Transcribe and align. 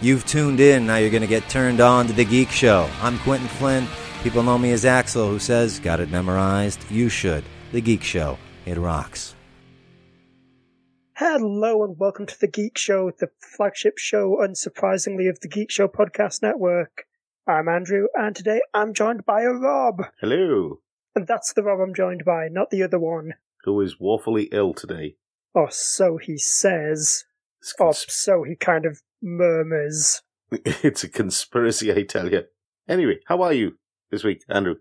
You've 0.00 0.24
tuned 0.24 0.60
in, 0.60 0.86
now 0.86 0.98
you're 0.98 1.10
going 1.10 1.22
to 1.22 1.26
get 1.26 1.48
turned 1.50 1.80
on 1.80 2.06
to 2.06 2.12
The 2.12 2.24
Geek 2.24 2.50
Show. 2.50 2.88
I'm 3.02 3.18
Quinton 3.18 3.48
Flynn. 3.48 3.84
People 4.22 4.44
know 4.44 4.56
me 4.56 4.70
as 4.70 4.84
Axel, 4.84 5.28
who 5.28 5.40
says, 5.40 5.80
Got 5.80 5.98
it 5.98 6.08
memorized? 6.08 6.88
You 6.88 7.08
should. 7.08 7.42
The 7.72 7.80
Geek 7.80 8.04
Show. 8.04 8.38
It 8.64 8.78
rocks. 8.78 9.34
Hello 11.16 11.82
and 11.82 11.98
welcome 11.98 12.26
to 12.26 12.38
The 12.38 12.46
Geek 12.46 12.78
Show, 12.78 13.10
the 13.18 13.30
flagship 13.40 13.98
show, 13.98 14.36
unsurprisingly, 14.40 15.28
of 15.28 15.40
the 15.40 15.48
Geek 15.48 15.68
Show 15.68 15.88
Podcast 15.88 16.42
Network. 16.42 17.08
I'm 17.48 17.66
Andrew, 17.66 18.06
and 18.14 18.36
today 18.36 18.60
I'm 18.72 18.94
joined 18.94 19.26
by 19.26 19.42
a 19.42 19.50
Rob. 19.50 20.04
Hello. 20.20 20.78
And 21.16 21.26
that's 21.26 21.52
the 21.54 21.64
Rob 21.64 21.80
I'm 21.80 21.92
joined 21.92 22.24
by, 22.24 22.46
not 22.46 22.70
the 22.70 22.84
other 22.84 23.00
one. 23.00 23.34
Who 23.64 23.80
is 23.80 23.98
woefully 23.98 24.48
ill 24.52 24.74
today? 24.74 25.16
Or 25.54 25.72
so 25.72 26.18
he 26.18 26.38
says. 26.38 27.24
Or 27.80 27.88
oh, 27.88 27.92
so 27.92 28.44
he 28.44 28.54
kind 28.54 28.86
of 28.86 29.02
murmurs. 29.22 30.22
it's 30.52 31.04
a 31.04 31.08
conspiracy, 31.08 31.92
I 31.92 32.02
tell 32.04 32.30
you. 32.30 32.42
Anyway, 32.88 33.18
how 33.26 33.42
are 33.42 33.52
you 33.52 33.72
this 34.10 34.24
week, 34.24 34.42
Andrew? 34.48 34.76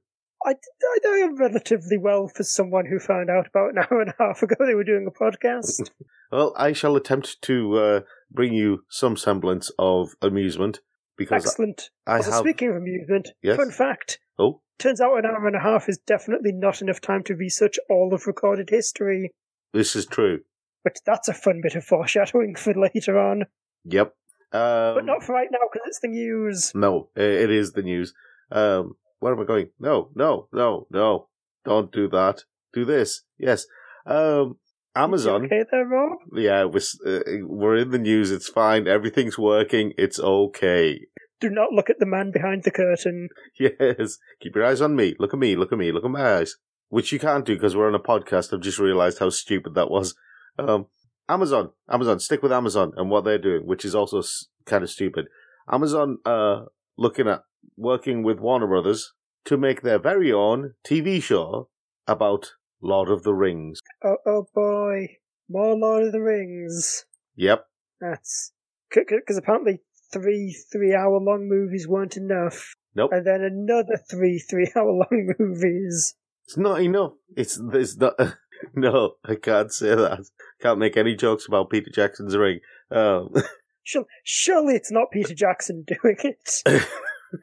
I, 0.45 0.52
I, 0.52 0.98
I 1.08 1.17
am 1.17 1.36
relatively 1.36 1.98
well 1.98 2.28
for 2.34 2.44
someone 2.44 2.86
who 2.86 3.00
found 3.00 3.30
out 3.30 3.47
about 3.47 3.72
an 3.72 3.80
hour 3.92 4.02
and 4.02 4.12
a 4.12 4.23
half 4.23 4.42
ago 4.44 4.56
they 4.66 4.75
were 4.75 4.84
doing 4.84 5.08
a 5.08 5.12
podcast. 5.23 5.89
well, 6.31 6.53
I 6.58 6.72
shall 6.73 6.95
attempt 6.95 7.42
to 7.44 7.78
uh, 7.78 8.00
bring 8.31 8.53
you 8.53 8.84
some 8.89 9.17
semblance 9.17 9.72
of 9.78 10.09
amusement 10.22 10.80
because 11.17 11.45
Excellent. 11.45 11.90
I 12.06 12.17
also, 12.17 12.31
have. 12.31 12.40
speaking 12.42 12.69
of 12.69 12.75
amusement, 12.78 13.30
Yes? 13.42 13.58
fun 13.58 13.72
fact. 13.72 14.19
Oh, 14.40 14.62
Turns 14.78 15.02
out 15.02 15.17
an 15.17 15.25
hour 15.25 15.47
and 15.47 15.56
a 15.56 15.59
half 15.59 15.90
is 15.90 15.97
definitely 16.06 16.52
not 16.53 16.84
enough 16.84 17.02
time 17.02 17.23
to 17.23 17.36
research 17.36 17.78
all 17.90 18.14
of 18.14 18.28
recorded 18.28 18.69
history. 18.69 19.31
this 19.73 19.95
is 19.95 20.06
true. 20.06 20.42
But 20.84 21.00
that's 21.06 21.28
a 21.28 21.34
fun 21.34 21.62
bit 21.64 21.73
of 21.75 21.84
foreshadowing 21.84 22.56
for 22.56 22.73
later 22.75 23.17
on. 23.19 23.45
Yep. 23.86 24.14
Um, 24.53 24.95
But 24.95 25.06
not 25.06 25.23
for 25.23 25.34
right 25.34 25.50
now, 25.52 25.59
because 25.72 25.88
it's 25.88 26.00
the 26.00 26.08
news. 26.08 26.72
No, 26.73 27.09
it 27.16 27.52
is 27.52 27.73
the 27.73 27.81
news. 27.81 28.14
Um, 28.52 28.95
where 29.20 29.34
am 29.34 29.40
I 29.42 29.45
going? 29.45 29.70
No, 29.80 30.09
no, 30.16 30.48
no, 30.53 30.88
no. 30.92 31.28
Don't 31.66 31.92
do 31.92 32.08
that. 32.09 32.44
Do 32.73 32.86
this. 32.86 33.23
Yes. 33.38 33.66
Um, 34.06 34.58
Amazon. 34.95 35.45
Okay 35.45 35.64
there, 35.70 35.86
Rob? 35.86 36.20
Yeah, 36.34 36.64
we're, 36.66 36.81
uh, 37.06 37.20
we're 37.44 37.75
in 37.75 37.92
the 37.92 37.98
news. 38.00 38.31
It's 38.31 38.48
fine. 38.50 38.88
Everything's 38.88 39.38
working. 39.38 39.94
It's 39.98 40.20
okay. 40.20 41.02
Do 41.40 41.50
not 41.50 41.72
look 41.72 41.90
at 41.90 42.00
the 42.00 42.06
man 42.06 42.31
behind 42.31 42.64
the 42.64 42.72
curtain. 42.72 43.30
Yes. 43.59 44.18
Keep 44.42 44.56
your 44.56 44.66
eyes 44.66 44.81
on 44.81 44.95
me. 44.95 45.16
Look 45.20 45.34
at 45.34 45.40
me. 45.40 45.56
Look 45.56 45.72
at 45.72 45.78
me. 45.78 45.92
Look 45.92 46.06
at 46.06 46.12
my 46.12 46.38
eyes. 46.38 46.56
Which 46.90 47.12
you 47.12 47.20
can't 47.20 47.45
do 47.45 47.53
because 47.56 47.75
we're 47.75 47.88
on 47.88 47.95
a 47.95 48.00
podcast. 48.00 48.53
I've 48.53 48.62
just 48.62 48.80
realized 48.80 49.20
how 49.20 49.30
stupid 49.30 49.75
that 49.75 49.92
was. 49.92 50.16
Um, 50.58 50.88
Amazon. 51.30 51.72
Amazon. 51.89 52.20
Stick 52.20 52.42
with 52.42 52.52
Amazon 52.52 52.94
and 52.97 53.09
what 53.09 53.23
they're 53.23 53.38
doing, 53.38 53.66
which 53.66 53.83
is 53.86 53.94
also 53.95 54.20
s- 54.20 54.45
kind 54.66 54.83
of 54.83 54.89
stupid. 54.89 55.28
Amazon, 55.72 56.17
uh, 56.25 56.61
looking 56.97 57.28
at 57.28 57.42
working 57.75 58.23
with 58.23 58.39
Warner 58.39 58.67
Brothers 58.67 59.14
to 59.45 59.58
make 59.58 59.81
their 59.81 60.00
very 60.00 60.31
own 60.31 60.74
TV 60.85 61.22
show 61.22 61.69
about 62.07 62.52
Lord 62.81 63.09
of 63.09 63.24
the 63.24 63.34
Rings. 63.34 63.81
Oh, 64.03 64.18
oh 64.25 64.46
boy. 64.53 65.18
More 65.50 65.75
Lord 65.75 66.03
of 66.03 66.12
the 66.12 66.22
Rings. 66.22 67.06
Yep. 67.35 67.66
That's. 68.00 68.52
Because 68.94 69.38
apparently 69.38 69.81
three 70.13 70.56
three 70.72 70.94
hour 70.96 71.19
long 71.19 71.47
movies 71.50 71.88
weren't 71.88 72.16
enough. 72.18 72.73
Nope. 72.96 73.12
And 73.13 73.25
then 73.28 73.41
another 73.41 73.97
three 74.09 74.40
three 74.40 74.72
hour 74.75 74.91
long 74.91 75.34
movies. 75.40 76.16
It's 76.46 76.57
not 76.57 76.81
enough. 76.81 77.12
It's, 77.35 77.59
it's 77.73 77.97
not, 77.97 78.13
no, 78.75 79.13
I 79.25 79.35
can't 79.35 79.72
say 79.72 79.95
that. 79.95 80.28
Can't 80.62 80.79
make 80.79 80.97
any 80.97 81.16
jokes 81.16 81.47
about 81.47 81.69
Peter 81.69 81.91
Jackson's 81.91 82.35
ring. 82.35 82.59
Um, 82.91 83.34
Surely, 83.84 84.07
surely 84.25 84.75
it's 84.75 84.91
not 84.91 85.12
Peter 85.13 85.34
Jackson 85.34 85.85
doing 85.88 86.18
it. 86.22 86.62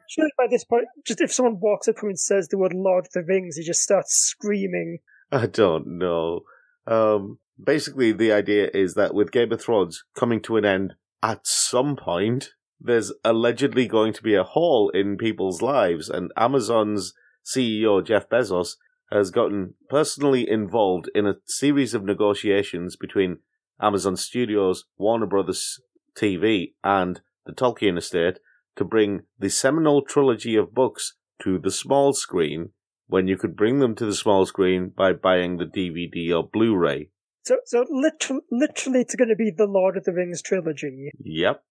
surely 0.07 0.31
by 0.37 0.45
this 0.47 0.63
point, 0.63 0.85
just 1.03 1.19
if 1.19 1.33
someone 1.33 1.59
walks 1.59 1.87
up 1.87 1.95
to 1.95 2.01
him 2.01 2.09
and 2.09 2.19
says 2.19 2.47
the 2.47 2.57
word 2.59 2.71
Lord 2.75 3.07
of 3.07 3.11
the 3.13 3.23
Rings, 3.23 3.55
he 3.55 3.63
just 3.63 3.81
starts 3.81 4.15
screaming. 4.15 4.99
I 5.31 5.47
don't 5.47 5.97
know. 5.97 6.41
Um, 6.85 7.39
basically, 7.61 8.11
the 8.11 8.31
idea 8.31 8.69
is 8.75 8.93
that 8.93 9.15
with 9.15 9.31
Game 9.31 9.51
of 9.51 9.59
Thrones 9.59 10.03
coming 10.15 10.39
to 10.43 10.57
an 10.57 10.65
end 10.65 10.93
at 11.23 11.47
some 11.47 11.95
point, 11.95 12.51
there's 12.79 13.11
allegedly 13.23 13.87
going 13.87 14.13
to 14.13 14.21
be 14.21 14.35
a 14.35 14.43
hole 14.43 14.89
in 14.89 15.17
people's 15.17 15.63
lives, 15.63 16.09
and 16.09 16.31
Amazon's 16.37 17.13
CEO, 17.43 18.05
Jeff 18.05 18.29
Bezos, 18.29 18.75
has 19.15 19.31
gotten 19.31 19.73
personally 19.89 20.47
involved 20.47 21.09
in 21.15 21.25
a 21.25 21.37
series 21.45 21.93
of 21.93 22.03
negotiations 22.03 22.95
between 22.95 23.37
Amazon 23.81 24.15
Studios, 24.15 24.85
Warner 24.97 25.25
Brothers 25.25 25.79
TV, 26.15 26.73
and 26.83 27.21
the 27.45 27.53
Tolkien 27.53 27.97
estate 27.97 28.39
to 28.75 28.83
bring 28.83 29.23
the 29.39 29.49
seminal 29.49 30.01
trilogy 30.01 30.55
of 30.55 30.73
books 30.73 31.13
to 31.41 31.57
the 31.57 31.71
small 31.71 32.13
screen 32.13 32.69
when 33.07 33.27
you 33.27 33.37
could 33.37 33.55
bring 33.55 33.79
them 33.79 33.95
to 33.95 34.05
the 34.05 34.15
small 34.15 34.45
screen 34.45 34.91
by 34.95 35.13
buying 35.13 35.57
the 35.57 35.65
DVD 35.65 36.35
or 36.35 36.47
Blu-ray. 36.47 37.09
So, 37.43 37.57
so 37.65 37.85
literally, 37.89 38.41
literally, 38.51 39.01
it's 39.01 39.15
going 39.15 39.29
to 39.29 39.35
be 39.35 39.51
the 39.55 39.67
Lord 39.67 39.97
of 39.97 40.03
the 40.03 40.13
Rings 40.13 40.41
trilogy. 40.41 41.11
Yep. 41.19 41.63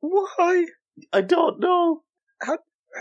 Why? 0.00 0.66
I 1.12 1.20
don't 1.20 1.60
know. 1.60 2.02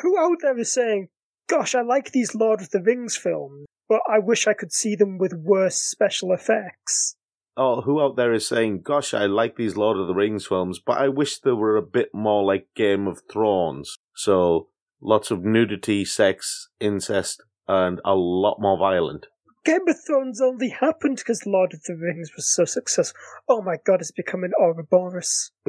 Who 0.01 0.19
out 0.19 0.37
there 0.41 0.57
is 0.59 0.73
saying, 0.73 1.07
"Gosh, 1.47 1.75
I 1.75 1.81
like 1.81 2.11
these 2.11 2.35
Lord 2.35 2.61
of 2.61 2.72
the 2.72 2.81
Rings 2.81 3.16
films, 3.16 3.66
but 3.88 4.01
I 4.09 4.19
wish 4.19 4.47
I 4.47 4.53
could 4.53 4.72
see 4.72 4.95
them 4.95 5.17
with 5.17 5.33
worse 5.33 5.78
special 5.78 6.31
effects." 6.31 7.16
Oh, 7.57 7.81
who 7.81 8.01
out 8.01 8.17
there 8.17 8.33
is 8.33 8.45
saying, 8.45 8.81
gosh, 8.81 9.13
I 9.13 9.28
like 9.28 9.55
these 9.55 9.78
Lord 9.78 9.97
of 9.97 10.07
the 10.07 10.13
Rings 10.13 10.45
films, 10.45 10.79
but 10.79 10.97
I 10.97 11.07
wish 11.07 11.39
they 11.39 11.53
were 11.53 11.78
a 11.78 11.81
bit 11.81 12.09
more 12.13 12.44
like 12.44 12.67
Game 12.75 13.07
of 13.07 13.22
Thrones. 13.31 13.97
So, 14.13 14.67
lots 15.01 15.31
of 15.31 15.45
nudity, 15.45 16.03
sex, 16.03 16.67
incest, 16.81 17.41
and 17.67 18.01
a 18.03 18.13
lot 18.13 18.57
more 18.59 18.78
violent. 18.78 19.28
Game 19.63 19.88
of 19.88 19.95
Thrones 20.05 20.41
only 20.41 20.69
happened 20.69 21.17
because 21.17 21.45
Lord 21.45 21.73
of 21.73 21.81
the 21.84 21.95
Rings 21.95 22.29
was 22.35 22.53
so 22.53 22.66
successful. 22.66 23.17
Oh 23.47 23.61
my 23.61 23.78
god, 23.84 24.01
it's 24.01 24.11
become 24.11 24.44
an 24.44 24.51
Ouroboros. 24.59 25.51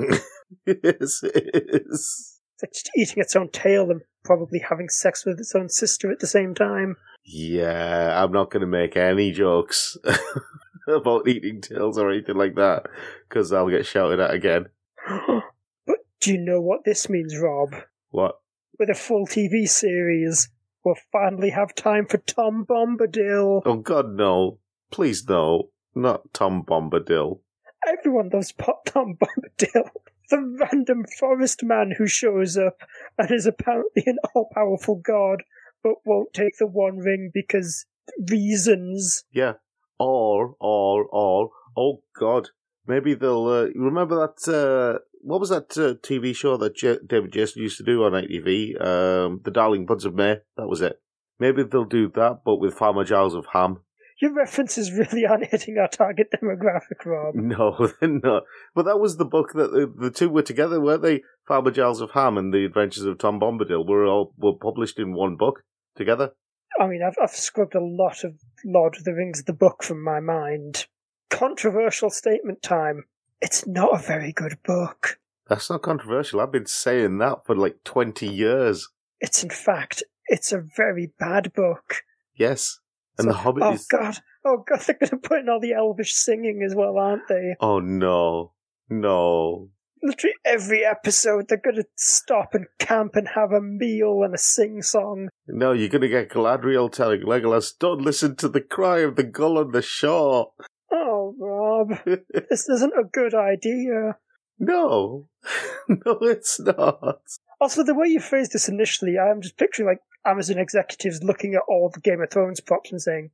yes, 0.66 1.20
it 1.22 1.84
is. 1.88 2.40
It's 2.62 2.82
just 2.82 2.90
eating 2.96 3.22
its 3.22 3.36
own 3.36 3.50
tail 3.50 3.90
and 3.90 4.02
probably 4.26 4.58
having 4.58 4.88
sex 4.88 5.24
with 5.24 5.38
its 5.38 5.54
own 5.54 5.68
sister 5.68 6.10
at 6.10 6.18
the 6.18 6.26
same 6.26 6.54
time. 6.54 6.96
Yeah, 7.24 8.22
I'm 8.22 8.32
not 8.32 8.50
going 8.50 8.60
to 8.60 8.66
make 8.66 8.96
any 8.96 9.30
jokes 9.30 9.96
about 10.88 11.28
eating 11.28 11.60
tails 11.60 11.96
or 11.96 12.10
anything 12.10 12.36
like 12.36 12.56
that, 12.56 12.86
because 13.28 13.52
I'll 13.52 13.70
get 13.70 13.86
shouted 13.86 14.20
at 14.20 14.34
again. 14.34 14.66
but 15.86 15.98
do 16.20 16.32
you 16.32 16.38
know 16.38 16.60
what 16.60 16.84
this 16.84 17.08
means, 17.08 17.38
Rob? 17.38 17.74
What? 18.10 18.40
With 18.78 18.90
a 18.90 18.94
full 18.94 19.26
TV 19.26 19.68
series, 19.68 20.48
we'll 20.84 20.96
finally 21.12 21.50
have 21.50 21.74
time 21.74 22.06
for 22.06 22.18
Tom 22.18 22.66
Bombadil. 22.68 23.62
Oh 23.64 23.76
God, 23.76 24.10
no! 24.10 24.58
Please, 24.90 25.28
no! 25.28 25.70
Not 25.94 26.34
Tom 26.34 26.62
Bombadil. 26.62 27.40
Everyone 27.88 28.30
loves 28.32 28.52
Pop 28.52 28.84
Tom 28.84 29.16
Bombadil. 29.20 29.90
The 30.30 30.56
random 30.60 31.04
forest 31.18 31.62
man 31.62 31.94
who 31.96 32.06
shows 32.06 32.56
up 32.56 32.82
and 33.18 33.30
is 33.30 33.46
apparently 33.46 34.02
an 34.06 34.18
all 34.34 34.48
powerful 34.52 34.96
god, 34.96 35.42
but 35.82 35.94
won't 36.04 36.32
take 36.34 36.58
the 36.58 36.66
One 36.66 36.98
Ring 36.98 37.30
because 37.32 37.86
reasons. 38.30 39.24
Yeah. 39.32 39.54
all, 39.98 40.56
all, 40.60 41.06
all. 41.12 41.52
Oh 41.76 42.02
God! 42.18 42.48
Maybe 42.86 43.14
they'll 43.14 43.46
uh, 43.46 43.66
remember 43.74 44.16
that. 44.16 44.52
Uh, 44.52 44.98
what 45.20 45.40
was 45.40 45.50
that 45.50 45.76
uh, 45.76 45.94
TV 46.06 46.34
show 46.34 46.56
that 46.56 46.76
J- 46.76 46.98
David 47.04 47.32
Jason 47.32 47.62
used 47.62 47.78
to 47.78 47.84
do 47.84 48.04
on 48.04 48.12
ITV? 48.12 48.80
Um, 48.80 49.40
the 49.44 49.50
Darling 49.50 49.86
Buds 49.86 50.04
of 50.04 50.14
May. 50.14 50.36
That 50.56 50.68
was 50.68 50.80
it. 50.80 51.00
Maybe 51.38 51.62
they'll 51.64 51.84
do 51.84 52.08
that, 52.14 52.40
but 52.44 52.56
with 52.56 52.74
Farmer 52.74 53.04
Giles 53.04 53.34
of 53.34 53.46
Ham. 53.52 53.80
Your 54.20 54.32
references 54.32 54.92
really 54.92 55.26
aren't 55.26 55.46
hitting 55.50 55.78
our 55.78 55.88
target 55.88 56.28
demographic, 56.32 57.04
Rob. 57.04 57.34
No, 57.34 57.92
they're 58.00 58.08
not. 58.08 58.44
But 58.74 58.84
that 58.84 58.98
was 59.00 59.16
the 59.16 59.24
book 59.24 59.52
that 59.54 59.72
the, 59.72 59.92
the 59.94 60.10
two 60.10 60.30
were 60.30 60.42
together, 60.42 60.80
weren't 60.80 61.02
they? 61.02 61.22
Farmer 61.46 61.70
Giles 61.70 62.00
of 62.00 62.12
Ham 62.12 62.38
and 62.38 62.52
the 62.52 62.64
Adventures 62.64 63.04
of 63.04 63.18
Tom 63.18 63.38
Bombadil 63.38 63.86
were 63.86 64.06
all 64.06 64.32
were 64.38 64.54
published 64.54 64.98
in 64.98 65.14
one 65.14 65.36
book 65.36 65.62
together. 65.96 66.32
I 66.78 66.86
mean, 66.86 67.02
I've, 67.02 67.16
I've 67.22 67.30
scrubbed 67.30 67.74
a 67.74 67.80
lot 67.80 68.24
of 68.24 68.34
Lord 68.64 68.96
of 68.96 69.04
the 69.04 69.14
Rings, 69.14 69.40
of 69.40 69.46
the 69.46 69.52
book, 69.52 69.82
from 69.82 70.02
my 70.02 70.20
mind. 70.20 70.86
Controversial 71.30 72.10
statement 72.10 72.62
time. 72.62 73.04
It's 73.40 73.66
not 73.66 73.94
a 73.94 74.02
very 74.02 74.32
good 74.32 74.58
book. 74.62 75.18
That's 75.48 75.70
not 75.70 75.82
controversial. 75.82 76.40
I've 76.40 76.52
been 76.52 76.66
saying 76.66 77.18
that 77.18 77.46
for 77.46 77.54
like 77.54 77.84
20 77.84 78.26
years. 78.26 78.88
It's 79.20 79.42
in 79.42 79.50
fact, 79.50 80.02
it's 80.26 80.52
a 80.52 80.60
very 80.76 81.12
bad 81.18 81.52
book. 81.54 82.02
Yes. 82.34 82.80
And 83.18 83.24
So- 83.26 83.30
The 83.32 83.34
Hobbit 83.38 83.62
oh 83.62 83.72
is. 83.72 83.86
god, 83.86 84.18
oh 84.44 84.64
god, 84.68 84.80
they're 84.86 84.96
going 84.98 85.10
to 85.10 85.16
put 85.16 85.40
in 85.40 85.48
all 85.48 85.60
the 85.60 85.72
elvish 85.72 86.14
singing 86.14 86.62
as 86.64 86.74
well, 86.74 86.98
aren't 86.98 87.28
they? 87.28 87.56
Oh 87.60 87.80
no. 87.80 88.52
No. 88.88 89.70
Literally 90.02 90.34
every 90.44 90.84
episode, 90.84 91.48
they're 91.48 91.58
going 91.58 91.76
to 91.76 91.84
stop 91.96 92.50
and 92.54 92.66
camp 92.78 93.16
and 93.16 93.28
have 93.34 93.50
a 93.50 93.60
meal 93.60 94.20
and 94.22 94.34
a 94.34 94.38
sing 94.38 94.82
song. 94.82 95.28
No, 95.48 95.72
you're 95.72 95.88
going 95.88 96.02
to 96.02 96.08
get 96.08 96.28
Galadriel 96.30 96.92
telling 96.92 97.22
Legolas, 97.22 97.72
don't 97.78 98.02
listen 98.02 98.36
to 98.36 98.48
the 98.48 98.60
cry 98.60 98.98
of 98.98 99.16
the 99.16 99.24
gull 99.24 99.58
on 99.58 99.72
the 99.72 99.82
shore. 99.82 100.52
Oh, 100.92 101.34
Rob, 101.40 101.98
this 102.04 102.68
isn't 102.68 102.92
a 102.96 103.02
good 103.10 103.34
idea. 103.34 104.16
no. 104.58 105.28
no, 105.88 106.18
it's 106.22 106.60
not. 106.60 107.20
Also, 107.60 107.82
the 107.82 107.94
way 107.94 108.06
you 108.08 108.20
phrased 108.20 108.52
this 108.52 108.68
initially, 108.68 109.18
I'm 109.18 109.40
just 109.40 109.56
picturing 109.56 109.88
like 109.88 110.00
Amazon 110.26 110.58
executives 110.58 111.22
looking 111.22 111.54
at 111.54 111.62
all 111.68 111.90
the 111.92 112.00
Game 112.00 112.20
of 112.20 112.30
Thrones 112.30 112.60
props 112.60 112.90
and 112.90 113.00
saying, 113.00 113.30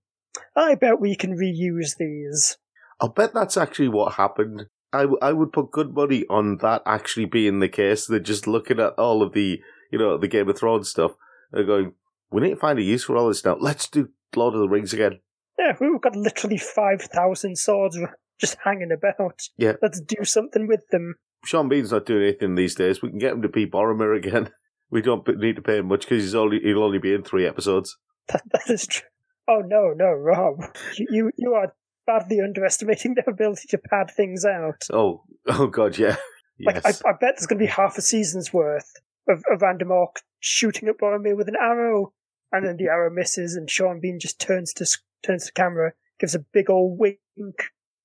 I 0.56 0.74
bet 0.74 1.00
we 1.00 1.14
can 1.14 1.36
reuse 1.36 1.96
these. 1.98 2.58
I'll 3.00 3.08
bet 3.08 3.34
that's 3.34 3.56
actually 3.56 3.88
what 3.88 4.14
happened. 4.14 4.66
I, 4.92 5.02
w- 5.02 5.18
I 5.22 5.32
would 5.32 5.52
put 5.52 5.70
good 5.70 5.94
money 5.94 6.24
on 6.28 6.58
that 6.58 6.82
actually 6.84 7.24
being 7.24 7.60
the 7.60 7.68
case. 7.68 8.06
They're 8.06 8.20
just 8.20 8.46
looking 8.46 8.78
at 8.78 8.92
all 8.98 9.22
of 9.22 9.32
the, 9.32 9.60
you 9.90 9.98
know, 9.98 10.18
the 10.18 10.28
Game 10.28 10.48
of 10.48 10.58
Thrones 10.58 10.90
stuff. 10.90 11.12
They're 11.50 11.64
going, 11.64 11.94
we 12.30 12.42
need 12.42 12.50
to 12.50 12.56
find 12.56 12.78
a 12.78 12.82
use 12.82 13.04
for 13.04 13.16
all 13.16 13.28
this 13.28 13.44
now. 13.44 13.56
Let's 13.58 13.88
do 13.88 14.10
Lord 14.36 14.54
of 14.54 14.60
the 14.60 14.68
Rings 14.68 14.92
again. 14.92 15.20
Yeah, 15.58 15.76
we've 15.80 16.00
got 16.00 16.16
literally 16.16 16.58
5,000 16.58 17.56
swords 17.56 17.98
just 18.40 18.56
hanging 18.64 18.92
about. 18.92 19.40
Yeah. 19.56 19.74
Let's 19.80 20.00
do 20.00 20.24
something 20.24 20.66
with 20.66 20.86
them. 20.90 21.14
Sean 21.44 21.68
Bean's 21.68 21.92
not 21.92 22.06
doing 22.06 22.22
anything 22.22 22.54
these 22.54 22.74
days. 22.74 23.02
We 23.02 23.10
can 23.10 23.18
get 23.18 23.32
him 23.32 23.42
to 23.42 23.48
be 23.48 23.66
Boromir 23.66 24.16
again. 24.16 24.50
We 24.92 25.00
don't 25.02 25.26
need 25.38 25.56
to 25.56 25.62
pay 25.62 25.78
him 25.78 25.86
much 25.86 26.02
because 26.02 26.22
he's 26.22 26.34
only 26.34 26.60
he'll 26.60 26.84
only 26.84 26.98
be 26.98 27.14
in 27.14 27.24
three 27.24 27.46
episodes. 27.46 27.96
That, 28.28 28.42
that 28.52 28.70
is 28.72 28.86
true. 28.86 29.08
Oh, 29.48 29.62
no, 29.66 29.92
no, 29.96 30.12
Rob. 30.12 30.60
You, 30.96 31.06
you, 31.10 31.30
you 31.36 31.54
are 31.54 31.74
badly 32.06 32.40
underestimating 32.40 33.14
their 33.16 33.24
ability 33.26 33.66
to 33.70 33.78
pad 33.78 34.12
things 34.14 34.44
out. 34.44 34.84
Oh, 34.92 35.24
oh 35.48 35.66
God, 35.66 35.98
yeah, 35.98 36.16
Like. 36.60 36.86
I, 36.86 36.90
I 36.90 37.12
bet 37.20 37.34
there's 37.36 37.48
going 37.48 37.58
to 37.58 37.64
be 37.64 37.66
half 37.66 37.98
a 37.98 38.00
season's 38.00 38.52
worth 38.52 38.92
of, 39.28 39.42
of 39.50 39.58
Vandemork 39.60 40.18
shooting 40.38 40.88
at 40.88 40.98
Boromir 40.98 41.36
with 41.36 41.48
an 41.48 41.56
arrow, 41.60 42.12
and 42.52 42.64
then 42.64 42.76
the 42.76 42.86
arrow 42.86 43.10
misses, 43.10 43.56
and 43.56 43.68
Sean 43.68 43.98
Bean 44.00 44.20
just 44.20 44.40
turns 44.40 44.72
to 44.74 44.86
turns 45.24 45.46
to 45.46 45.52
camera, 45.52 45.94
gives 46.20 46.36
a 46.36 46.38
big 46.38 46.70
old 46.70 46.98
wink. 46.98 47.16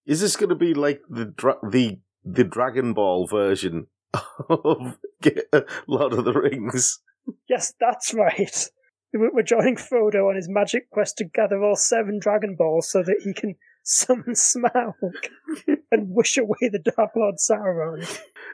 Is 0.07 0.21
this 0.21 0.35
going 0.35 0.49
to 0.49 0.55
be 0.55 0.73
like 0.73 1.01
the 1.09 1.25
dra- 1.25 1.59
the 1.69 1.99
the 2.25 2.43
Dragon 2.43 2.93
Ball 2.93 3.27
version 3.27 3.87
of 4.49 4.97
Lord 5.87 6.13
of 6.13 6.25
the 6.25 6.33
Rings? 6.33 6.99
Yes, 7.49 7.73
that's 7.79 8.13
right. 8.13 8.69
We're 9.13 9.41
joining 9.41 9.77
Frodo 9.77 10.29
on 10.29 10.35
his 10.35 10.49
magic 10.49 10.89
quest 10.89 11.17
to 11.17 11.25
gather 11.25 11.63
all 11.63 11.75
seven 11.75 12.19
Dragon 12.19 12.55
Balls 12.55 12.91
so 12.91 13.03
that 13.03 13.21
he 13.23 13.33
can 13.33 13.55
summon 13.83 14.33
Smaug 14.33 14.93
and 15.91 16.09
wish 16.09 16.37
away 16.37 16.69
the 16.69 16.79
Dark 16.79 17.11
Lord 17.15 17.35
Sauron. 17.35 18.05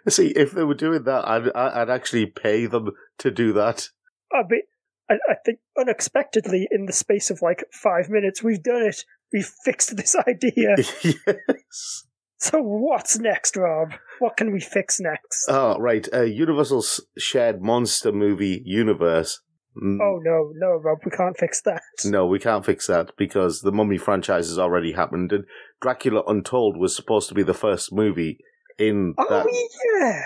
See, 0.08 0.28
if 0.28 0.52
they 0.52 0.64
were 0.64 0.76
doing 0.76 1.04
that, 1.04 1.28
I'd 1.28 1.52
I'd 1.56 1.90
actually 1.90 2.28
pay 2.28 2.68
them 2.68 2.92
to 3.20 3.32
do 3.32 3.52
that. 3.54 3.90
I 4.32 4.44
mean, 4.48 4.62
I, 5.10 5.16
I 5.30 5.36
think 5.44 5.60
unexpectedly, 5.78 6.68
in 6.72 6.86
the 6.86 6.94
space 6.94 7.30
of 7.30 7.42
like 7.42 7.66
five 7.72 8.10
minutes, 8.10 8.44
we've 8.44 8.62
done 8.62 8.84
it. 8.84 9.04
We've 9.32 9.52
fixed 9.66 9.98
this 9.98 10.16
idea. 10.16 10.76
yes. 11.04 12.06
So 12.44 12.62
what's 12.62 13.18
next, 13.18 13.56
Rob? 13.56 13.94
What 14.20 14.36
can 14.36 14.52
we 14.52 14.60
fix 14.60 15.00
next? 15.00 15.46
Oh, 15.48 15.78
right. 15.80 16.06
Uh, 16.14 16.24
Universal's 16.24 17.00
shared 17.18 17.62
monster 17.62 18.12
movie 18.12 18.62
universe. 18.66 19.40
Mm, 19.82 19.98
oh 20.02 20.20
no, 20.22 20.52
no, 20.56 20.76
Rob, 20.76 20.98
we 21.06 21.12
can't 21.12 21.38
fix 21.38 21.62
that. 21.62 21.82
No, 22.04 22.26
we 22.26 22.40
can't 22.40 22.66
fix 22.66 22.86
that 22.88 23.12
because 23.18 23.62
the 23.62 23.72
Mummy 23.72 23.98
franchise 23.98 24.50
has 24.50 24.60
already 24.60 24.92
happened, 24.92 25.32
and 25.32 25.46
Dracula 25.82 26.22
Untold 26.28 26.76
was 26.78 26.94
supposed 26.94 27.30
to 27.30 27.34
be 27.34 27.44
the 27.44 27.54
first 27.54 27.94
movie 27.94 28.38
in 28.78 29.16
Oh 29.18 29.26
that. 29.30 30.26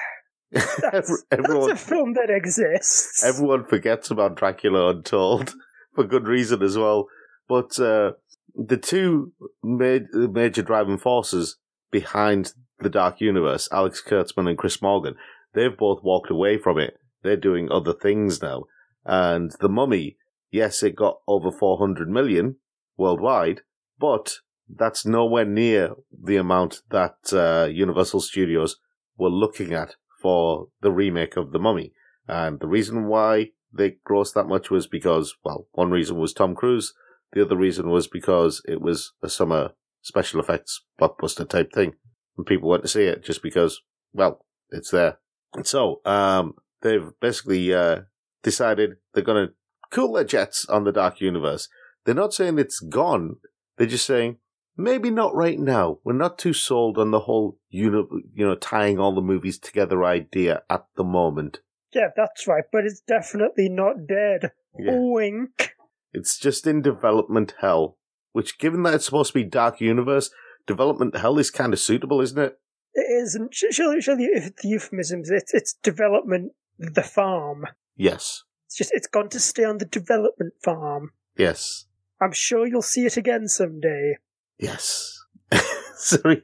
yeah, 0.51 0.61
that's, 0.91 1.23
everyone, 1.31 1.69
that's 1.69 1.83
a 1.83 1.85
film 1.85 2.13
that 2.15 2.31
exists. 2.31 3.23
everyone 3.23 3.63
forgets 3.65 4.09
about 4.09 4.35
Dracula 4.37 4.89
Untold 4.89 5.53
for 5.95 6.03
good 6.03 6.27
reason 6.27 6.63
as 6.63 6.79
well. 6.79 7.05
But 7.47 7.79
uh, 7.79 8.13
the 8.55 8.77
two 8.77 9.33
ma- 9.63 9.99
major 10.11 10.63
driving 10.63 10.97
forces 10.97 11.57
behind 11.91 12.53
the 12.79 12.89
Dark 12.89 13.19
Universe, 13.21 13.67
Alex 13.71 14.01
Kurtzman 14.05 14.49
and 14.49 14.57
Chris 14.57 14.81
Morgan, 14.81 15.15
they've 15.53 15.77
both 15.77 16.03
walked 16.03 16.29
away 16.29 16.57
from 16.57 16.77
it. 16.77 16.97
They're 17.23 17.37
doing 17.37 17.71
other 17.71 17.93
things 17.93 18.41
now. 18.41 18.65
And 19.05 19.51
The 19.59 19.69
Mummy, 19.69 20.17
yes, 20.51 20.83
it 20.83 20.95
got 20.95 21.19
over 21.27 21.51
400 21.51 22.09
million 22.09 22.57
worldwide, 22.97 23.61
but 23.99 24.35
that's 24.69 25.05
nowhere 25.05 25.45
near 25.45 25.95
the 26.11 26.35
amount 26.35 26.81
that 26.89 27.15
uh, 27.31 27.67
Universal 27.69 28.21
Studios 28.21 28.77
were 29.17 29.29
looking 29.29 29.73
at 29.73 29.95
for 30.21 30.67
the 30.81 30.91
remake 30.91 31.37
of 31.37 31.51
The 31.51 31.59
Mummy. 31.59 31.93
And 32.27 32.59
the 32.59 32.67
reason 32.67 33.07
why 33.07 33.51
they 33.73 33.97
grossed 34.07 34.33
that 34.33 34.47
much 34.47 34.69
was 34.69 34.87
because, 34.87 35.35
well, 35.43 35.67
one 35.71 35.91
reason 35.91 36.17
was 36.17 36.33
Tom 36.33 36.55
Cruise. 36.55 36.93
The 37.33 37.43
other 37.43 37.55
reason 37.55 37.89
was 37.89 38.07
because 38.07 38.61
it 38.67 38.81
was 38.81 39.13
a 39.21 39.29
summer 39.29 39.71
special 40.07 40.39
effects 40.39 40.81
blockbuster 40.99 41.47
type 41.47 41.71
thing. 41.73 41.93
And 42.37 42.45
people 42.45 42.69
went 42.69 42.83
to 42.83 42.89
see 42.89 43.03
it 43.03 43.23
just 43.23 43.43
because, 43.43 43.81
well, 44.13 44.45
it's 44.69 44.91
there. 44.91 45.19
And 45.53 45.65
so, 45.65 46.01
um, 46.05 46.53
they've 46.81 47.11
basically, 47.19 47.73
uh, 47.73 48.01
decided 48.43 48.97
they're 49.13 49.23
gonna 49.23 49.49
cool 49.91 50.13
their 50.13 50.23
jets 50.23 50.65
on 50.67 50.83
the 50.83 50.91
Dark 50.91 51.19
Universe. 51.19 51.67
They're 52.05 52.15
not 52.15 52.33
saying 52.33 52.57
it's 52.59 52.79
gone. 52.79 53.37
They're 53.77 53.87
just 53.87 54.05
saying, 54.05 54.37
maybe 54.77 55.09
not 55.09 55.35
right 55.35 55.59
now. 55.59 55.99
We're 56.03 56.13
not 56.13 56.37
too 56.37 56.53
sold 56.53 56.97
on 56.97 57.11
the 57.11 57.21
whole, 57.21 57.59
uni- 57.69 58.07
you 58.33 58.45
know, 58.45 58.55
tying 58.55 58.99
all 58.99 59.13
the 59.13 59.21
movies 59.21 59.57
together 59.59 60.03
idea 60.05 60.61
at 60.69 60.85
the 60.95 61.03
moment. 61.03 61.59
Yeah, 61.93 62.09
that's 62.15 62.47
right, 62.47 62.65
but 62.71 62.85
it's 62.85 63.01
definitely 63.01 63.69
not 63.69 64.07
dead. 64.07 64.51
Yeah. 64.77 64.93
Wink. 64.95 65.73
It's 66.13 66.37
just 66.37 66.67
in 66.67 66.81
development 66.81 67.55
hell. 67.59 67.97
Which, 68.37 68.59
given 68.59 68.83
that 68.83 68.93
it's 68.93 69.05
supposed 69.05 69.29
to 69.29 69.39
be 69.39 69.43
Dark 69.43 69.81
Universe, 69.81 70.29
development 70.67 71.17
hell 71.17 71.39
is 71.39 71.49
kind 71.49 71.73
of 71.73 71.79
suitable, 71.79 72.21
isn't 72.21 72.37
it? 72.37 72.59
It 72.93 73.23
isn't. 73.23 73.51
Surely, 73.51 73.99
surely, 73.99 74.25
if 74.25 74.55
the 74.57 74.67
euphemisms, 74.67 75.31
it's 75.31 75.55
it's 75.55 75.73
development. 75.81 76.51
The 76.77 77.01
farm. 77.01 77.65
Yes. 77.95 78.43
It's 78.67 78.77
just 78.77 78.91
it's 78.93 79.07
gone 79.07 79.29
to 79.29 79.39
stay 79.39 79.63
on 79.63 79.79
the 79.79 79.85
development 79.85 80.53
farm. 80.63 81.13
Yes. 81.35 81.87
I'm 82.21 82.31
sure 82.31 82.67
you'll 82.67 82.83
see 82.83 83.07
it 83.07 83.17
again 83.17 83.47
someday. 83.47 84.17
Yes. 84.59 85.19
Sorry, 85.95 86.43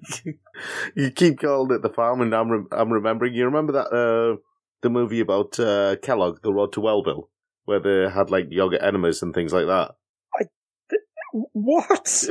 you 0.96 1.12
keep 1.12 1.42
calling 1.42 1.76
it 1.76 1.84
the 1.84 1.90
farm, 1.90 2.22
and 2.22 2.34
I'm 2.34 2.50
rem- 2.50 2.70
I'm 2.72 2.92
remembering. 2.92 3.36
You 3.36 3.46
remember 3.46 3.74
that 3.74 3.94
uh, 3.94 4.42
the 4.82 4.90
movie 4.90 5.20
about 5.20 5.60
uh, 5.60 5.98
Kellogg, 5.98 6.42
The 6.42 6.54
Road 6.54 6.74
to 6.74 6.80
Wellville, 6.80 7.30
where 7.66 7.80
they 7.80 8.10
had 8.10 8.32
like 8.32 8.48
yogurt 8.50 8.82
enemas 8.82 9.22
and 9.22 9.32
things 9.32 9.54
like 9.54 9.68
that. 9.68 9.92
What? 11.34 12.26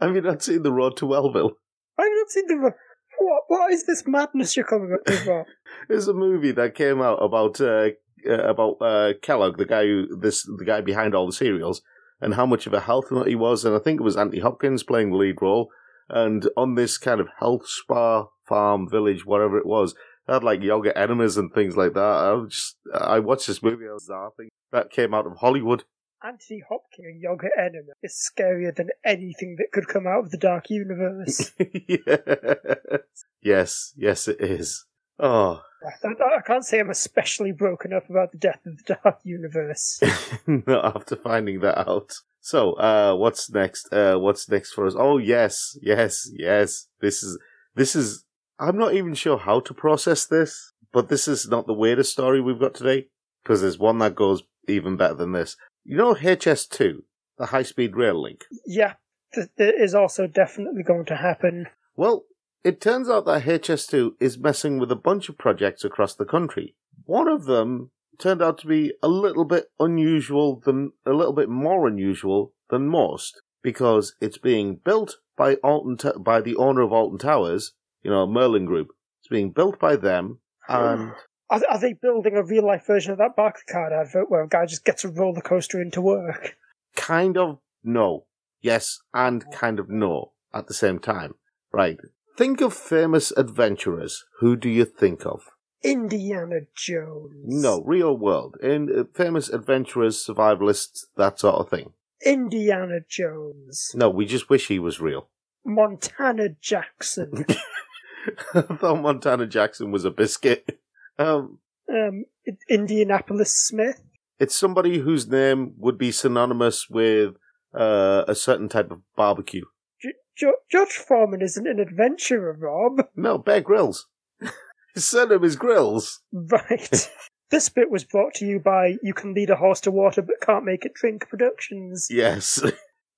Have 0.00 0.14
you 0.14 0.20
not 0.20 0.42
seen 0.42 0.62
The 0.62 0.72
Road 0.72 0.96
to 0.96 1.06
Wellville? 1.06 1.52
I've 1.98 2.10
not 2.10 2.30
seen 2.30 2.46
the. 2.48 2.72
What? 3.18 3.42
What 3.46 3.72
is 3.72 3.86
this 3.86 4.04
madness 4.06 4.56
you're 4.56 4.66
coming 4.66 4.92
up 4.92 5.00
with? 5.06 5.46
It's 5.88 6.06
a 6.08 6.12
movie 6.12 6.52
that 6.52 6.74
came 6.74 7.00
out 7.00 7.22
about 7.22 7.60
uh, 7.60 7.90
uh, 8.28 8.32
about 8.32 8.76
uh, 8.80 9.12
Kellogg, 9.22 9.58
the 9.58 9.64
guy 9.64 9.84
who 9.84 10.16
this 10.16 10.42
the 10.42 10.64
guy 10.64 10.80
behind 10.80 11.14
all 11.14 11.26
the 11.26 11.32
cereals, 11.32 11.82
and 12.20 12.34
how 12.34 12.46
much 12.46 12.66
of 12.66 12.74
a 12.74 12.80
health 12.80 13.10
nut 13.12 13.28
he 13.28 13.36
was. 13.36 13.64
And 13.64 13.74
I 13.74 13.78
think 13.78 14.00
it 14.00 14.04
was 14.04 14.16
Anthony 14.16 14.40
Hopkins 14.40 14.82
playing 14.82 15.10
the 15.10 15.16
lead 15.16 15.40
role. 15.40 15.70
And 16.08 16.48
on 16.56 16.74
this 16.74 16.98
kind 16.98 17.20
of 17.20 17.28
health 17.38 17.66
spa 17.66 18.26
farm 18.48 18.88
village, 18.88 19.24
whatever 19.24 19.56
it 19.56 19.66
was, 19.66 19.94
they 20.26 20.34
had 20.34 20.44
like 20.44 20.62
yoga 20.62 20.96
enemas 20.98 21.36
and 21.36 21.52
things 21.52 21.76
like 21.76 21.94
that. 21.94 22.00
I 22.00 22.32
was 22.32 22.54
just 22.54 22.76
I 22.92 23.18
watched 23.20 23.46
this 23.46 23.62
movie. 23.62 23.86
I 23.88 23.92
was 23.92 24.08
laughing. 24.10 24.48
That 24.72 24.90
came 24.90 25.14
out 25.14 25.26
of 25.26 25.38
Hollywood. 25.38 25.84
Anthony 26.24 26.62
Hopkins, 26.68 27.20
yoga 27.22 27.48
enema, 27.58 27.92
is 28.02 28.14
scarier 28.14 28.74
than 28.74 28.88
anything 29.04 29.56
that 29.58 29.72
could 29.72 29.88
come 29.88 30.06
out 30.06 30.24
of 30.24 30.30
the 30.30 30.36
Dark 30.38 30.70
Universe. 30.70 31.50
yes, 31.58 33.24
yes, 33.42 33.92
yes, 33.96 34.28
it 34.28 34.40
is. 34.40 34.84
Oh, 35.18 35.60
I, 35.84 36.08
I- 36.08 36.36
I 36.38 36.40
can't 36.42 36.64
say 36.64 36.80
I'm 36.80 36.90
especially 36.90 37.52
broken 37.52 37.92
up 37.92 38.08
about 38.08 38.32
the 38.32 38.38
death 38.38 38.60
of 38.66 38.76
the 38.86 38.98
Dark 39.02 39.18
Universe. 39.24 40.00
not 40.46 40.96
after 40.96 41.16
finding 41.16 41.60
that 41.60 41.78
out. 41.88 42.12
So, 42.40 42.72
uh, 42.74 43.14
what's 43.14 43.50
next? 43.50 43.92
Uh, 43.92 44.16
what's 44.16 44.48
next 44.48 44.72
for 44.72 44.86
us? 44.86 44.94
Oh, 44.96 45.18
yes, 45.18 45.76
yes, 45.80 46.28
yes. 46.32 46.86
This 47.00 47.22
is, 47.22 47.38
this 47.74 47.94
is, 47.94 48.24
I'm 48.58 48.78
not 48.78 48.94
even 48.94 49.14
sure 49.14 49.38
how 49.38 49.60
to 49.60 49.74
process 49.74 50.26
this, 50.26 50.72
but 50.92 51.08
this 51.08 51.26
is 51.28 51.48
not 51.48 51.66
the 51.66 51.74
weirdest 51.74 52.12
story 52.12 52.40
we've 52.40 52.58
got 52.60 52.74
today, 52.74 53.08
because 53.42 53.60
there's 53.60 53.78
one 53.78 53.98
that 53.98 54.14
goes 54.14 54.42
even 54.68 54.96
better 54.96 55.14
than 55.14 55.32
this. 55.32 55.56
You 55.84 55.96
know 55.96 56.14
HS2, 56.14 57.02
the 57.38 57.46
high 57.46 57.62
speed 57.62 57.96
rail 57.96 58.20
link? 58.20 58.44
yeah, 58.66 58.94
th- 59.34 59.48
that 59.56 59.74
is 59.74 59.94
also 59.94 60.26
definitely 60.26 60.82
going 60.82 61.04
to 61.06 61.16
happen. 61.16 61.66
Well, 61.96 62.24
it 62.64 62.80
turns 62.80 63.10
out 63.10 63.26
that 63.26 63.42
HS2 63.42 64.12
is 64.20 64.38
messing 64.38 64.78
with 64.78 64.92
a 64.92 64.96
bunch 64.96 65.28
of 65.28 65.38
projects 65.38 65.84
across 65.84 66.14
the 66.14 66.24
country. 66.24 66.76
One 67.04 67.28
of 67.28 67.46
them 67.46 67.90
turned 68.18 68.42
out 68.42 68.58
to 68.58 68.66
be 68.68 68.92
a 69.02 69.08
little 69.08 69.44
bit 69.44 69.66
unusual 69.80 70.60
than 70.64 70.92
a 71.04 71.12
little 71.12 71.32
bit 71.32 71.48
more 71.48 71.88
unusual 71.88 72.52
than 72.70 72.86
most 72.86 73.42
because 73.62 74.14
it's 74.20 74.38
being 74.38 74.76
built 74.84 75.16
by 75.36 75.54
Alton 75.56 75.96
T- 75.96 76.10
by 76.18 76.40
the 76.40 76.56
owner 76.56 76.82
of 76.82 76.92
Alton 76.92 77.18
Towers, 77.18 77.72
you 78.02 78.10
know, 78.10 78.26
Merlin 78.26 78.64
Group. 78.66 78.88
It's 79.20 79.28
being 79.28 79.50
built 79.50 79.80
by 79.80 79.96
them 79.96 80.38
and 80.68 81.12
Are, 81.52 81.60
are 81.68 81.78
they 81.78 81.92
building 81.92 82.34
a 82.34 82.42
real 82.42 82.66
life 82.66 82.86
version 82.86 83.12
of 83.12 83.18
that 83.18 83.36
Barclaycard 83.36 83.92
advert 83.92 84.30
where 84.30 84.42
a 84.42 84.48
guy 84.48 84.64
just 84.64 84.86
gets 84.86 85.04
a 85.04 85.08
roller 85.08 85.42
coaster 85.42 85.82
into 85.82 86.00
work? 86.00 86.56
kind 86.96 87.36
of 87.36 87.58
no. 87.84 88.24
Yes 88.62 89.00
and 89.12 89.44
kind 89.52 89.78
of 89.78 89.90
no 89.90 90.32
at 90.54 90.66
the 90.66 90.74
same 90.74 90.98
time. 90.98 91.34
Right. 91.70 91.98
Think 92.38 92.62
of 92.62 92.72
famous 92.72 93.32
adventurers. 93.32 94.24
Who 94.38 94.56
do 94.56 94.70
you 94.70 94.86
think 94.86 95.26
of? 95.26 95.50
Indiana 95.82 96.60
Jones. 96.74 97.44
No, 97.44 97.82
real 97.82 98.16
world. 98.16 98.56
In 98.62 98.88
uh, 98.90 99.04
famous 99.12 99.50
adventurers, 99.50 100.24
survivalists, 100.24 101.04
that 101.16 101.40
sort 101.40 101.56
of 101.56 101.68
thing. 101.68 101.92
Indiana 102.24 103.00
Jones. 103.06 103.90
No, 103.94 104.08
we 104.08 104.24
just 104.24 104.48
wish 104.48 104.68
he 104.68 104.78
was 104.78 105.00
real. 105.00 105.28
Montana 105.66 106.50
Jackson. 106.60 107.44
I 108.54 108.62
thought 108.62 109.02
Montana 109.02 109.46
Jackson 109.46 109.90
was 109.90 110.04
a 110.04 110.10
biscuit. 110.10 110.78
Um, 111.22 111.58
um, 111.92 112.24
Indianapolis 112.68 113.52
Smith. 113.56 114.02
it's 114.38 114.56
somebody 114.56 114.98
whose 114.98 115.28
name 115.28 115.74
would 115.78 115.98
be 115.98 116.10
synonymous 116.10 116.88
with 116.90 117.34
uh, 117.78 118.24
a 118.26 118.34
certain 118.34 118.68
type 118.68 118.90
of 118.90 119.00
barbecue. 119.16 119.64
J- 120.00 120.14
Jo- 120.36 120.56
George 120.70 120.92
Foreman 120.92 121.42
isn't 121.42 121.66
an 121.66 121.78
adventurer, 121.80 122.56
Rob. 122.58 123.06
No, 123.16 123.38
Bear 123.38 123.60
Grylls. 123.60 124.06
His 124.94 125.04
surname 125.08 125.44
is 125.44 125.56
Grills. 125.56 126.20
Right. 126.32 127.10
this 127.50 127.68
bit 127.68 127.90
was 127.90 128.04
brought 128.04 128.34
to 128.34 128.46
you 128.46 128.58
by 128.58 128.96
You 129.02 129.14
Can 129.14 129.34
Lead 129.34 129.50
a 129.50 129.56
Horse 129.56 129.80
to 129.82 129.90
Water 129.90 130.22
But 130.22 130.40
Can't 130.40 130.64
Make 130.64 130.84
It 130.84 130.94
Drink 130.94 131.28
Productions. 131.28 132.08
Yes. 132.10 132.62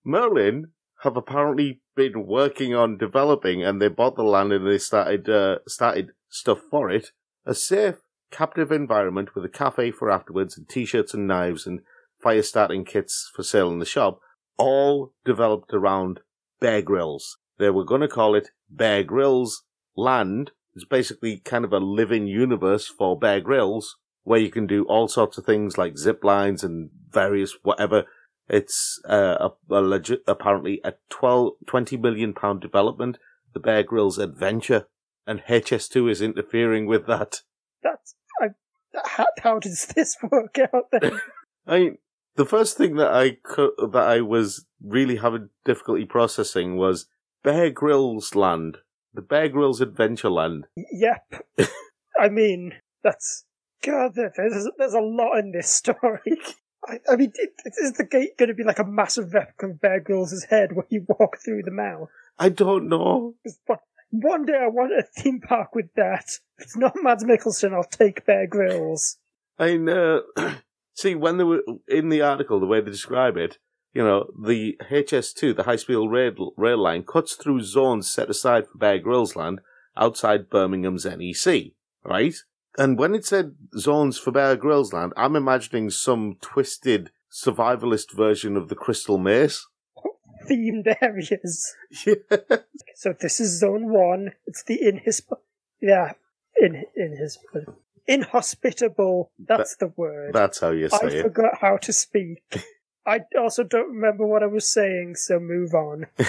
Merlin 0.05 0.67
have 1.03 1.17
apparently 1.17 1.81
been 1.97 2.27
working 2.27 2.75
on 2.75 2.97
developing, 2.99 3.63
and 3.65 3.81
they 3.81 3.89
bought 3.89 4.17
the 4.17 4.23
land 4.23 4.53
and 4.53 4.67
they 4.67 4.79
started 4.79 5.29
uh, 5.29 5.59
started 5.67 6.11
stuff 6.29 6.61
for 6.71 6.91
it. 6.91 7.11
A 7.47 7.55
safe, 7.55 7.97
captive 8.31 8.73
environment 8.73 9.35
with 9.35 9.45
a 9.45 9.49
cafe 9.49 9.91
for 9.91 10.11
afterwards, 10.11 10.57
and 10.57 10.69
t-shirts 10.69 11.15
and 11.15 11.27
knives 11.27 11.67
and 11.67 11.81
fire 12.23 12.43
starting 12.43 12.85
kits 12.85 13.31
for 13.35 13.43
sale 13.43 13.71
in 13.71 13.79
the 13.79 13.85
shop, 13.85 14.21
all 14.57 15.13
developed 15.25 15.73
around 15.75 16.21
Bear 16.61 16.81
Grylls. 16.81 17.39
They 17.59 17.71
were 17.71 17.85
going 17.85 18.01
to 18.01 18.09
call 18.09 18.35
it 18.35 18.51
Bear 18.71 19.05
Grylls 19.05 19.65
Land. 19.97 20.53
It's 20.75 20.85
basically 20.85 21.39
kind 21.39 21.65
of 21.65 21.73
a 21.73 21.79
living 21.79 22.27
universe 22.27 22.89
for 22.89 23.19
Bear 23.19 23.41
Grylls, 23.41 23.97
where 24.23 24.41
you 24.41 24.51
can 24.51 24.67
do 24.67 24.85
all 24.85 25.07
sorts 25.07 25.37
of 25.39 25.45
things 25.45 25.77
like 25.77 25.99
zip 25.99 26.25
lines 26.25 26.65
and 26.65 26.91
various 27.11 27.57
whatever. 27.63 28.05
It's 28.49 29.01
uh, 29.09 29.51
a, 29.71 29.75
a 29.75 29.81
legit, 29.81 30.23
apparently 30.27 30.81
a 30.83 30.95
12, 31.11 31.53
20 31.67 31.97
million 31.99 32.33
pound 32.33 32.61
development, 32.61 33.19
the 33.53 33.61
Bear 33.61 33.83
Grylls 33.83 34.19
Adventure, 34.19 34.87
and 35.27 35.43
HS2 35.45 36.11
is 36.11 36.23
interfering 36.23 36.87
with 36.87 37.07
that. 37.07 37.43
That's. 37.83 38.15
I, 38.41 38.49
how, 39.05 39.27
how 39.43 39.59
does 39.59 39.87
this 39.95 40.17
work 40.31 40.59
out 40.59 40.91
then? 40.93 41.21
I 41.67 41.79
mean, 41.79 41.99
the 42.37 42.47
first 42.47 42.77
thing 42.77 42.97
that 42.97 43.13
I 43.13 43.39
co- 43.43 43.75
that 43.93 44.07
I 44.07 44.21
was 44.21 44.67
really 44.83 45.17
having 45.17 45.51
difficulty 45.65 46.05
processing 46.05 46.77
was 46.77 47.07
Bear 47.43 47.71
Grylls 47.71 48.35
Land, 48.35 48.79
the 49.13 49.23
Bear 49.23 49.49
Grylls 49.49 49.81
Adventure 49.81 50.31
Land. 50.31 50.67
yep. 50.93 51.25
I 52.19 52.29
mean, 52.29 52.75
that's. 53.03 53.45
God, 53.83 54.15
there's, 54.15 54.69
there's 54.79 54.95
a 54.95 55.01
lot 55.01 55.37
in 55.39 55.53
this 55.53 55.69
story. 55.69 56.39
I, 56.87 57.01
I 57.11 57.17
mean, 57.17 57.33
it, 57.35 57.51
is 57.77 57.93
the 57.93 58.05
gate 58.05 58.39
going 58.39 58.49
to 58.49 58.55
be 58.55 58.65
like 58.65 58.79
a 58.79 58.85
massive 58.85 59.35
replica 59.35 59.67
of 59.67 59.81
Bear 59.81 60.01
Grylls' 60.01 60.47
head 60.49 60.73
where 60.73 60.87
you 60.89 61.05
walk 61.07 61.37
through 61.45 61.63
the 61.65 61.71
mouth? 61.71 62.09
I 62.39 62.49
don't 62.49 62.89
know. 62.89 63.35
One 64.21 64.45
day 64.45 64.55
I 64.55 64.69
want 64.69 64.93
a 64.93 65.03
theme 65.03 65.41
park 65.41 65.75
with 65.75 65.93
that. 65.97 66.27
If 66.59 66.67
it's 66.67 66.77
not 66.77 66.95
Mads 67.03 67.25
Mikkelsen, 67.25 67.75
I'll 67.75 67.83
take 67.83 68.25
Bear 68.25 68.47
Grylls. 68.47 69.19
I 69.59 69.77
know. 69.77 70.23
Uh, 70.37 70.55
see, 70.95 71.17
when 71.17 71.37
they 71.37 71.43
were 71.43 71.63
in 71.89 72.11
the 72.11 72.23
article, 72.23 72.61
the 72.61 72.67
way 72.67 72.81
they 72.81 72.93
describe 72.93 73.37
it, 73.37 73.59
you 73.93 74.05
know, 74.05 74.27
the 74.41 74.77
HS2, 74.89 75.57
the 75.57 75.65
high 75.65 75.75
speed 75.75 75.97
rail, 75.97 76.53
rail 76.57 76.81
line, 76.81 77.03
cuts 77.03 77.35
through 77.35 77.63
zones 77.63 78.09
set 78.09 78.31
aside 78.31 78.69
for 78.69 78.79
Bear 78.79 79.01
Grylls 79.01 79.35
Land 79.35 79.61
outside 79.97 80.49
Birmingham's 80.49 81.05
NEC, 81.05 81.73
right? 82.05 82.37
And 82.79 82.97
when 82.97 83.17
it 83.17 83.25
said 83.25 83.57
zones 83.77 84.17
for 84.17 84.31
Bear 84.31 84.55
Grylls 84.55 84.93
Land, 84.93 85.13
I'm 85.17 85.35
imagining 85.35 85.91
some 85.91 86.37
twisted 86.41 87.11
survivalist 87.33 88.15
version 88.15 88.57
of 88.57 88.69
the 88.69 88.77
Crystal 88.77 89.19
Maze. 89.19 89.67
Themed 90.49 90.95
areas. 91.03 91.75
Yeah. 92.07 92.15
So 92.95 93.13
this 93.19 93.41
is 93.41 93.59
Zone 93.59 93.91
One. 93.93 94.33
It's 94.47 94.63
the 94.63 94.79
inhosp. 94.79 95.33
Yeah, 95.81 96.13
in 96.57 96.85
inhosp. 96.99 97.39
Inhospitable. 98.07 99.31
That's 99.39 99.77
the 99.77 99.89
word. 99.97 100.33
That's 100.35 100.61
how 100.61 100.71
you 100.71 100.89
I 100.93 101.09
say 101.09 101.19
it. 101.19 101.23
forgot 101.23 101.59
how 101.61 101.77
to 101.79 101.93
speak. 101.93 102.43
I 103.07 103.21
also 103.39 103.65
don't 103.65 103.91
remember 103.91 104.27
what 104.27 104.43
I 104.43 104.47
was 104.47 104.67
saying, 104.67 105.17
so 105.17 105.39
move 105.39 105.75
on. 105.75 106.07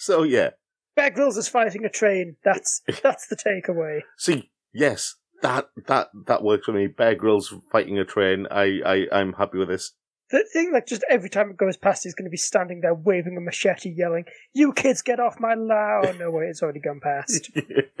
So 0.00 0.22
yeah. 0.22 0.50
Bear 0.96 1.10
Grylls 1.10 1.36
is 1.36 1.46
fighting 1.46 1.84
a 1.84 1.90
train. 1.90 2.36
That's 2.42 2.80
that's 3.02 3.26
the 3.26 3.36
takeaway. 3.36 4.00
See, 4.16 4.50
yes, 4.72 5.16
that 5.42 5.68
that 5.86 6.08
that 6.26 6.42
works 6.42 6.64
for 6.64 6.72
me. 6.72 6.86
Bear 6.86 7.14
Grylls 7.14 7.52
fighting 7.70 7.98
a 7.98 8.04
train. 8.06 8.46
I 8.50 8.80
I 8.84 9.06
I'm 9.12 9.34
happy 9.34 9.58
with 9.58 9.68
this. 9.68 9.92
The 10.30 10.44
thing, 10.52 10.72
like, 10.72 10.86
just 10.86 11.04
every 11.10 11.28
time 11.28 11.50
it 11.50 11.56
goes 11.56 11.76
past, 11.76 12.04
he's 12.04 12.14
going 12.14 12.26
to 12.26 12.30
be 12.30 12.36
standing 12.36 12.80
there 12.80 12.94
waving 12.94 13.36
a 13.36 13.40
machete, 13.40 13.90
yelling, 13.90 14.24
"You 14.52 14.72
kids, 14.72 15.02
get 15.02 15.18
off 15.18 15.40
my 15.40 15.54
lawn!" 15.54 16.06
Oh, 16.06 16.12
no, 16.12 16.30
wait, 16.30 16.48
it's 16.50 16.62
already 16.62 16.80
gone 16.80 17.00
past. 17.00 17.50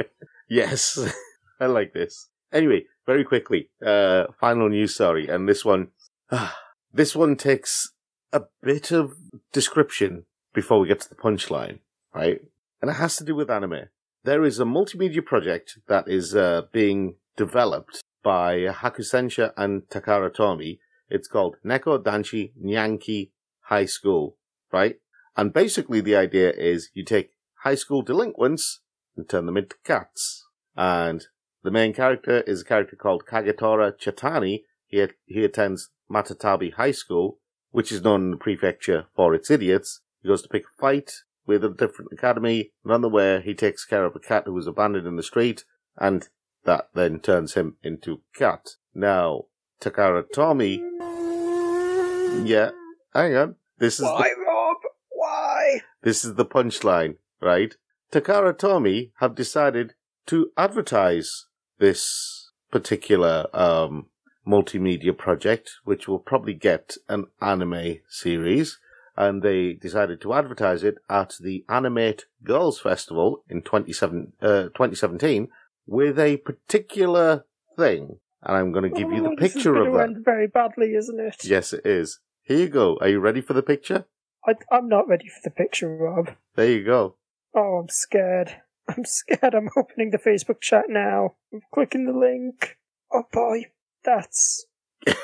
yes, 0.48 0.98
I 1.58 1.66
like 1.66 1.92
this. 1.92 2.28
Anyway, 2.52 2.84
very 3.06 3.24
quickly, 3.24 3.68
uh, 3.84 4.26
final 4.40 4.68
news 4.68 4.94
story, 4.94 5.28
and 5.28 5.48
this 5.48 5.64
one, 5.64 5.88
this 6.92 7.16
one 7.16 7.36
takes 7.36 7.92
a 8.32 8.42
bit 8.62 8.92
of 8.92 9.14
description 9.52 10.24
before 10.52 10.80
we 10.80 10.88
get 10.88 11.00
to 11.00 11.08
the 11.08 11.14
punchline, 11.14 11.78
right? 12.14 12.40
And 12.80 12.90
it 12.90 12.94
has 12.94 13.16
to 13.16 13.24
do 13.24 13.34
with 13.34 13.50
anime. 13.50 13.88
There 14.24 14.44
is 14.44 14.60
a 14.60 14.64
multimedia 14.64 15.24
project 15.24 15.78
that 15.88 16.08
is 16.08 16.36
uh, 16.36 16.62
being 16.72 17.16
developed 17.36 18.02
by 18.22 18.66
Hakusensha 18.66 19.52
and 19.56 19.82
Takara 19.88 20.34
Tomy. 20.34 20.78
It's 21.10 21.28
called 21.28 21.56
Neko 21.64 22.02
Danshi 22.02 22.52
Nyanki 22.62 23.30
High 23.62 23.86
School, 23.86 24.36
right? 24.72 25.00
And 25.36 25.52
basically 25.52 26.00
the 26.00 26.16
idea 26.16 26.52
is 26.52 26.90
you 26.94 27.04
take 27.04 27.32
high 27.62 27.74
school 27.74 28.02
delinquents 28.02 28.80
and 29.16 29.28
turn 29.28 29.46
them 29.46 29.56
into 29.56 29.76
cats. 29.84 30.46
And 30.76 31.26
the 31.62 31.70
main 31.70 31.92
character 31.92 32.40
is 32.42 32.62
a 32.62 32.64
character 32.64 32.96
called 32.96 33.26
Kagetora 33.26 33.92
Chatani. 34.00 34.62
He, 34.86 35.06
he 35.26 35.44
attends 35.44 35.90
Matatabi 36.10 36.74
High 36.74 36.92
School, 36.92 37.38
which 37.70 37.92
is 37.92 38.02
known 38.02 38.22
in 38.22 38.30
the 38.30 38.36
prefecture 38.36 39.06
for 39.14 39.34
its 39.34 39.50
idiots. 39.50 40.00
He 40.22 40.28
goes 40.28 40.42
to 40.42 40.48
pick 40.48 40.64
a 40.64 40.80
fight 40.80 41.12
with 41.46 41.64
a 41.64 41.70
different 41.70 42.12
academy, 42.12 42.70
and 42.84 42.92
on 42.92 43.00
the 43.00 43.08
way 43.08 43.40
he 43.40 43.54
takes 43.54 43.84
care 43.84 44.04
of 44.04 44.14
a 44.14 44.20
cat 44.20 44.44
who 44.46 44.52
was 44.52 44.66
abandoned 44.66 45.06
in 45.06 45.16
the 45.16 45.22
street, 45.22 45.64
and 45.96 46.28
that 46.64 46.88
then 46.94 47.20
turns 47.20 47.54
him 47.54 47.76
into 47.82 48.20
cat. 48.34 48.76
Now, 48.94 49.46
Takara 49.80 50.24
Tomy, 50.34 50.78
yeah, 52.46 52.70
hang 53.14 53.34
on. 53.36 53.56
This 53.78 53.94
is 53.94 54.06
the 54.06 54.12
Why, 54.12 54.30
Rob? 54.46 54.76
Why? 55.10 55.80
this 56.02 56.24
is 56.24 56.34
the 56.34 56.44
punchline, 56.44 57.16
right? 57.40 57.74
Takara 58.12 58.52
Tomy 58.52 59.12
have 59.20 59.34
decided 59.34 59.94
to 60.26 60.50
advertise 60.56 61.46
this 61.78 62.50
particular 62.70 63.46
um, 63.54 64.06
multimedia 64.46 65.16
project, 65.16 65.70
which 65.84 66.06
will 66.06 66.18
probably 66.18 66.54
get 66.54 66.96
an 67.08 67.26
anime 67.40 67.98
series. 68.08 68.78
And 69.16 69.42
they 69.42 69.74
decided 69.74 70.20
to 70.22 70.32
advertise 70.34 70.82
it 70.82 70.96
at 71.08 71.34
the 71.40 71.64
Animate 71.68 72.26
Girls 72.44 72.80
Festival 72.80 73.44
in 73.48 73.62
27, 73.62 74.32
uh, 74.40 74.62
2017 74.64 75.48
with 75.86 76.18
a 76.18 76.38
particular 76.38 77.44
thing. 77.76 78.18
And 78.42 78.56
I'm 78.56 78.72
going 78.72 78.90
to 78.90 78.96
give 78.98 79.10
you 79.12 79.22
the 79.22 79.30
Oh, 79.30 79.34
this 79.38 79.50
is 79.50 79.54
picture 79.54 79.76
of 79.76 79.92
that. 79.94 80.02
end 80.02 80.24
very 80.24 80.46
badly, 80.46 80.94
isn't 80.94 81.20
it? 81.20 81.44
Yes, 81.44 81.72
it 81.72 81.84
is. 81.84 82.20
Here 82.42 82.58
you 82.58 82.68
go. 82.68 82.98
Are 83.00 83.08
you 83.08 83.20
ready 83.20 83.40
for 83.40 83.52
the 83.52 83.62
picture? 83.62 84.06
I, 84.46 84.54
I'm 84.72 84.88
not 84.88 85.06
ready 85.08 85.28
for 85.28 85.40
the 85.44 85.50
picture, 85.50 85.94
Rob. 85.94 86.30
There 86.56 86.70
you 86.70 86.84
go. 86.84 87.16
Oh, 87.54 87.80
I'm 87.82 87.88
scared. 87.90 88.56
I'm 88.88 89.04
scared. 89.04 89.54
I'm 89.54 89.68
opening 89.76 90.10
the 90.10 90.18
Facebook 90.18 90.60
chat 90.60 90.84
now. 90.88 91.34
I'm 91.52 91.60
clicking 91.72 92.06
the 92.06 92.18
link. 92.18 92.78
Oh 93.12 93.24
boy, 93.32 93.66
that's. 94.04 94.66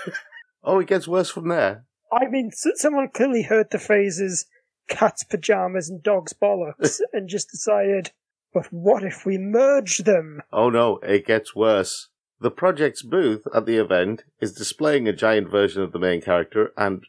Oh, 0.68 0.80
it 0.80 0.88
gets 0.88 1.06
worse 1.06 1.30
from 1.30 1.46
there. 1.48 1.84
I 2.12 2.26
mean, 2.26 2.50
someone 2.52 3.08
clearly 3.14 3.42
heard 3.42 3.70
the 3.70 3.78
phrases 3.78 4.46
"cat's 4.88 5.22
pajamas" 5.22 5.88
and 5.88 6.02
"dog's 6.02 6.32
bollocks" 6.32 6.98
and 7.12 7.28
just 7.28 7.50
decided, 7.50 8.10
But 8.52 8.72
what 8.72 9.04
if 9.04 9.24
we 9.24 9.38
merge 9.38 9.98
them? 9.98 10.42
Oh 10.52 10.68
no, 10.68 10.96
it 11.04 11.24
gets 11.24 11.54
worse. 11.54 12.08
The 12.40 12.50
project's 12.50 13.02
booth 13.02 13.44
at 13.54 13.64
the 13.66 13.76
event 13.76 14.24
is 14.40 14.52
displaying 14.52 15.08
a 15.08 15.12
giant 15.12 15.48
version 15.50 15.82
of 15.82 15.92
the 15.92 15.98
main 15.98 16.20
character 16.20 16.72
and 16.76 17.02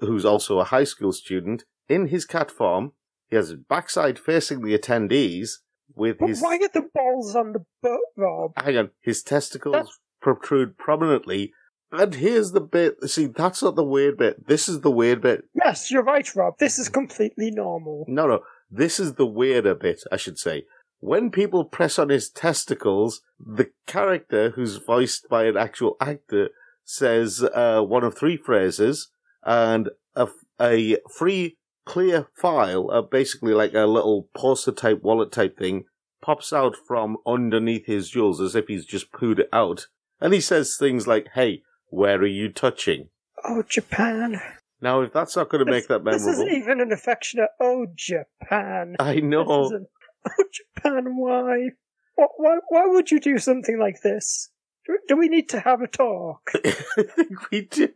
who's 0.00 0.24
also 0.24 0.58
a 0.58 0.64
high 0.64 0.84
school 0.84 1.12
student 1.12 1.64
in 1.88 2.08
his 2.08 2.24
cat 2.24 2.50
form. 2.50 2.92
He 3.30 3.36
has 3.36 3.48
his 3.48 3.58
backside 3.68 4.18
facing 4.18 4.62
the 4.62 4.76
attendees 4.76 5.58
with 5.94 6.18
But 6.18 6.28
his 6.30 6.42
why 6.42 6.56
are 6.56 6.68
the 6.72 6.88
balls 6.94 7.36
on 7.36 7.52
the 7.52 7.64
butt, 7.82 8.00
Rob? 8.16 8.52
hang 8.56 8.76
on, 8.76 8.90
his 9.00 9.22
testicles 9.22 9.72
That's- 9.74 9.98
protrude 10.20 10.76
prominently. 10.78 11.52
And 11.94 12.14
here's 12.14 12.52
the 12.52 12.60
bit. 12.62 12.96
See, 13.10 13.26
that's 13.26 13.62
not 13.62 13.76
the 13.76 13.84
weird 13.84 14.16
bit. 14.16 14.46
This 14.48 14.66
is 14.66 14.80
the 14.80 14.90
weird 14.90 15.20
bit. 15.20 15.44
Yes, 15.54 15.90
you're 15.90 16.02
right, 16.02 16.26
Rob. 16.34 16.54
This 16.58 16.78
is 16.78 16.88
completely 16.88 17.50
normal. 17.50 18.06
No, 18.08 18.26
no. 18.26 18.40
This 18.70 18.98
is 18.98 19.14
the 19.14 19.26
weirder 19.26 19.74
bit, 19.74 20.02
I 20.10 20.16
should 20.16 20.38
say. 20.38 20.64
When 21.02 21.32
people 21.32 21.64
press 21.64 21.98
on 21.98 22.10
his 22.10 22.30
testicles, 22.30 23.22
the 23.36 23.72
character, 23.88 24.50
who's 24.50 24.76
voiced 24.76 25.28
by 25.28 25.46
an 25.46 25.56
actual 25.56 25.96
actor, 26.00 26.50
says 26.84 27.42
uh, 27.42 27.82
one 27.82 28.04
of 28.04 28.16
three 28.16 28.36
phrases, 28.36 29.08
and 29.42 29.90
a, 30.14 30.28
a 30.60 30.98
free, 31.12 31.58
clear 31.84 32.28
file, 32.40 32.88
uh, 32.92 33.02
basically 33.02 33.52
like 33.52 33.74
a 33.74 33.86
little 33.86 34.28
poster 34.32 34.70
type 34.70 35.02
wallet 35.02 35.32
type 35.32 35.58
thing, 35.58 35.86
pops 36.20 36.52
out 36.52 36.76
from 36.86 37.16
underneath 37.26 37.86
his 37.86 38.08
jewels 38.08 38.40
as 38.40 38.54
if 38.54 38.68
he's 38.68 38.86
just 38.86 39.10
pooed 39.10 39.40
it 39.40 39.48
out. 39.52 39.88
And 40.20 40.32
he 40.32 40.40
says 40.40 40.76
things 40.76 41.08
like, 41.08 41.30
hey, 41.34 41.62
where 41.88 42.18
are 42.18 42.26
you 42.26 42.48
touching? 42.48 43.08
Oh, 43.44 43.64
Japan. 43.68 44.40
Now, 44.80 45.00
if 45.00 45.12
that's 45.12 45.34
not 45.34 45.48
going 45.48 45.66
to 45.66 45.70
make 45.70 45.88
that 45.88 46.04
memorable. 46.04 46.26
This 46.26 46.36
isn't 46.36 46.52
even 46.52 46.80
an 46.80 46.92
affectionate, 46.92 47.50
oh, 47.60 47.86
Japan. 47.96 48.94
I 49.00 49.16
know. 49.16 49.68
Oh, 50.28 50.44
Japan, 50.52 51.16
why? 51.16 51.70
Why, 52.14 52.26
why? 52.36 52.58
why 52.68 52.86
would 52.86 53.10
you 53.10 53.20
do 53.20 53.38
something 53.38 53.78
like 53.78 54.02
this? 54.02 54.50
Do, 54.86 54.98
do 55.08 55.16
we 55.16 55.28
need 55.28 55.48
to 55.50 55.60
have 55.60 55.80
a 55.80 55.86
talk? 55.86 56.50
I 56.54 56.72
think 57.02 57.50
we 57.50 57.62
do. 57.62 57.88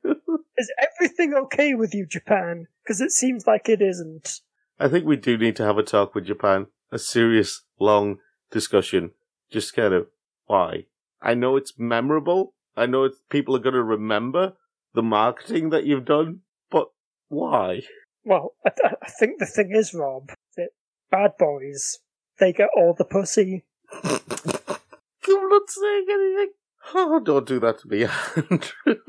Is 0.56 0.72
everything 0.78 1.34
okay 1.34 1.74
with 1.74 1.94
you, 1.94 2.06
Japan? 2.06 2.66
Because 2.82 3.00
it 3.00 3.10
seems 3.10 3.46
like 3.46 3.68
it 3.68 3.82
isn't. 3.82 4.40
I 4.78 4.88
think 4.88 5.04
we 5.04 5.16
do 5.16 5.36
need 5.36 5.56
to 5.56 5.64
have 5.64 5.78
a 5.78 5.82
talk 5.82 6.14
with 6.14 6.26
Japan. 6.26 6.66
A 6.92 6.98
serious, 6.98 7.62
long 7.80 8.18
discussion. 8.50 9.10
Just 9.50 9.74
kind 9.74 9.94
of 9.94 10.06
why. 10.46 10.86
I 11.20 11.34
know 11.34 11.56
it's 11.56 11.74
memorable. 11.78 12.54
I 12.76 12.86
know 12.86 13.04
it's, 13.04 13.18
people 13.30 13.56
are 13.56 13.60
going 13.60 13.74
to 13.74 13.82
remember 13.82 14.52
the 14.94 15.02
marketing 15.02 15.70
that 15.70 15.84
you've 15.84 16.04
done, 16.04 16.40
but 16.70 16.88
why? 17.28 17.82
Well, 18.24 18.52
I, 18.64 18.70
I 19.02 19.08
think 19.08 19.38
the 19.38 19.46
thing 19.46 19.70
is, 19.72 19.94
Rob, 19.94 20.30
that 20.56 20.70
bad 21.10 21.32
boys, 21.38 21.98
they 22.38 22.52
get 22.52 22.68
all 22.76 22.94
the 22.96 23.04
pussy. 23.04 23.64
I'm 24.04 25.48
not 25.48 25.68
saying 25.70 26.06
anything. 26.10 26.50
Oh, 26.94 27.20
don't 27.20 27.46
do 27.46 27.58
that 27.60 27.80
to 27.80 27.88
me, 27.88 28.04
Andrew. 28.36 29.02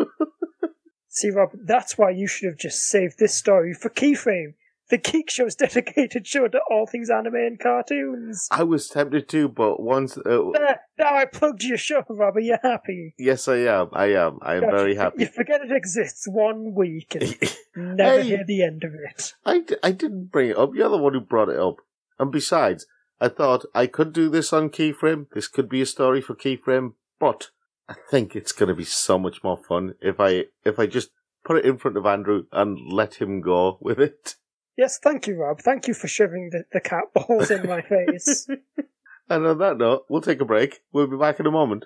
See, 1.09 1.29
Rob, 1.29 1.49
that's 1.63 1.97
why 1.97 2.09
you 2.11 2.27
should 2.27 2.47
have 2.47 2.57
just 2.57 2.83
saved 2.87 3.17
this 3.19 3.33
story 3.35 3.73
for 3.73 3.89
Keyframe, 3.89 4.53
the 4.89 4.97
Geek 4.97 5.29
Show's 5.29 5.55
dedicated 5.63 6.25
show 6.27 6.47
to 6.47 6.59
all 6.69 6.85
things 6.87 7.09
anime 7.09 7.35
and 7.35 7.59
cartoons. 7.59 8.47
I 8.51 8.63
was 8.63 8.87
tempted 8.87 9.27
to, 9.29 9.47
but 9.47 9.79
once. 9.81 10.17
Uh, 10.17 10.51
There, 10.53 10.79
now 10.97 11.15
I 11.15 11.25
plugged 11.25 11.63
your 11.63 11.77
show, 11.77 12.03
Rob. 12.09 12.35
Are 12.37 12.39
you 12.39 12.57
happy? 12.61 13.13
yes, 13.17 13.47
I 13.47 13.57
am. 13.57 13.89
I 13.93 14.07
am. 14.13 14.39
I 14.41 14.55
am 14.55 14.61
God, 14.61 14.71
very 14.71 14.95
happy. 14.95 15.21
You 15.23 15.27
forget 15.27 15.61
it 15.61 15.71
exists 15.71 16.27
one 16.27 16.73
week 16.75 17.15
and 17.15 17.35
never 17.75 18.21
Hey. 18.21 18.27
hear 18.29 18.43
the 18.45 18.63
end 18.63 18.83
of 18.83 18.93
it. 18.93 19.33
I, 19.45 19.59
d- 19.59 19.77
I 19.83 19.91
didn't 19.91 20.31
bring 20.31 20.49
it 20.51 20.57
up. 20.57 20.71
You're 20.75 20.89
the 20.89 20.97
one 20.97 21.13
who 21.13 21.21
brought 21.21 21.49
it 21.49 21.59
up. 21.59 21.77
And 22.19 22.31
besides, 22.31 22.85
I 23.19 23.29
thought 23.29 23.65
I 23.73 23.87
could 23.87 24.13
do 24.13 24.29
this 24.29 24.53
on 24.53 24.69
Keyframe. 24.69 25.27
This 25.33 25.47
could 25.47 25.69
be 25.69 25.81
a 25.81 25.85
story 25.85 26.21
for 26.21 26.35
Keyframe, 26.35 26.93
but 27.19 27.49
I 27.89 27.95
think 28.11 28.35
it's 28.35 28.51
going 28.51 28.69
to 28.69 28.75
be 28.75 28.85
so 28.85 29.17
much 29.17 29.43
more 29.43 29.57
fun 29.57 29.95
if 30.01 30.19
I 30.19 30.45
if 30.63 30.77
I 30.77 30.85
just 30.85 31.09
put 31.43 31.57
it 31.57 31.65
in 31.65 31.77
front 31.77 31.97
of 31.97 32.05
Andrew 32.05 32.43
and 32.51 32.77
let 32.91 33.15
him 33.15 33.41
go 33.41 33.77
with 33.81 33.99
it. 33.99 34.35
Yes, 34.77 34.99
thank 34.99 35.25
you, 35.25 35.41
Rob. 35.41 35.59
Thank 35.59 35.87
you 35.87 35.95
for 35.95 36.07
shoving 36.07 36.49
the, 36.51 36.63
the 36.71 36.79
cat 36.79 37.05
balls 37.13 37.49
in 37.49 37.67
my 37.67 37.81
face. 37.81 38.47
And 39.29 39.45
on 39.45 39.57
that 39.57 39.77
note, 39.77 40.05
we'll 40.09 40.21
take 40.21 40.39
a 40.39 40.45
break. 40.45 40.81
We'll 40.93 41.07
be 41.07 41.17
back 41.17 41.39
in 41.39 41.45
a 41.45 41.51
moment. 41.51 41.85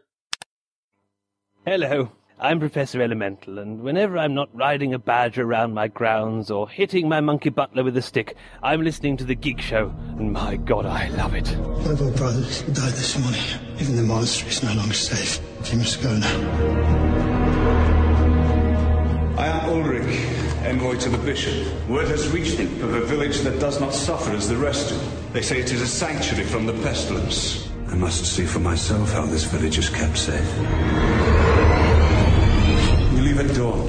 Hello, 1.65 2.11
I'm 2.43 2.59
Professor 2.59 3.03
Elemental, 3.03 3.59
and 3.59 3.81
whenever 3.81 4.17
I'm 4.17 4.33
not 4.33 4.49
riding 4.51 4.95
a 4.95 4.97
badger 4.97 5.43
around 5.43 5.75
my 5.75 5.87
grounds 5.87 6.49
or 6.49 6.67
hitting 6.67 7.07
my 7.07 7.21
monkey 7.21 7.51
butler 7.51 7.83
with 7.83 7.95
a 7.97 8.01
stick, 8.01 8.35
I'm 8.63 8.81
listening 8.81 9.15
to 9.17 9.23
The 9.23 9.35
Geek 9.35 9.61
Show, 9.61 9.93
and 10.17 10.33
my 10.33 10.55
god, 10.55 10.87
I 10.87 11.09
love 11.09 11.35
it. 11.35 11.47
One 11.49 11.91
of 11.91 12.01
our 12.01 12.09
brothers 12.09 12.63
died 12.63 12.93
this 12.93 13.19
morning. 13.19 13.43
Even 13.79 13.95
the 13.95 14.01
monastery 14.01 14.49
is 14.49 14.63
no 14.63 14.73
longer 14.73 14.95
safe. 14.95 15.39
You 15.71 15.77
must 15.77 16.01
go 16.01 16.17
now. 16.17 16.39
I 19.37 19.45
am 19.45 19.69
Ulrich, 19.69 20.17
envoy 20.63 20.97
to 20.97 21.09
the 21.09 21.19
bishop. 21.19 21.87
Word 21.87 22.07
has 22.07 22.27
reached 22.29 22.57
him 22.57 22.73
of 22.83 22.95
a 22.95 23.01
village 23.01 23.41
that 23.41 23.59
does 23.59 23.79
not 23.79 23.93
suffer 23.93 24.31
as 24.31 24.49
the 24.49 24.57
rest 24.57 24.89
do. 24.89 24.99
They 25.31 25.43
say 25.43 25.59
it 25.59 25.71
is 25.71 25.83
a 25.83 25.87
sanctuary 25.87 26.45
from 26.45 26.65
the 26.65 26.73
pestilence. 26.81 27.69
I 27.89 27.93
must 27.93 28.25
see 28.25 28.47
for 28.47 28.59
myself 28.59 29.11
how 29.11 29.27
this 29.27 29.43
village 29.43 29.77
is 29.77 29.91
kept 29.91 30.17
safe. 30.17 31.50
We 33.21 33.27
leave 33.27 33.39
at 33.39 33.55
dawn. 33.55 33.85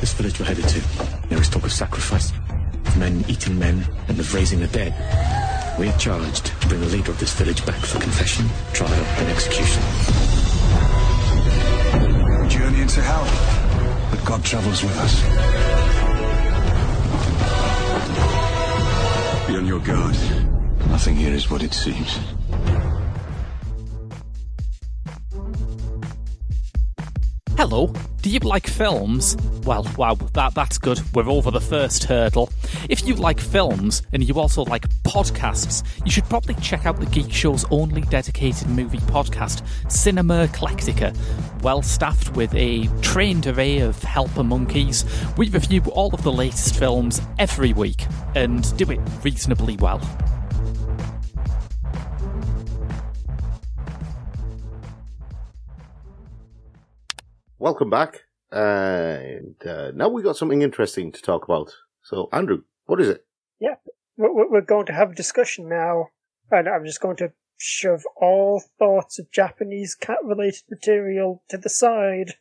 This 0.00 0.14
village 0.14 0.38
we're 0.38 0.46
headed 0.46 0.66
to, 0.66 0.80
there 1.28 1.38
is 1.38 1.50
talk 1.50 1.64
of 1.64 1.72
sacrifice, 1.72 2.32
of 2.86 2.96
men 2.96 3.22
eating 3.28 3.58
men, 3.58 3.86
and 4.08 4.18
of 4.18 4.32
raising 4.32 4.60
the 4.60 4.66
dead. 4.68 4.94
We 5.78 5.88
are 5.88 5.98
charged 5.98 6.46
to 6.46 6.68
bring 6.68 6.80
the 6.80 6.86
leader 6.86 7.10
of 7.10 7.20
this 7.20 7.34
village 7.34 7.66
back 7.66 7.74
for 7.74 8.00
confession, 8.00 8.46
trial, 8.72 8.90
and 8.94 9.28
execution. 9.28 9.82
We 12.40 12.48
journey 12.48 12.80
into 12.80 13.02
hell, 13.02 13.26
but 14.10 14.24
God 14.24 14.42
travels 14.42 14.82
with 14.82 14.96
us. 14.96 15.20
Be 19.46 19.56
on 19.58 19.66
your 19.66 19.80
guard. 19.80 20.16
Nothing 20.88 21.16
here 21.16 21.34
is 21.34 21.50
what 21.50 21.62
it 21.62 21.74
seems. 21.74 22.18
Hello, 27.68 27.92
do 28.22 28.30
you 28.30 28.38
like 28.38 28.68
films? 28.68 29.36
Well, 29.64 29.84
wow, 29.98 30.14
that, 30.34 30.54
that's 30.54 30.78
good. 30.78 31.00
We're 31.12 31.28
over 31.28 31.50
the 31.50 31.60
first 31.60 32.04
hurdle. 32.04 32.48
If 32.88 33.04
you 33.08 33.16
like 33.16 33.40
films 33.40 34.02
and 34.12 34.22
you 34.22 34.38
also 34.38 34.62
like 34.62 34.88
podcasts, 35.02 35.82
you 36.04 36.12
should 36.12 36.26
probably 36.26 36.54
check 36.62 36.86
out 36.86 37.00
the 37.00 37.06
Geek 37.06 37.32
Show's 37.32 37.64
only 37.72 38.02
dedicated 38.02 38.68
movie 38.68 38.98
podcast, 38.98 39.66
Cinema 39.90 40.46
Eclectica. 40.46 41.12
Well 41.64 41.82
staffed 41.82 42.36
with 42.36 42.54
a 42.54 42.86
trained 43.02 43.48
array 43.48 43.80
of 43.80 44.00
helper 44.00 44.44
monkeys, 44.44 45.04
we 45.36 45.48
review 45.48 45.82
all 45.90 46.14
of 46.14 46.22
the 46.22 46.30
latest 46.30 46.76
films 46.76 47.20
every 47.36 47.72
week 47.72 48.06
and 48.36 48.76
do 48.76 48.88
it 48.92 49.00
reasonably 49.24 49.76
well. 49.78 50.00
Welcome 57.66 57.90
back. 57.90 58.20
And 58.52 59.56
uh, 59.66 59.90
now 59.92 60.08
we 60.08 60.22
got 60.22 60.36
something 60.36 60.62
interesting 60.62 61.10
to 61.10 61.20
talk 61.20 61.42
about. 61.42 61.72
So, 62.00 62.28
Andrew, 62.32 62.62
what 62.84 63.00
is 63.00 63.08
it? 63.08 63.26
Yep, 63.58 63.82
we're, 64.16 64.60
going 64.60 64.86
to 64.86 64.92
have 64.92 65.10
a 65.10 65.14
discussion 65.16 65.68
now, 65.68 66.10
and 66.48 66.68
I'm 66.68 66.84
just 66.84 67.00
going 67.00 67.16
to 67.16 67.32
shove 67.56 68.04
all 68.14 68.62
thoughts 68.78 69.18
of 69.18 69.32
Japanese 69.32 69.96
cat-related 69.96 70.62
material 70.70 71.42
to 71.48 71.58
the 71.58 71.68
side, 71.68 72.34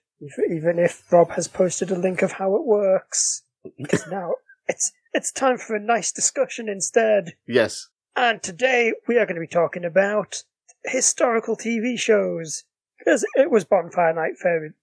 even 0.48 0.78
if 0.78 1.12
Rob 1.12 1.32
has 1.32 1.48
posted 1.48 1.90
a 1.90 1.98
link 1.98 2.22
of 2.22 2.34
how 2.34 2.56
it 2.56 2.64
works. 2.64 3.42
Because 3.80 4.06
now 4.12 4.34
it's 4.68 4.92
it's 5.12 5.32
time 5.32 5.58
for 5.58 5.76
a 5.76 5.80
nice 5.80 6.12
discussion 6.12 6.70
instead. 6.70 7.34
Yes. 7.48 7.90
And 8.16 8.44
today 8.44 8.94
we 9.08 9.18
are 9.18 9.26
going 9.26 9.38
to 9.38 9.42
be 9.42 9.48
talking 9.48 9.86
about 9.86 10.44
historical 10.84 11.58
TV 11.58 11.98
shows. 11.98 12.64
It 13.06 13.52
was 13.52 13.64
Bonfire 13.66 14.14
Night 14.14 14.34